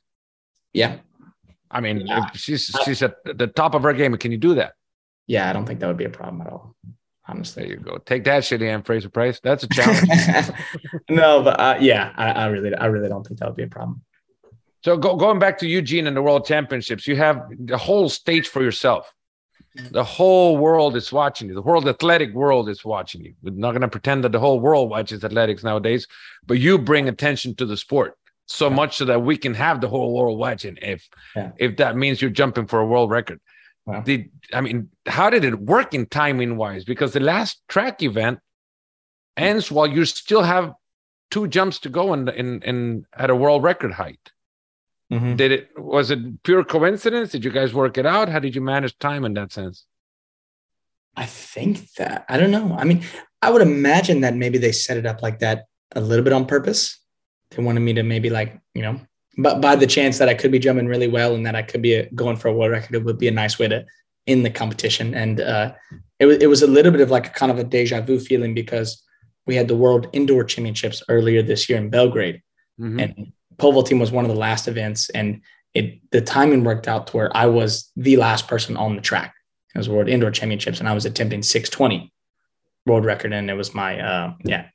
Yeah, 0.73 0.97
I 1.69 1.81
mean, 1.81 2.05
yeah. 2.05 2.29
she's 2.33 2.73
she's 2.85 3.01
at 3.01 3.15
the 3.25 3.47
top 3.47 3.75
of 3.75 3.83
her 3.83 3.93
game. 3.93 4.15
Can 4.17 4.31
you 4.31 4.37
do 4.37 4.55
that? 4.55 4.73
yeah, 5.27 5.49
I 5.49 5.53
don't 5.53 5.65
think 5.65 5.79
that 5.79 5.87
would 5.87 5.97
be 5.97 6.05
a 6.05 6.09
problem 6.09 6.41
at 6.41 6.47
all. 6.47 6.75
Honestly, 7.25 7.63
there 7.63 7.71
you 7.73 7.79
go. 7.79 7.97
Take 7.99 8.25
that, 8.25 8.43
Shelly-Ann 8.43 8.83
Fraser 8.83 9.09
Pryce 9.09 9.39
That's 9.41 9.63
a 9.63 9.69
challenge. 9.69 10.09
no, 11.09 11.41
but 11.41 11.59
uh, 11.59 11.77
yeah, 11.79 12.11
I, 12.17 12.31
I, 12.31 12.45
really, 12.47 12.75
I 12.75 12.87
really 12.87 13.07
don't 13.07 13.25
think 13.25 13.39
that 13.39 13.47
would 13.47 13.55
be 13.55 13.63
a 13.63 13.67
problem. 13.67 14.01
So 14.83 14.97
go, 14.97 15.15
going 15.15 15.39
back 15.39 15.57
to 15.59 15.67
Eugene 15.67 16.07
and 16.07 16.17
the 16.17 16.21
World 16.21 16.45
Championships, 16.45 17.07
you 17.07 17.15
have 17.15 17.43
the 17.57 17.77
whole 17.77 18.09
stage 18.09 18.49
for 18.49 18.61
yourself. 18.61 19.13
The 19.91 20.03
whole 20.03 20.57
world 20.57 20.95
is 20.95 21.11
watching 21.11 21.47
you. 21.47 21.55
The 21.55 21.61
world 21.61 21.87
athletic 21.87 22.33
world 22.33 22.69
is 22.69 22.85
watching 22.85 23.23
you. 23.23 23.33
We're 23.41 23.51
not 23.51 23.71
going 23.71 23.81
to 23.81 23.87
pretend 23.87 24.23
that 24.23 24.31
the 24.31 24.39
whole 24.39 24.59
world 24.59 24.89
watches 24.89 25.23
athletics 25.23 25.63
nowadays, 25.63 26.07
but 26.45 26.59
you 26.59 26.77
bring 26.77 27.09
attention 27.09 27.55
to 27.55 27.65
the 27.65 27.75
sport 27.75 28.15
so 28.45 28.69
yeah. 28.69 28.75
much 28.75 28.97
so 28.97 29.05
that 29.05 29.23
we 29.23 29.35
can 29.35 29.53
have 29.55 29.81
the 29.81 29.87
whole 29.87 30.13
world 30.13 30.37
watching. 30.37 30.77
If 30.81 31.07
yeah. 31.35 31.51
if 31.57 31.77
that 31.77 31.97
means 31.97 32.21
you're 32.21 32.29
jumping 32.31 32.67
for 32.67 32.79
a 32.79 32.85
world 32.85 33.09
record, 33.09 33.39
Wow. 33.85 34.01
Did 34.01 34.29
I 34.53 34.61
mean 34.61 34.89
how 35.07 35.29
did 35.29 35.43
it 35.43 35.59
work 35.59 35.93
in 35.93 36.05
timing 36.05 36.55
wise? 36.55 36.85
Because 36.85 37.13
the 37.13 37.19
last 37.19 37.61
track 37.67 38.01
event 38.01 38.39
ends 39.35 39.71
while 39.71 39.87
you 39.87 40.05
still 40.05 40.43
have 40.43 40.73
two 41.31 41.47
jumps 41.47 41.79
to 41.79 41.89
go 41.89 42.13
in 42.13 42.29
in, 42.29 42.61
in 42.61 43.05
at 43.17 43.29
a 43.29 43.35
world 43.35 43.63
record 43.63 43.91
height. 43.91 44.31
Mm-hmm. 45.11 45.35
Did 45.35 45.51
it 45.51 45.69
was 45.77 46.11
it 46.11 46.43
pure 46.43 46.63
coincidence? 46.63 47.31
Did 47.31 47.43
you 47.43 47.51
guys 47.51 47.73
work 47.73 47.97
it 47.97 48.05
out? 48.05 48.29
How 48.29 48.39
did 48.39 48.55
you 48.55 48.61
manage 48.61 48.97
time 48.99 49.25
in 49.25 49.33
that 49.35 49.51
sense? 49.51 49.85
I 51.15 51.25
think 51.25 51.91
that 51.93 52.25
I 52.29 52.37
don't 52.37 52.51
know. 52.51 52.75
I 52.77 52.83
mean, 52.83 53.03
I 53.41 53.51
would 53.51 53.61
imagine 53.61 54.21
that 54.21 54.35
maybe 54.35 54.57
they 54.57 54.71
set 54.71 54.97
it 54.97 55.05
up 55.05 55.21
like 55.21 55.39
that 55.39 55.65
a 55.95 56.01
little 56.01 56.23
bit 56.23 56.33
on 56.33 56.45
purpose. 56.45 56.99
They 57.51 57.61
wanted 57.61 57.81
me 57.81 57.93
to 57.93 58.03
maybe 58.03 58.29
like, 58.29 58.59
you 58.73 58.81
know, 58.81 58.99
but 59.37 59.61
by 59.61 59.75
the 59.75 59.85
chance 59.85 60.17
that 60.17 60.29
I 60.29 60.33
could 60.33 60.51
be 60.51 60.59
jumping 60.59 60.87
really 60.87 61.07
well 61.07 61.35
and 61.35 61.45
that 61.45 61.55
I 61.55 61.61
could 61.61 61.81
be 61.81 61.93
a, 61.93 62.09
going 62.11 62.37
for 62.37 62.47
a 62.47 62.53
world 62.53 62.71
record, 62.71 62.95
it 62.95 63.03
would 63.03 63.19
be 63.19 63.27
a 63.27 63.31
nice 63.31 63.59
way 63.59 63.67
to 63.67 63.85
in 64.25 64.43
the 64.43 64.49
competition. 64.49 65.13
And 65.13 65.41
uh, 65.41 65.73
it 66.19 66.25
was 66.25 66.37
it 66.37 66.47
was 66.47 66.61
a 66.61 66.67
little 66.67 66.91
bit 66.91 67.01
of 67.01 67.11
like 67.11 67.27
a 67.27 67.31
kind 67.31 67.51
of 67.51 67.59
a 67.59 67.63
deja 67.63 68.01
vu 68.01 68.19
feeling 68.19 68.53
because 68.53 69.03
we 69.45 69.55
had 69.55 69.67
the 69.67 69.75
World 69.75 70.07
Indoor 70.13 70.43
Championships 70.43 71.03
earlier 71.09 71.41
this 71.41 71.67
year 71.67 71.77
in 71.77 71.89
Belgrade, 71.89 72.41
mm-hmm. 72.79 72.99
and 72.99 73.33
pole 73.57 73.73
vaulting 73.73 73.99
was 73.99 74.11
one 74.11 74.25
of 74.25 74.31
the 74.31 74.37
last 74.37 74.67
events, 74.67 75.09
and 75.09 75.41
it 75.73 75.99
the 76.11 76.21
timing 76.21 76.63
worked 76.63 76.87
out 76.87 77.07
to 77.07 77.17
where 77.17 77.35
I 77.35 77.47
was 77.47 77.91
the 77.95 78.17
last 78.17 78.47
person 78.47 78.77
on 78.77 78.95
the 78.95 79.01
track. 79.01 79.33
It 79.73 79.77
was 79.77 79.89
World 79.89 80.09
Indoor 80.09 80.31
Championships, 80.31 80.79
and 80.79 80.87
I 80.87 80.93
was 80.93 81.05
attempting 81.05 81.43
620 81.43 82.11
world 82.85 83.05
record, 83.05 83.33
and 83.33 83.49
it 83.49 83.55
was 83.55 83.73
my 83.73 83.99
uh, 83.99 84.33
yeah 84.43 84.67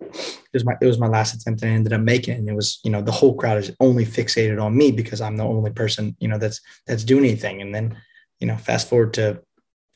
it 0.00 0.52
was 0.52 0.64
my 0.64 0.74
it 0.80 0.86
was 0.86 0.98
my 0.98 1.08
last 1.08 1.34
attempt 1.34 1.62
and 1.62 1.70
I 1.70 1.74
ended 1.74 1.92
up 1.92 2.00
making 2.00 2.34
it. 2.34 2.38
And 2.38 2.48
it 2.48 2.54
was, 2.54 2.80
you 2.84 2.90
know, 2.90 3.02
the 3.02 3.12
whole 3.12 3.34
crowd 3.34 3.58
is 3.58 3.72
only 3.80 4.04
fixated 4.04 4.62
on 4.62 4.76
me 4.76 4.92
because 4.92 5.20
I'm 5.20 5.36
the 5.36 5.44
only 5.44 5.70
person, 5.70 6.16
you 6.20 6.28
know, 6.28 6.38
that's 6.38 6.60
that's 6.86 7.04
doing 7.04 7.24
anything. 7.24 7.62
And 7.62 7.74
then, 7.74 7.96
you 8.40 8.46
know, 8.46 8.56
fast 8.56 8.88
forward 8.88 9.14
to 9.14 9.40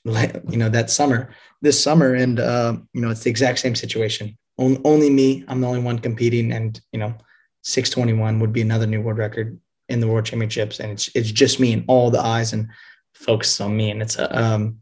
you 0.04 0.56
know, 0.56 0.70
that 0.70 0.90
summer, 0.90 1.30
this 1.60 1.82
summer, 1.82 2.14
and 2.14 2.40
uh, 2.40 2.76
you 2.94 3.02
know, 3.02 3.10
it's 3.10 3.22
the 3.22 3.30
exact 3.30 3.58
same 3.58 3.74
situation. 3.74 4.36
On, 4.56 4.80
only 4.84 5.10
me, 5.10 5.44
I'm 5.46 5.60
the 5.60 5.66
only 5.66 5.82
one 5.82 5.98
competing, 5.98 6.52
and 6.52 6.80
you 6.92 6.98
know, 6.98 7.14
621 7.62 8.40
would 8.40 8.52
be 8.52 8.62
another 8.62 8.86
new 8.86 9.00
world 9.00 9.18
record 9.18 9.58
in 9.88 10.00
the 10.00 10.06
world 10.06 10.24
championships. 10.24 10.80
And 10.80 10.92
it's 10.92 11.10
it's 11.14 11.30
just 11.30 11.60
me 11.60 11.72
and 11.72 11.84
all 11.88 12.10
the 12.10 12.20
eyes 12.20 12.52
and 12.52 12.68
focus 13.14 13.60
on 13.60 13.76
me. 13.76 13.90
And 13.90 14.02
it's 14.02 14.16
a 14.16 14.40
um, 14.40 14.78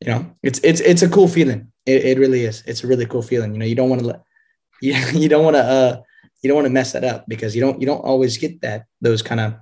you 0.00 0.08
know, 0.08 0.34
it's 0.42 0.60
it's 0.62 0.80
it's 0.80 1.02
a 1.02 1.08
cool 1.08 1.28
feeling. 1.28 1.72
It, 1.86 2.04
it 2.04 2.18
really 2.18 2.44
is. 2.44 2.62
It's 2.66 2.84
a 2.84 2.86
really 2.86 3.06
cool 3.06 3.22
feeling. 3.22 3.52
You 3.52 3.58
know, 3.58 3.66
you 3.66 3.74
don't 3.74 3.90
want 3.90 4.00
to 4.00 4.06
let 4.06 4.22
you, 4.82 4.94
you 5.12 5.28
don't 5.28 5.44
want 5.44 5.56
to 5.56 5.62
uh, 5.62 6.00
you 6.44 6.48
don't 6.48 6.56
want 6.56 6.66
to 6.66 6.72
mess 6.72 6.92
that 6.92 7.04
up 7.04 7.24
because 7.26 7.54
you 7.54 7.60
don't 7.62 7.80
you 7.80 7.86
don't 7.86 8.04
always 8.04 8.36
get 8.36 8.60
that 8.60 8.84
those 9.00 9.22
kind 9.22 9.40
of 9.40 9.54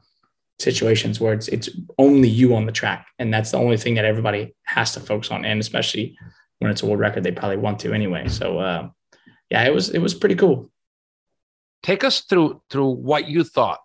situations 0.59 1.21
where 1.21 1.33
it's 1.33 1.49
it's 1.49 1.71
only 1.99 2.29
you 2.29 2.55
on 2.55 2.67
the 2.67 2.73
track 2.73 3.07
and 3.19 3.33
that's 3.33 3.53
the 3.53 3.57
only 3.57 3.77
thing 3.77 3.95
that 3.95 4.05
everybody 4.05 4.55
has 4.65 4.93
to 4.93 5.01
focus 5.01 5.31
on 5.31 5.45
and 5.45 5.61
especially 5.61 6.17
when 6.59 6.71
it's 6.71 6.83
a 6.83 6.87
world 6.87 7.01
record 7.01 7.25
they 7.25 7.33
probably 7.33 7.57
want 7.57 7.79
to 7.81 7.93
anyway 7.93 8.29
so 8.29 8.59
uh, 8.59 8.89
yeah 9.51 9.65
it 9.65 9.75
was 9.75 9.91
it 9.91 9.99
was 9.99 10.15
pretty 10.15 10.35
cool 10.35 10.71
take 11.83 12.05
us 12.05 12.21
through 12.21 12.63
through 12.71 12.91
what 12.91 13.29
you 13.29 13.45
thought 13.45 13.81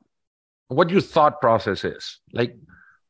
what 0.70 0.90
your 0.90 1.02
thought 1.02 1.40
process 1.40 1.84
is. 1.84 2.20
Like 2.34 2.56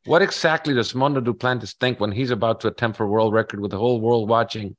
what 0.05 0.21
exactly 0.21 0.73
does 0.73 0.95
Mondo 0.95 1.19
Duplantis 1.19 1.75
think 1.75 1.99
when 1.99 2.11
he's 2.11 2.31
about 2.31 2.61
to 2.61 2.67
attempt 2.67 2.97
for 2.97 3.05
a 3.05 3.09
world 3.09 3.33
record 3.33 3.59
with 3.59 3.71
the 3.71 3.77
whole 3.77 3.99
world 3.99 4.29
watching 4.29 4.75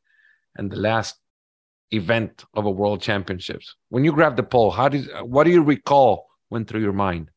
and 0.57 0.71
the 0.71 0.77
last 0.77 1.17
event 1.91 2.45
of 2.55 2.67
a 2.67 2.71
world 2.71 3.03
championships? 3.03 3.75
When 3.89 4.05
you 4.05 4.13
grab 4.13 4.37
the 4.37 4.43
pole 4.43 4.71
how 4.71 4.89
did 4.89 5.09
what 5.23 5.45
do 5.45 5.51
you 5.51 5.63
recall 5.63 6.27
went 6.51 6.69
through 6.69 6.83
your 6.83 6.93
mind? 6.93 7.31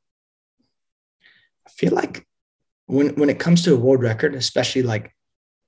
I 1.68 1.70
feel 1.70 1.94
like 1.94 2.28
when 2.92 3.16
when 3.16 3.30
it 3.30 3.40
comes 3.40 3.64
to 3.64 3.74
a 3.74 3.78
world 3.78 4.04
record 4.04 4.36
especially 4.36 4.84
like 4.84 5.16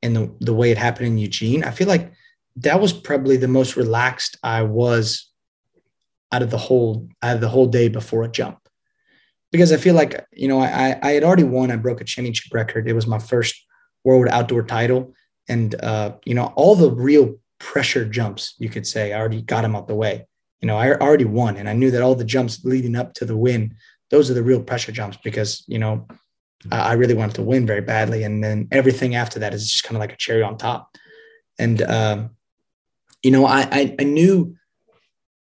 in 0.02 0.14
the, 0.14 0.36
the 0.42 0.54
way 0.54 0.72
it 0.72 0.78
happened 0.78 1.08
in 1.08 1.18
eugene 1.18 1.64
i 1.64 1.72
feel 1.72 1.88
like 1.88 2.12
that 2.58 2.82
was 2.82 2.92
probably 2.92 3.38
the 3.38 3.48
most 3.48 3.78
relaxed 3.78 4.38
i 4.44 4.62
was 4.62 5.32
out 6.34 6.42
of 6.42 6.50
the 6.50 6.58
whole 6.58 7.08
out 7.22 7.36
of 7.36 7.42
the 7.42 7.50
whole 7.50 7.68
day 7.68 7.88
before 7.88 8.24
a 8.24 8.32
jump 8.40 8.60
because 9.52 9.72
i 9.72 9.78
feel 9.78 9.96
like 9.96 10.26
you 10.34 10.48
know 10.48 10.60
i 10.60 10.98
i 11.02 11.12
had 11.12 11.24
already 11.24 11.44
won 11.44 11.72
i 11.72 11.78
broke 11.78 12.02
a 12.02 12.04
championship 12.04 12.54
record 12.54 12.88
it 12.88 12.94
was 12.94 13.08
my 13.08 13.20
first 13.20 13.56
world 14.04 14.28
outdoor 14.30 14.64
title 14.64 15.14
and 15.48 15.76
uh, 15.82 16.14
you 16.26 16.34
know 16.34 16.52
all 16.56 16.76
the 16.76 16.92
real 16.92 17.38
pressure 17.64 18.06
jumps, 18.06 18.56
you 18.60 18.70
could 18.70 18.86
say. 18.86 19.14
I 19.14 19.20
already 19.20 19.42
got 19.42 19.62
them 19.62 19.76
out 19.76 19.88
the 19.88 19.96
way. 19.96 20.28
You 20.62 20.68
know, 20.68 20.78
I 20.78 20.94
already 20.94 21.26
won, 21.26 21.58
and 21.58 21.70
I 21.70 21.74
knew 21.74 21.92
that 21.92 22.02
all 22.02 22.16
the 22.16 22.26
jumps 22.26 22.64
leading 22.64 22.96
up 22.96 23.14
to 23.16 23.26
the 23.26 23.38
win, 23.38 23.76
those 24.12 24.30
are 24.30 24.34
the 24.34 24.44
real 24.44 24.62
pressure 24.62 24.92
jumps 24.92 25.18
because 25.24 25.64
you 25.68 25.80
know 25.80 26.08
I 26.72 26.94
really 26.94 27.14
wanted 27.14 27.36
to 27.36 27.44
win 27.44 27.66
very 27.66 27.82
badly, 27.82 28.24
and 28.24 28.44
then 28.44 28.68
everything 28.72 29.16
after 29.16 29.40
that 29.40 29.54
is 29.54 29.70
just 29.70 29.84
kind 29.84 29.96
of 29.96 30.02
like 30.02 30.14
a 30.14 30.18
cherry 30.18 30.44
on 30.44 30.58
top. 30.58 30.90
And 31.58 31.82
um, 31.82 32.32
you 33.24 33.32
know, 33.32 33.46
I, 33.46 33.68
I 33.72 33.96
I 34.00 34.04
knew 34.04 34.56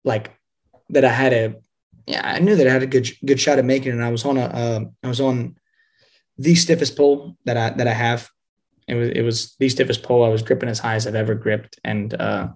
like 0.04 0.32
that 0.92 1.04
I 1.04 1.10
had 1.10 1.32
a 1.32 1.54
yeah 2.06 2.22
I 2.24 2.38
knew 2.38 2.56
that 2.56 2.66
I 2.66 2.72
had 2.72 2.82
a 2.82 2.86
good 2.86 3.08
good 3.24 3.40
shot 3.40 3.58
at 3.58 3.64
making 3.64 3.88
it. 3.88 3.94
And 3.96 4.04
I 4.04 4.10
was 4.10 4.24
on 4.24 4.36
a 4.36 4.44
uh, 4.44 4.80
I 5.02 5.08
was 5.08 5.20
on 5.20 5.56
the 6.38 6.54
stiffest 6.54 6.96
pole 6.96 7.36
that 7.44 7.56
I 7.56 7.70
that 7.70 7.86
I 7.86 7.92
have 7.92 8.30
it 8.88 8.94
was 8.94 9.08
it 9.10 9.22
was 9.22 9.56
the 9.58 9.68
stiffest 9.68 10.02
pole 10.02 10.24
I 10.24 10.28
was 10.28 10.42
gripping 10.42 10.68
as 10.68 10.78
high 10.78 10.94
as 10.94 11.06
I've 11.06 11.14
ever 11.14 11.34
gripped, 11.34 11.78
and 11.84 12.14
uh, 12.14 12.48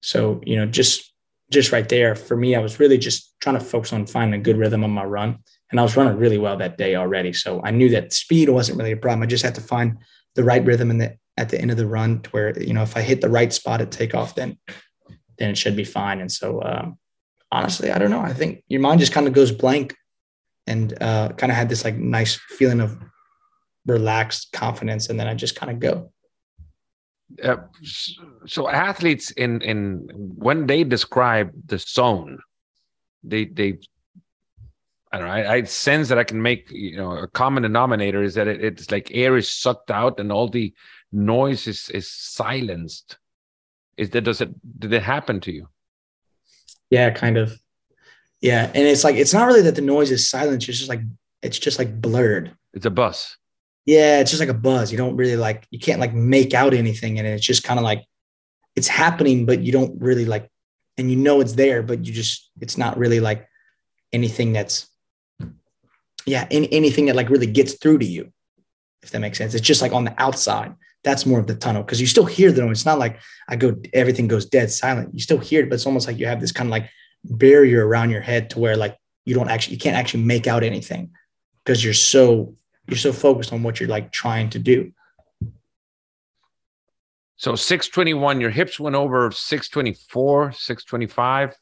so 0.00 0.40
you 0.44 0.56
know 0.56 0.66
just 0.66 1.12
just 1.50 1.72
right 1.72 1.88
there 1.88 2.14
for 2.14 2.36
me, 2.36 2.54
I 2.54 2.60
was 2.60 2.80
really 2.80 2.98
just 2.98 3.34
trying 3.40 3.58
to 3.58 3.64
focus 3.64 3.92
on 3.92 4.06
finding 4.06 4.40
a 4.40 4.42
good 4.42 4.56
rhythm 4.56 4.84
on 4.84 4.90
my 4.90 5.04
run 5.04 5.38
and 5.72 5.80
I 5.80 5.82
was 5.82 5.96
running 5.96 6.18
really 6.18 6.38
well 6.38 6.56
that 6.58 6.76
day 6.76 6.94
already. 6.94 7.32
So 7.32 7.60
I 7.64 7.70
knew 7.70 7.88
that 7.88 8.12
speed 8.12 8.50
wasn't 8.50 8.78
really 8.78 8.92
a 8.92 8.96
problem. 8.96 9.22
I 9.22 9.26
just 9.26 9.44
had 9.44 9.54
to 9.56 9.60
find 9.60 9.96
the 10.34 10.44
right 10.44 10.64
rhythm 10.64 10.90
in 10.90 10.98
the 10.98 11.16
at 11.38 11.48
the 11.48 11.58
end 11.58 11.70
of 11.70 11.78
the 11.78 11.86
run 11.86 12.20
to 12.20 12.30
where 12.30 12.62
you 12.62 12.74
know 12.74 12.82
if 12.82 12.96
I 12.96 13.00
hit 13.00 13.22
the 13.22 13.30
right 13.30 13.52
spot 13.52 13.80
at 13.80 13.90
takeoff, 13.90 14.34
then 14.34 14.58
then 15.38 15.50
it 15.50 15.58
should 15.58 15.74
be 15.74 15.84
fine. 15.84 16.20
And 16.20 16.30
so 16.30 16.62
um, 16.62 16.98
honestly, 17.52 17.90
I 17.90 17.98
don't 17.98 18.10
know. 18.10 18.20
I 18.20 18.32
think 18.32 18.64
your 18.68 18.80
mind 18.80 18.98
just 18.98 19.12
kind 19.12 19.28
of 19.28 19.34
goes 19.34 19.52
blank, 19.52 19.94
and 20.66 21.00
uh, 21.00 21.28
kind 21.36 21.52
of 21.52 21.56
had 21.56 21.68
this 21.68 21.84
like 21.84 21.96
nice 21.96 22.34
feeling 22.34 22.80
of 22.80 22.98
relaxed 23.86 24.52
confidence, 24.52 25.08
and 25.08 25.20
then 25.20 25.28
I 25.28 25.34
just 25.34 25.54
kind 25.54 25.70
of 25.70 25.78
go. 25.78 26.10
Uh, 27.42 27.56
so 28.46 28.68
athletes 28.68 29.30
in 29.32 29.60
in 29.60 30.08
when 30.12 30.66
they 30.66 30.82
describe 30.84 31.52
the 31.66 31.78
zone, 31.78 32.38
they 33.22 33.44
they 33.44 33.78
I 35.12 35.18
don't 35.18 35.26
know. 35.28 35.34
I, 35.34 35.52
I, 35.52 35.62
sense 35.64 36.08
that 36.08 36.18
I 36.18 36.24
can 36.24 36.40
make 36.40 36.70
you 36.70 36.96
know 36.96 37.12
a 37.12 37.28
common 37.28 37.62
denominator 37.62 38.22
is 38.22 38.34
that 38.34 38.48
it, 38.48 38.64
it's 38.64 38.90
like 38.90 39.10
air 39.12 39.36
is 39.36 39.50
sucked 39.50 39.90
out 39.90 40.18
and 40.18 40.32
all 40.32 40.48
the 40.48 40.72
noise 41.12 41.66
is 41.66 41.90
is 41.90 42.10
silenced. 42.10 43.18
Is 43.96 44.10
that 44.10 44.22
does 44.22 44.40
it 44.40 44.50
did 44.80 44.92
it 44.92 45.02
happen 45.02 45.40
to 45.40 45.52
you? 45.52 45.68
Yeah, 46.92 47.08
kind 47.08 47.38
of. 47.38 47.58
Yeah, 48.42 48.66
and 48.66 48.86
it's 48.86 49.02
like 49.02 49.16
it's 49.16 49.32
not 49.32 49.46
really 49.46 49.62
that 49.62 49.76
the 49.76 49.80
noise 49.80 50.10
is 50.10 50.28
silenced. 50.28 50.68
It's 50.68 50.76
just 50.76 50.90
like 50.90 51.00
it's 51.40 51.58
just 51.58 51.78
like 51.78 51.98
blurred. 52.02 52.54
It's 52.74 52.84
a 52.84 52.90
buzz. 52.90 53.34
Yeah, 53.86 54.20
it's 54.20 54.30
just 54.30 54.40
like 54.40 54.50
a 54.50 54.54
buzz. 54.54 54.92
You 54.92 54.98
don't 54.98 55.16
really 55.16 55.36
like 55.36 55.66
you 55.70 55.78
can't 55.78 56.00
like 56.00 56.12
make 56.12 56.52
out 56.52 56.74
anything, 56.74 57.18
and 57.18 57.26
it's 57.26 57.46
just 57.46 57.64
kind 57.64 57.80
of 57.80 57.84
like 57.84 58.04
it's 58.76 58.88
happening, 58.88 59.46
but 59.46 59.60
you 59.62 59.72
don't 59.72 60.02
really 60.02 60.26
like, 60.26 60.50
and 60.98 61.10
you 61.10 61.16
know 61.16 61.40
it's 61.40 61.54
there, 61.54 61.82
but 61.82 62.04
you 62.04 62.12
just 62.12 62.50
it's 62.60 62.76
not 62.76 62.98
really 62.98 63.20
like 63.20 63.48
anything 64.12 64.52
that's 64.52 64.86
yeah, 66.26 66.46
any, 66.50 66.70
anything 66.74 67.06
that 67.06 67.16
like 67.16 67.30
really 67.30 67.46
gets 67.46 67.72
through 67.72 68.00
to 68.00 68.06
you, 68.06 68.30
if 69.02 69.12
that 69.12 69.20
makes 69.20 69.38
sense. 69.38 69.54
It's 69.54 69.66
just 69.66 69.80
like 69.80 69.92
on 69.92 70.04
the 70.04 70.14
outside. 70.22 70.74
That's 71.04 71.26
more 71.26 71.40
of 71.40 71.46
the 71.46 71.54
tunnel 71.54 71.82
because 71.82 72.00
you 72.00 72.06
still 72.06 72.24
hear 72.24 72.52
the 72.52 72.62
noise. 72.62 72.78
It's 72.78 72.86
not 72.86 72.98
like 72.98 73.20
I 73.48 73.56
go, 73.56 73.76
everything 73.92 74.28
goes 74.28 74.46
dead 74.46 74.70
silent. 74.70 75.12
You 75.12 75.20
still 75.20 75.38
hear 75.38 75.62
it, 75.62 75.68
but 75.68 75.74
it's 75.74 75.86
almost 75.86 76.06
like 76.06 76.18
you 76.18 76.26
have 76.26 76.40
this 76.40 76.52
kind 76.52 76.68
of 76.68 76.70
like 76.70 76.88
barrier 77.24 77.86
around 77.86 78.10
your 78.10 78.20
head 78.20 78.50
to 78.50 78.60
where 78.60 78.76
like 78.76 78.96
you 79.24 79.34
don't 79.34 79.50
actually, 79.50 79.74
you 79.74 79.80
can't 79.80 79.96
actually 79.96 80.22
make 80.22 80.46
out 80.46 80.62
anything 80.62 81.10
because 81.64 81.84
you're 81.84 81.94
so, 81.94 82.54
you're 82.86 82.96
so 82.96 83.12
focused 83.12 83.52
on 83.52 83.62
what 83.62 83.80
you're 83.80 83.88
like 83.88 84.12
trying 84.12 84.50
to 84.50 84.58
do. 84.58 84.92
So 87.36 87.56
621, 87.56 88.40
your 88.40 88.50
hips 88.50 88.78
went 88.78 88.94
over 88.94 89.32
624, 89.32 90.52
625 90.52 91.56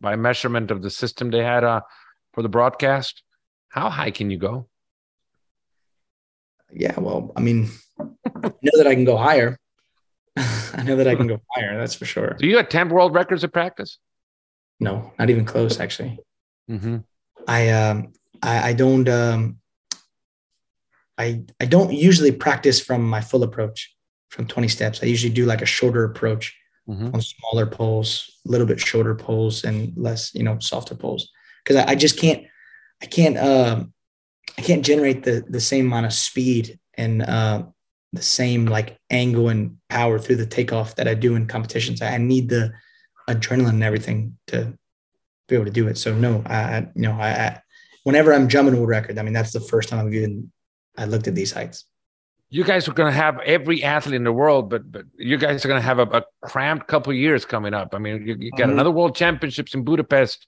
by 0.00 0.16
measurement 0.16 0.72
of 0.72 0.82
the 0.82 0.90
system 0.90 1.30
they 1.30 1.44
had 1.44 1.62
uh, 1.62 1.82
for 2.32 2.42
the 2.42 2.48
broadcast. 2.48 3.22
How 3.68 3.88
high 3.88 4.10
can 4.10 4.30
you 4.32 4.38
go? 4.38 4.68
Yeah, 6.72 6.98
well, 6.98 7.32
I 7.36 7.40
mean, 7.40 7.70
I 8.42 8.48
know 8.62 8.78
that 8.78 8.86
I 8.86 8.94
can 8.94 9.04
go 9.04 9.16
higher. 9.16 9.58
I 10.36 10.82
know 10.84 10.96
that 10.96 11.08
I 11.08 11.14
can 11.14 11.26
go 11.26 11.40
higher. 11.50 11.78
That's 11.78 11.94
for 11.94 12.04
sure. 12.04 12.36
Do 12.38 12.46
you 12.46 12.58
attempt 12.58 12.92
world 12.92 13.14
records 13.14 13.44
of 13.44 13.52
practice? 13.52 13.98
No, 14.80 15.12
not 15.18 15.30
even 15.30 15.44
close. 15.44 15.78
Actually, 15.78 16.18
mm-hmm. 16.70 16.98
I 17.46 17.70
um, 17.70 18.12
I, 18.42 18.70
I 18.70 18.72
don't 18.72 19.08
um, 19.08 19.58
I 21.18 21.42
I 21.60 21.66
don't 21.66 21.92
usually 21.92 22.32
practice 22.32 22.80
from 22.80 23.08
my 23.08 23.20
full 23.20 23.42
approach 23.42 23.94
from 24.30 24.46
20 24.46 24.68
steps. 24.68 25.00
I 25.02 25.06
usually 25.06 25.32
do 25.32 25.44
like 25.44 25.62
a 25.62 25.66
shorter 25.66 26.04
approach 26.04 26.56
mm-hmm. 26.88 27.14
on 27.14 27.20
smaller 27.20 27.66
poles, 27.66 28.40
a 28.46 28.50
little 28.50 28.66
bit 28.66 28.80
shorter 28.80 29.14
poles, 29.14 29.64
and 29.64 29.92
less 29.96 30.34
you 30.34 30.42
know 30.42 30.58
softer 30.58 30.94
poles 30.94 31.30
because 31.62 31.76
I, 31.76 31.92
I 31.92 31.94
just 31.94 32.18
can't 32.18 32.44
I 33.02 33.06
can't 33.06 33.38
um, 33.38 33.92
I 34.58 34.62
can't 34.62 34.84
generate 34.84 35.22
the 35.22 35.44
the 35.48 35.60
same 35.60 35.86
amount 35.86 36.06
of 36.06 36.12
speed 36.12 36.78
and 36.94 37.22
uh, 37.22 37.64
the 38.12 38.22
same 38.22 38.66
like 38.66 38.98
angle 39.10 39.48
and 39.48 39.76
power 39.88 40.18
through 40.18 40.36
the 40.36 40.46
takeoff 40.46 40.96
that 40.96 41.08
I 41.08 41.14
do 41.14 41.34
in 41.34 41.46
competitions. 41.46 42.02
I 42.02 42.18
need 42.18 42.48
the 42.48 42.72
adrenaline 43.28 43.70
and 43.70 43.84
everything 43.84 44.36
to 44.48 44.76
be 45.48 45.54
able 45.54 45.64
to 45.64 45.70
do 45.70 45.88
it. 45.88 45.96
So 45.98 46.14
no, 46.14 46.42
I 46.46 46.86
you 46.94 47.02
know 47.02 47.12
I, 47.12 47.30
I 47.30 47.62
whenever 48.04 48.32
I'm 48.32 48.48
jumping 48.48 48.74
world 48.76 48.88
record, 48.88 49.18
I 49.18 49.22
mean 49.22 49.32
that's 49.32 49.52
the 49.52 49.60
first 49.60 49.88
time 49.88 50.06
I've 50.06 50.14
even 50.14 50.50
I 50.96 51.06
looked 51.06 51.28
at 51.28 51.34
these 51.34 51.52
heights. 51.52 51.84
You 52.50 52.64
guys 52.64 52.86
are 52.86 52.92
going 52.92 53.10
to 53.10 53.16
have 53.16 53.40
every 53.40 53.82
athlete 53.82 54.14
in 54.14 54.24
the 54.24 54.32
world, 54.32 54.68
but 54.68 54.90
but 54.92 55.04
you 55.16 55.38
guys 55.38 55.64
are 55.64 55.68
going 55.68 55.80
to 55.80 55.86
have 55.86 55.98
a, 55.98 56.02
a 56.02 56.22
cramped 56.42 56.86
couple 56.86 57.12
years 57.14 57.46
coming 57.46 57.72
up. 57.72 57.94
I 57.94 57.98
mean, 57.98 58.26
you, 58.26 58.36
you 58.38 58.50
got 58.50 58.64
mm-hmm. 58.64 58.72
another 58.72 58.90
World 58.90 59.16
Championships 59.16 59.74
in 59.74 59.84
Budapest 59.84 60.46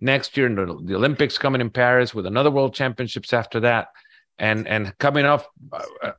next 0.00 0.36
year, 0.36 0.46
and 0.46 0.56
the, 0.56 0.78
the 0.84 0.94
Olympics 0.94 1.38
coming 1.38 1.60
in 1.60 1.68
Paris 1.68 2.14
with 2.14 2.26
another 2.26 2.52
World 2.52 2.72
Championships 2.72 3.32
after 3.32 3.58
that, 3.60 3.88
and 4.40 4.66
and 4.66 4.96
coming 4.98 5.26
off 5.26 5.46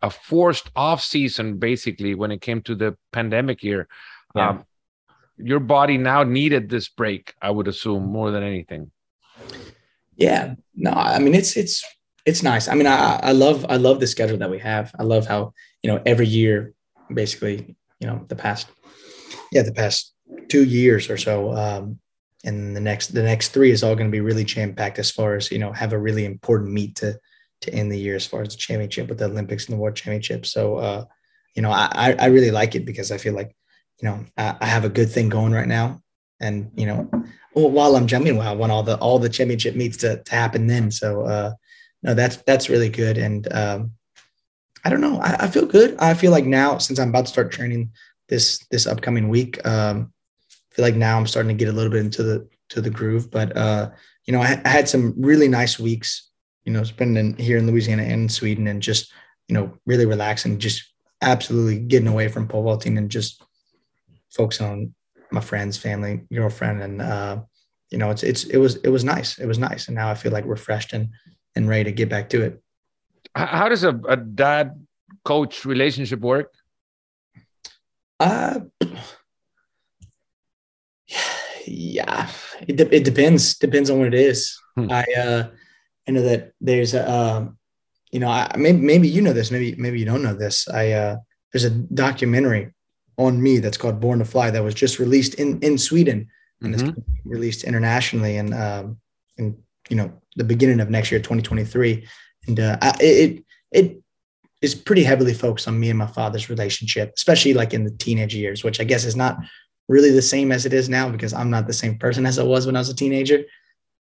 a, 0.02 0.10
forced 0.10 0.70
off 0.76 1.02
season 1.02 1.58
basically 1.58 2.16
when 2.16 2.32
it 2.32 2.40
came 2.40 2.62
to 2.62 2.76
the 2.76 2.96
pandemic 3.12 3.64
year. 3.64 3.88
Yeah. 4.36 4.50
Um, 4.50 4.66
your 5.38 5.60
body 5.60 5.98
now 5.98 6.22
needed 6.24 6.70
this 6.70 6.88
break, 6.88 7.34
I 7.42 7.50
would 7.50 7.68
assume, 7.68 8.06
more 8.06 8.30
than 8.30 8.44
anything. 8.44 8.92
Yeah, 10.16 10.54
no, 10.76 10.92
I 10.92 11.18
mean 11.18 11.34
it's 11.34 11.58
it's 11.58 11.84
it's 12.26 12.44
nice. 12.44 12.68
I 12.68 12.76
mean, 12.76 12.86
I 12.86 13.20
I 13.24 13.32
love 13.32 13.66
I 13.68 13.78
love 13.78 14.00
the 14.00 14.08
schedule 14.08 14.38
that 14.38 14.52
we 14.52 14.60
have. 14.60 14.94
I 15.00 15.04
love 15.04 15.26
how 15.26 15.54
you 15.82 15.92
know 15.92 16.00
every 16.06 16.28
year, 16.28 16.74
basically, 17.12 17.76
you 18.00 18.08
know, 18.08 18.24
the 18.28 18.36
past 18.36 18.68
yeah 19.52 19.64
the 19.64 19.74
past 19.74 20.14
two 20.48 20.64
years 20.64 21.10
or 21.10 21.18
so, 21.18 21.54
um, 21.54 22.00
and 22.46 22.76
the 22.76 22.82
next 22.82 23.08
the 23.08 23.24
next 23.24 23.50
three 23.50 23.72
is 23.72 23.82
all 23.82 23.96
going 23.96 24.12
to 24.12 24.16
be 24.16 24.22
really 24.22 24.44
jam 24.44 24.76
packed 24.76 25.00
as 25.00 25.10
far 25.10 25.36
as 25.36 25.52
you 25.52 25.58
know 25.58 25.72
have 25.72 25.94
a 25.94 26.00
really 26.00 26.26
important 26.26 26.72
meet 26.72 26.96
to 26.98 27.20
to 27.62 27.74
end 27.74 27.92
the 27.92 28.00
year 28.00 28.16
as 28.16 28.26
far 28.26 28.42
as 28.42 28.50
the 28.50 28.58
championship 28.58 29.08
with 29.08 29.20
the 29.20 29.26
Olympics 29.26 29.66
and 29.66 29.78
the 29.78 29.82
World 29.82 29.96
Championship. 29.96 30.46
So 30.46 30.78
uh, 30.78 31.06
you 31.56 31.62
know 31.62 31.72
I 31.72 32.16
I 32.18 32.26
really 32.28 32.52
like 32.52 32.76
it 32.76 32.86
because 32.86 33.12
I 33.12 33.18
feel 33.18 33.34
like 33.34 33.56
you 34.02 34.10
know 34.10 34.26
I, 34.38 34.56
I 34.62 34.66
have 34.66 34.86
a 34.86 34.90
good 34.90 35.12
thing 35.12 35.30
going 35.30 35.54
right 35.54 35.68
now, 35.68 36.02
and 36.40 36.72
you 36.76 36.86
know 36.86 37.10
well, 37.54 37.70
while 37.70 37.96
I'm 37.96 38.08
jumping, 38.08 38.38
well, 38.38 38.48
I 38.48 38.56
want 38.56 38.72
all 38.72 38.84
the 38.84 38.98
all 38.98 39.20
the 39.20 39.30
championship 39.30 39.76
meets 39.76 39.98
to, 39.98 40.22
to 40.24 40.32
happen 40.32 40.68
then. 40.68 40.92
So 40.92 41.24
uh, 41.24 41.54
no, 42.04 42.14
that's 42.14 42.38
that's 42.38 42.70
really 42.70 42.90
good, 42.90 43.18
and 43.18 43.52
um, 43.54 43.92
I 44.84 44.90
don't 44.90 45.02
know, 45.02 45.20
I, 45.20 45.46
I 45.46 45.48
feel 45.48 45.66
good. 45.66 45.98
I 46.00 46.14
feel 46.14 46.32
like 46.32 46.46
now 46.46 46.78
since 46.78 47.00
I'm 47.00 47.10
about 47.10 47.26
to 47.26 47.32
start 47.32 47.52
training 47.52 47.92
this 48.30 48.66
this 48.72 48.88
upcoming 48.88 49.30
week. 49.30 49.64
Um, 49.66 50.14
feel 50.72 50.86
like 50.86 50.96
now 50.96 51.18
I'm 51.18 51.28
starting 51.28 51.56
to 51.56 51.66
get 51.66 51.72
a 51.72 51.76
little 51.76 51.92
bit 51.92 52.06
into 52.06 52.24
the 52.24 52.48
to 52.70 52.82
the 52.82 52.90
groove. 52.90 53.30
But 53.30 53.56
uh, 53.56 53.92
you 54.26 54.34
know, 54.34 54.42
I, 54.42 54.60
I 54.66 54.70
had 54.70 54.90
some 54.90 55.14
really 55.18 55.48
nice 55.48 55.78
weeks. 55.78 56.31
You 56.66 56.74
know, 56.74 56.84
spending 56.84 57.36
here 57.38 57.58
in 57.58 57.68
Louisiana 57.68 58.04
and 58.04 58.32
Sweden, 58.32 58.68
and 58.68 58.82
just 58.82 59.12
you 59.48 59.56
know, 59.56 59.74
really 59.86 60.06
relaxing, 60.06 60.60
just 60.60 60.94
absolutely 61.22 61.80
getting 61.80 62.08
away 62.08 62.28
from 62.28 62.48
pole 62.48 62.64
vaulting 62.64 62.98
and 62.98 63.10
just 63.10 63.44
focusing 64.32 64.66
on 64.66 64.96
my 65.32 65.42
friends, 65.42 65.78
family, 65.78 66.22
girlfriend, 66.34 66.82
and 66.82 67.02
uh, 67.02 67.42
you 67.90 67.98
know, 67.98 68.10
it's 68.10 68.24
it's 68.24 68.46
it 68.46 68.58
was 68.58 68.78
it 68.78 68.90
was 68.90 69.04
nice. 69.04 69.40
It 69.40 69.46
was 69.46 69.60
nice, 69.60 69.88
and 69.88 69.96
now 69.96 70.10
I 70.10 70.16
feel 70.16 70.32
like 70.32 70.46
refreshed 70.46 70.94
and 70.94 71.10
and 71.56 71.68
ready 71.68 71.84
to 71.86 71.92
get 71.92 72.10
back 72.10 72.30
to 72.30 72.42
it. 72.42 72.62
How 73.36 73.70
does 73.70 73.84
a, 73.84 74.00
a 74.08 74.18
dad 74.18 74.86
coach 75.24 75.66
relationship 75.66 76.20
work? 76.22 76.54
Uh, 78.20 78.62
yeah, 81.66 82.30
it, 82.68 82.76
de- 82.78 82.96
it 82.96 83.04
depends. 83.04 83.56
Depends 83.56 83.90
on 83.90 84.00
what 84.00 84.08
it 84.08 84.14
is. 84.14 84.58
Hmm. 84.76 84.92
I 84.92 85.06
uh, 85.18 85.44
I 86.12 86.14
know 86.14 86.24
that 86.24 86.52
there's 86.60 86.94
a, 86.94 87.10
um, 87.10 87.58
you 88.12 88.20
know, 88.20 88.28
I, 88.28 88.52
maybe 88.58 88.80
maybe 88.80 89.08
you 89.08 89.22
know 89.22 89.32
this. 89.32 89.50
Maybe 89.50 89.76
maybe 89.78 89.98
you 89.98 90.06
don't 90.06 90.22
know 90.22 90.34
this. 90.34 90.68
I 90.68 90.92
uh, 90.92 91.16
there's 91.54 91.64
a 91.64 91.70
documentary 91.70 92.74
on 93.18 93.42
me 93.42 93.60
that's 93.60 93.78
called 93.78 94.02
Born 94.02 94.20
to 94.20 94.26
Fly 94.26 94.52
that 94.52 94.64
was 94.64 94.74
just 94.74 95.00
released 95.00 95.36
in 95.36 95.60
in 95.62 95.78
Sweden 95.78 96.28
and 96.62 96.76
mm-hmm. 96.76 96.90
it's 96.90 97.00
released 97.24 97.64
internationally 97.64 98.36
and 98.36 98.54
um, 98.54 98.98
in 99.38 99.58
you 99.90 99.96
know 99.96 100.12
the 100.36 100.44
beginning 100.44 100.82
of 100.82 100.90
next 100.90 101.12
year, 101.12 101.22
2023. 101.22 102.06
And 102.48 102.60
uh, 102.60 102.78
I, 102.82 102.94
it 103.00 103.44
it 103.72 104.02
is 104.62 104.76
pretty 104.76 105.04
heavily 105.04 105.34
focused 105.34 105.70
on 105.70 105.80
me 105.80 105.90
and 105.90 106.00
my 106.00 106.08
father's 106.08 106.50
relationship, 106.50 107.14
especially 107.16 107.54
like 107.54 107.74
in 107.74 107.86
the 107.86 107.92
teenage 107.92 108.36
years, 108.36 108.66
which 108.66 108.82
I 108.82 108.84
guess 108.84 109.06
is 109.06 109.16
not 109.16 109.38
really 109.88 110.12
the 110.12 110.22
same 110.22 110.52
as 110.52 110.66
it 110.66 110.74
is 110.74 110.90
now 110.90 111.08
because 111.08 111.34
I'm 111.34 111.50
not 111.50 111.68
the 111.68 111.74
same 111.74 111.98
person 111.98 112.26
as 112.26 112.38
I 112.38 112.44
was 112.44 112.66
when 112.66 112.76
I 112.76 112.80
was 112.80 112.90
a 112.90 112.96
teenager. 112.96 113.44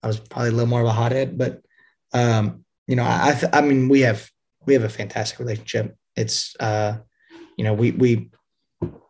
I 0.03 0.07
was 0.07 0.21
probably 0.21 0.51
a 0.51 0.53
little 0.53 0.69
more 0.69 0.83
of 0.83 0.87
a 0.87 0.93
hothead, 0.93 1.39
but 1.39 1.63
um, 2.15 2.65
you 2.87 2.97
know, 2.97 3.03
I 3.03 3.39
I 3.53 3.61
mean, 3.61 3.89
we 3.89 4.01
have 4.01 4.31
we 4.67 4.75
have 4.75 4.85
a 4.85 4.89
fantastic 4.89 5.39
relationship. 5.39 5.97
It's 6.17 6.55
uh, 6.61 6.99
you 7.57 7.65
know, 7.65 7.75
we 7.75 7.91
we 7.91 8.31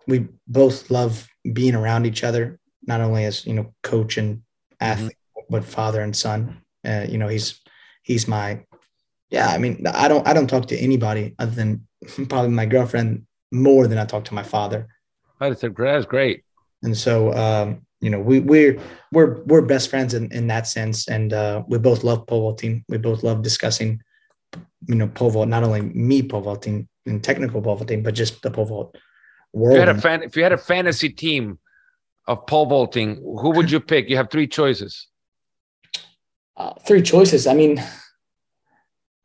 we 0.06 0.28
both 0.46 0.90
love 0.90 1.28
being 1.52 1.74
around 1.74 2.06
each 2.06 2.24
other, 2.24 2.58
not 2.86 3.00
only 3.00 3.24
as 3.24 3.46
you 3.46 3.54
know, 3.54 3.72
coach 3.82 4.16
and 4.16 4.42
athlete, 4.80 5.16
mm-hmm. 5.38 5.52
but 5.52 5.64
father 5.64 6.00
and 6.00 6.16
son. 6.16 6.62
Uh, 6.84 7.06
you 7.08 7.18
know, 7.18 7.28
he's 7.28 7.60
he's 8.02 8.26
my 8.26 8.64
yeah. 9.30 9.48
I 9.48 9.58
mean, 9.58 9.84
I 9.86 10.08
don't 10.08 10.26
I 10.26 10.32
don't 10.32 10.48
talk 10.48 10.66
to 10.66 10.78
anybody 10.78 11.34
other 11.38 11.52
than 11.52 11.86
probably 12.28 12.50
my 12.50 12.66
girlfriend 12.66 13.26
more 13.52 13.86
than 13.86 13.98
I 13.98 14.04
talk 14.04 14.24
to 14.24 14.34
my 14.34 14.42
father. 14.42 14.88
That's 15.40 15.62
great. 15.62 15.92
That's 15.92 16.06
great. 16.06 16.44
And 16.82 16.96
so, 16.96 17.32
um, 17.32 17.86
you 18.04 18.10
know, 18.10 18.20
we 18.20 18.38
we're 18.40 18.78
we're 19.12 19.42
we're 19.44 19.62
best 19.62 19.88
friends 19.88 20.12
in, 20.12 20.30
in 20.30 20.46
that 20.48 20.66
sense, 20.66 21.08
and 21.08 21.32
uh, 21.32 21.62
we 21.66 21.78
both 21.78 22.04
love 22.04 22.26
pole 22.26 22.42
vaulting. 22.42 22.84
We 22.86 22.98
both 22.98 23.22
love 23.22 23.40
discussing, 23.40 24.02
you 24.86 24.94
know, 24.94 25.08
pole 25.08 25.30
vault. 25.30 25.48
Not 25.48 25.64
only 25.64 25.80
me 25.80 26.22
pole 26.22 26.42
vaulting 26.42 26.86
and 27.06 27.24
technical 27.24 27.62
pole 27.62 27.76
vaulting, 27.76 28.02
but 28.02 28.14
just 28.14 28.42
the 28.42 28.50
pole 28.50 28.66
vault 28.66 28.98
world. 29.54 29.78
If 29.78 29.80
you 29.80 29.86
had 29.86 29.96
a 29.96 30.00
fan, 30.02 30.22
if 30.22 30.36
you 30.36 30.42
had 30.42 30.52
a 30.52 30.58
fantasy 30.58 31.08
team 31.08 31.58
of 32.26 32.46
pole 32.46 32.66
vaulting, 32.66 33.16
who 33.16 33.52
would 33.52 33.70
you 33.70 33.80
pick? 33.80 34.10
You 34.10 34.18
have 34.18 34.30
three 34.30 34.48
choices. 34.48 35.08
Uh, 36.58 36.74
three 36.86 37.00
choices. 37.00 37.46
I 37.46 37.54
mean, 37.54 37.82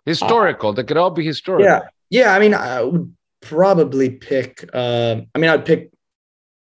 historical. 0.05 0.69
Uh, 0.69 0.73
they 0.73 0.83
could 0.85 0.95
all 0.95 1.11
be 1.11 1.25
historical. 1.25 1.65
Yeah, 1.65 1.81
yeah. 2.09 2.33
I 2.33 2.39
mean, 2.39 2.53
I 2.53 2.81
would 2.81 3.13
probably 3.41 4.09
pick. 4.09 4.63
Uh, 4.73 5.19
I 5.35 5.37
mean, 5.37 5.49
I'd 5.49 5.65
pick. 5.65 5.91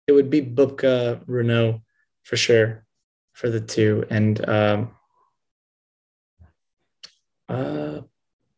It 0.07 0.13
would 0.13 0.31
be 0.31 0.41
Bubka 0.41 1.21
Renaud 1.27 1.83
for 2.24 2.38
sure 2.38 2.86
for 3.34 3.49
the 3.49 3.61
two, 3.61 4.05
and 4.09 4.49
um, 4.49 4.91
uh, 7.49 8.01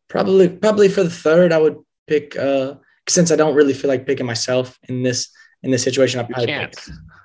probably 0.08 0.48
probably 0.48 0.88
for 0.88 1.02
the 1.02 1.10
third, 1.10 1.52
I 1.52 1.58
would 1.58 1.78
pick. 2.06 2.36
Uh, 2.36 2.74
since 3.08 3.30
I 3.30 3.36
don't 3.36 3.54
really 3.54 3.74
feel 3.74 3.88
like 3.88 4.06
picking 4.06 4.26
myself 4.26 4.78
in 4.88 5.02
this 5.02 5.30
in 5.62 5.70
this 5.70 5.82
situation, 5.82 6.20
I'll 6.20 6.26
probably 6.26 6.46
pick. 6.46 6.74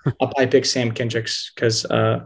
I'll 0.06 0.28
probably 0.28 0.48
pick 0.48 0.66
Sam 0.66 0.92
Kendricks 0.92 1.52
because, 1.54 1.86
uh, 1.86 2.26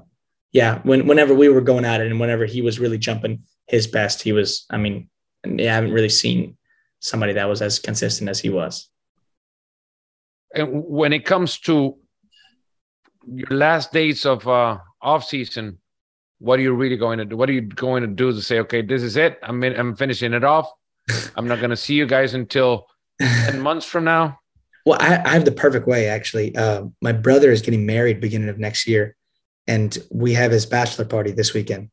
yeah, 0.51 0.79
when 0.83 1.07
whenever 1.07 1.33
we 1.33 1.49
were 1.49 1.61
going 1.61 1.85
at 1.85 2.01
it 2.01 2.09
and 2.09 2.19
whenever 2.19 2.45
he 2.45 2.61
was 2.61 2.79
really 2.79 2.97
jumping 2.97 3.43
his 3.67 3.87
best, 3.87 4.21
he 4.21 4.31
was. 4.31 4.65
I 4.69 4.77
mean, 4.77 5.09
I 5.45 5.63
haven't 5.63 5.93
really 5.93 6.09
seen 6.09 6.57
somebody 6.99 7.33
that 7.33 7.49
was 7.49 7.61
as 7.61 7.79
consistent 7.79 8.29
as 8.29 8.39
he 8.39 8.49
was. 8.49 8.89
And 10.55 10.83
when 10.85 11.13
it 11.13 11.25
comes 11.25 11.59
to 11.61 11.97
your 13.31 13.57
last 13.57 13.91
days 13.91 14.25
of 14.25 14.47
uh, 14.47 14.77
off 15.01 15.25
season, 15.25 15.79
what 16.39 16.59
are 16.59 16.61
you 16.61 16.73
really 16.73 16.97
going 16.97 17.19
to 17.19 17.25
do? 17.25 17.37
What 17.37 17.49
are 17.49 17.53
you 17.53 17.61
going 17.61 18.01
to 18.01 18.07
do 18.07 18.31
to 18.31 18.41
say, 18.41 18.59
okay, 18.59 18.81
this 18.81 19.01
is 19.01 19.15
it? 19.15 19.39
I'm 19.43 19.63
in, 19.63 19.79
I'm 19.79 19.95
finishing 19.95 20.33
it 20.33 20.43
off. 20.43 20.69
I'm 21.35 21.47
not 21.47 21.59
going 21.59 21.69
to 21.69 21.77
see 21.77 21.95
you 21.95 22.05
guys 22.05 22.33
until 22.33 22.87
ten 23.19 23.59
months 23.67 23.85
from 23.85 24.05
now. 24.05 24.39
Well, 24.85 24.97
I, 25.01 25.21
I 25.23 25.29
have 25.29 25.45
the 25.45 25.51
perfect 25.51 25.87
way 25.87 26.07
actually. 26.07 26.55
Uh, 26.55 26.85
my 27.01 27.13
brother 27.13 27.51
is 27.51 27.61
getting 27.61 27.85
married 27.85 28.19
beginning 28.19 28.49
of 28.49 28.59
next 28.59 28.87
year, 28.87 29.15
and 29.67 29.97
we 30.11 30.33
have 30.33 30.51
his 30.51 30.65
bachelor 30.65 31.05
party 31.05 31.31
this 31.31 31.53
weekend. 31.53 31.89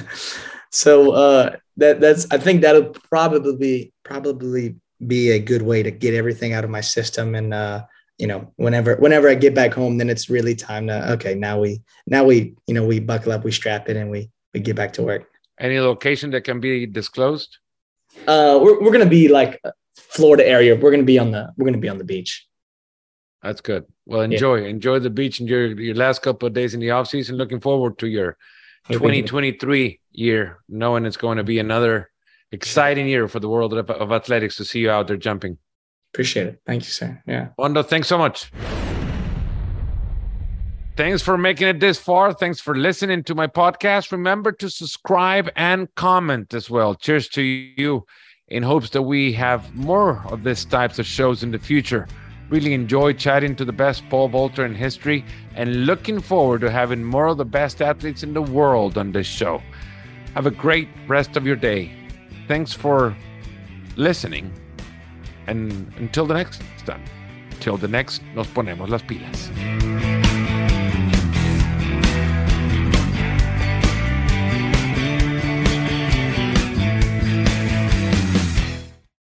so 0.70 1.12
uh, 1.12 1.56
that 1.76 2.00
that's 2.00 2.26
I 2.30 2.38
think 2.38 2.62
that'll 2.62 2.94
probably 3.10 3.56
be 3.56 3.92
probably 4.04 4.76
be 5.06 5.30
a 5.30 5.38
good 5.38 5.62
way 5.62 5.82
to 5.82 5.90
get 5.90 6.14
everything 6.14 6.52
out 6.52 6.64
of 6.64 6.70
my 6.70 6.80
system 6.80 7.34
and 7.34 7.54
uh, 7.54 7.84
you 8.20 8.26
know 8.26 8.52
whenever 8.56 8.96
whenever 8.96 9.28
I 9.28 9.34
get 9.34 9.54
back 9.54 9.72
home, 9.72 9.96
then 9.96 10.10
it's 10.10 10.28
really 10.28 10.54
time 10.54 10.86
to 10.88 11.12
okay 11.12 11.34
now 11.34 11.58
we 11.58 11.80
now 12.06 12.24
we 12.24 12.54
you 12.66 12.74
know 12.74 12.84
we 12.84 13.00
buckle 13.00 13.32
up, 13.32 13.44
we 13.44 13.50
strap 13.50 13.88
it, 13.88 13.96
and 13.96 14.10
we 14.10 14.30
we 14.52 14.60
get 14.60 14.76
back 14.76 14.92
to 14.94 15.02
work. 15.02 15.28
Any 15.58 15.80
location 15.80 16.30
that 16.32 16.42
can 16.42 16.60
be 16.60 16.86
disclosed? 16.86 17.56
Uh, 18.26 18.60
we're 18.62 18.80
we're 18.80 18.92
gonna 18.92 19.06
be 19.06 19.28
like 19.28 19.60
Florida 19.96 20.46
area. 20.46 20.76
We're 20.76 20.90
gonna 20.90 21.02
be 21.02 21.18
on 21.18 21.30
the 21.30 21.52
we're 21.56 21.64
gonna 21.64 21.78
be 21.78 21.88
on 21.88 21.98
the 21.98 22.04
beach. 22.04 22.46
That's 23.42 23.62
good. 23.62 23.86
Well, 24.04 24.20
enjoy 24.20 24.56
yeah. 24.56 24.68
enjoy 24.68 24.98
the 24.98 25.10
beach 25.10 25.40
and 25.40 25.48
your 25.48 25.80
your 25.80 25.94
last 25.94 26.20
couple 26.20 26.46
of 26.46 26.52
days 26.52 26.74
in 26.74 26.80
the 26.80 26.90
off 26.90 27.08
season. 27.08 27.36
Looking 27.36 27.60
forward 27.60 27.98
to 28.00 28.06
your 28.06 28.36
2023 28.90 30.00
year, 30.12 30.58
knowing 30.68 31.06
it's 31.06 31.16
going 31.16 31.38
to 31.38 31.44
be 31.44 31.58
another 31.58 32.10
exciting 32.52 33.08
year 33.08 33.28
for 33.28 33.40
the 33.40 33.48
world 33.48 33.72
of, 33.72 33.88
of 33.88 34.12
athletics 34.12 34.56
to 34.56 34.64
see 34.64 34.80
you 34.80 34.90
out 34.90 35.06
there 35.06 35.16
jumping. 35.16 35.56
Appreciate 36.12 36.46
it. 36.48 36.60
Thank 36.66 36.84
you, 36.84 36.90
sir. 36.90 37.22
Yeah. 37.26 37.48
Mondo, 37.58 37.82
thanks 37.82 38.08
so 38.08 38.18
much. 38.18 38.50
Thanks 40.96 41.22
for 41.22 41.38
making 41.38 41.68
it 41.68 41.80
this 41.80 41.98
far. 41.98 42.34
Thanks 42.34 42.60
for 42.60 42.74
listening 42.74 43.22
to 43.24 43.34
my 43.34 43.46
podcast. 43.46 44.12
Remember 44.12 44.52
to 44.52 44.68
subscribe 44.68 45.48
and 45.56 45.88
comment 45.94 46.52
as 46.52 46.68
well. 46.68 46.94
Cheers 46.94 47.28
to 47.30 47.42
you 47.42 48.04
in 48.48 48.62
hopes 48.62 48.90
that 48.90 49.02
we 49.02 49.32
have 49.32 49.74
more 49.74 50.22
of 50.26 50.42
this 50.42 50.64
types 50.64 50.98
of 50.98 51.06
shows 51.06 51.42
in 51.42 51.52
the 51.52 51.58
future. 51.58 52.06
Really 52.50 52.74
enjoy 52.74 53.12
chatting 53.12 53.54
to 53.56 53.64
the 53.64 53.72
best 53.72 54.06
pole 54.10 54.28
vaulter 54.28 54.66
in 54.66 54.74
history 54.74 55.24
and 55.54 55.86
looking 55.86 56.20
forward 56.20 56.60
to 56.62 56.70
having 56.70 57.04
more 57.04 57.28
of 57.28 57.38
the 57.38 57.44
best 57.44 57.80
athletes 57.80 58.24
in 58.24 58.34
the 58.34 58.42
world 58.42 58.98
on 58.98 59.12
this 59.12 59.26
show. 59.26 59.62
Have 60.34 60.46
a 60.46 60.50
great 60.50 60.88
rest 61.06 61.36
of 61.36 61.46
your 61.46 61.56
day. 61.56 61.92
Thanks 62.48 62.72
for 62.72 63.16
listening. 63.96 64.52
And 65.46 65.92
until 65.98 66.26
the 66.26 66.34
next 66.34 66.62
time, 66.84 67.02
till 67.60 67.76
the 67.76 67.88
next, 67.88 68.22
nos 68.34 68.46
ponemos 68.48 68.88
las 68.90 69.02
pilas. 69.02 69.50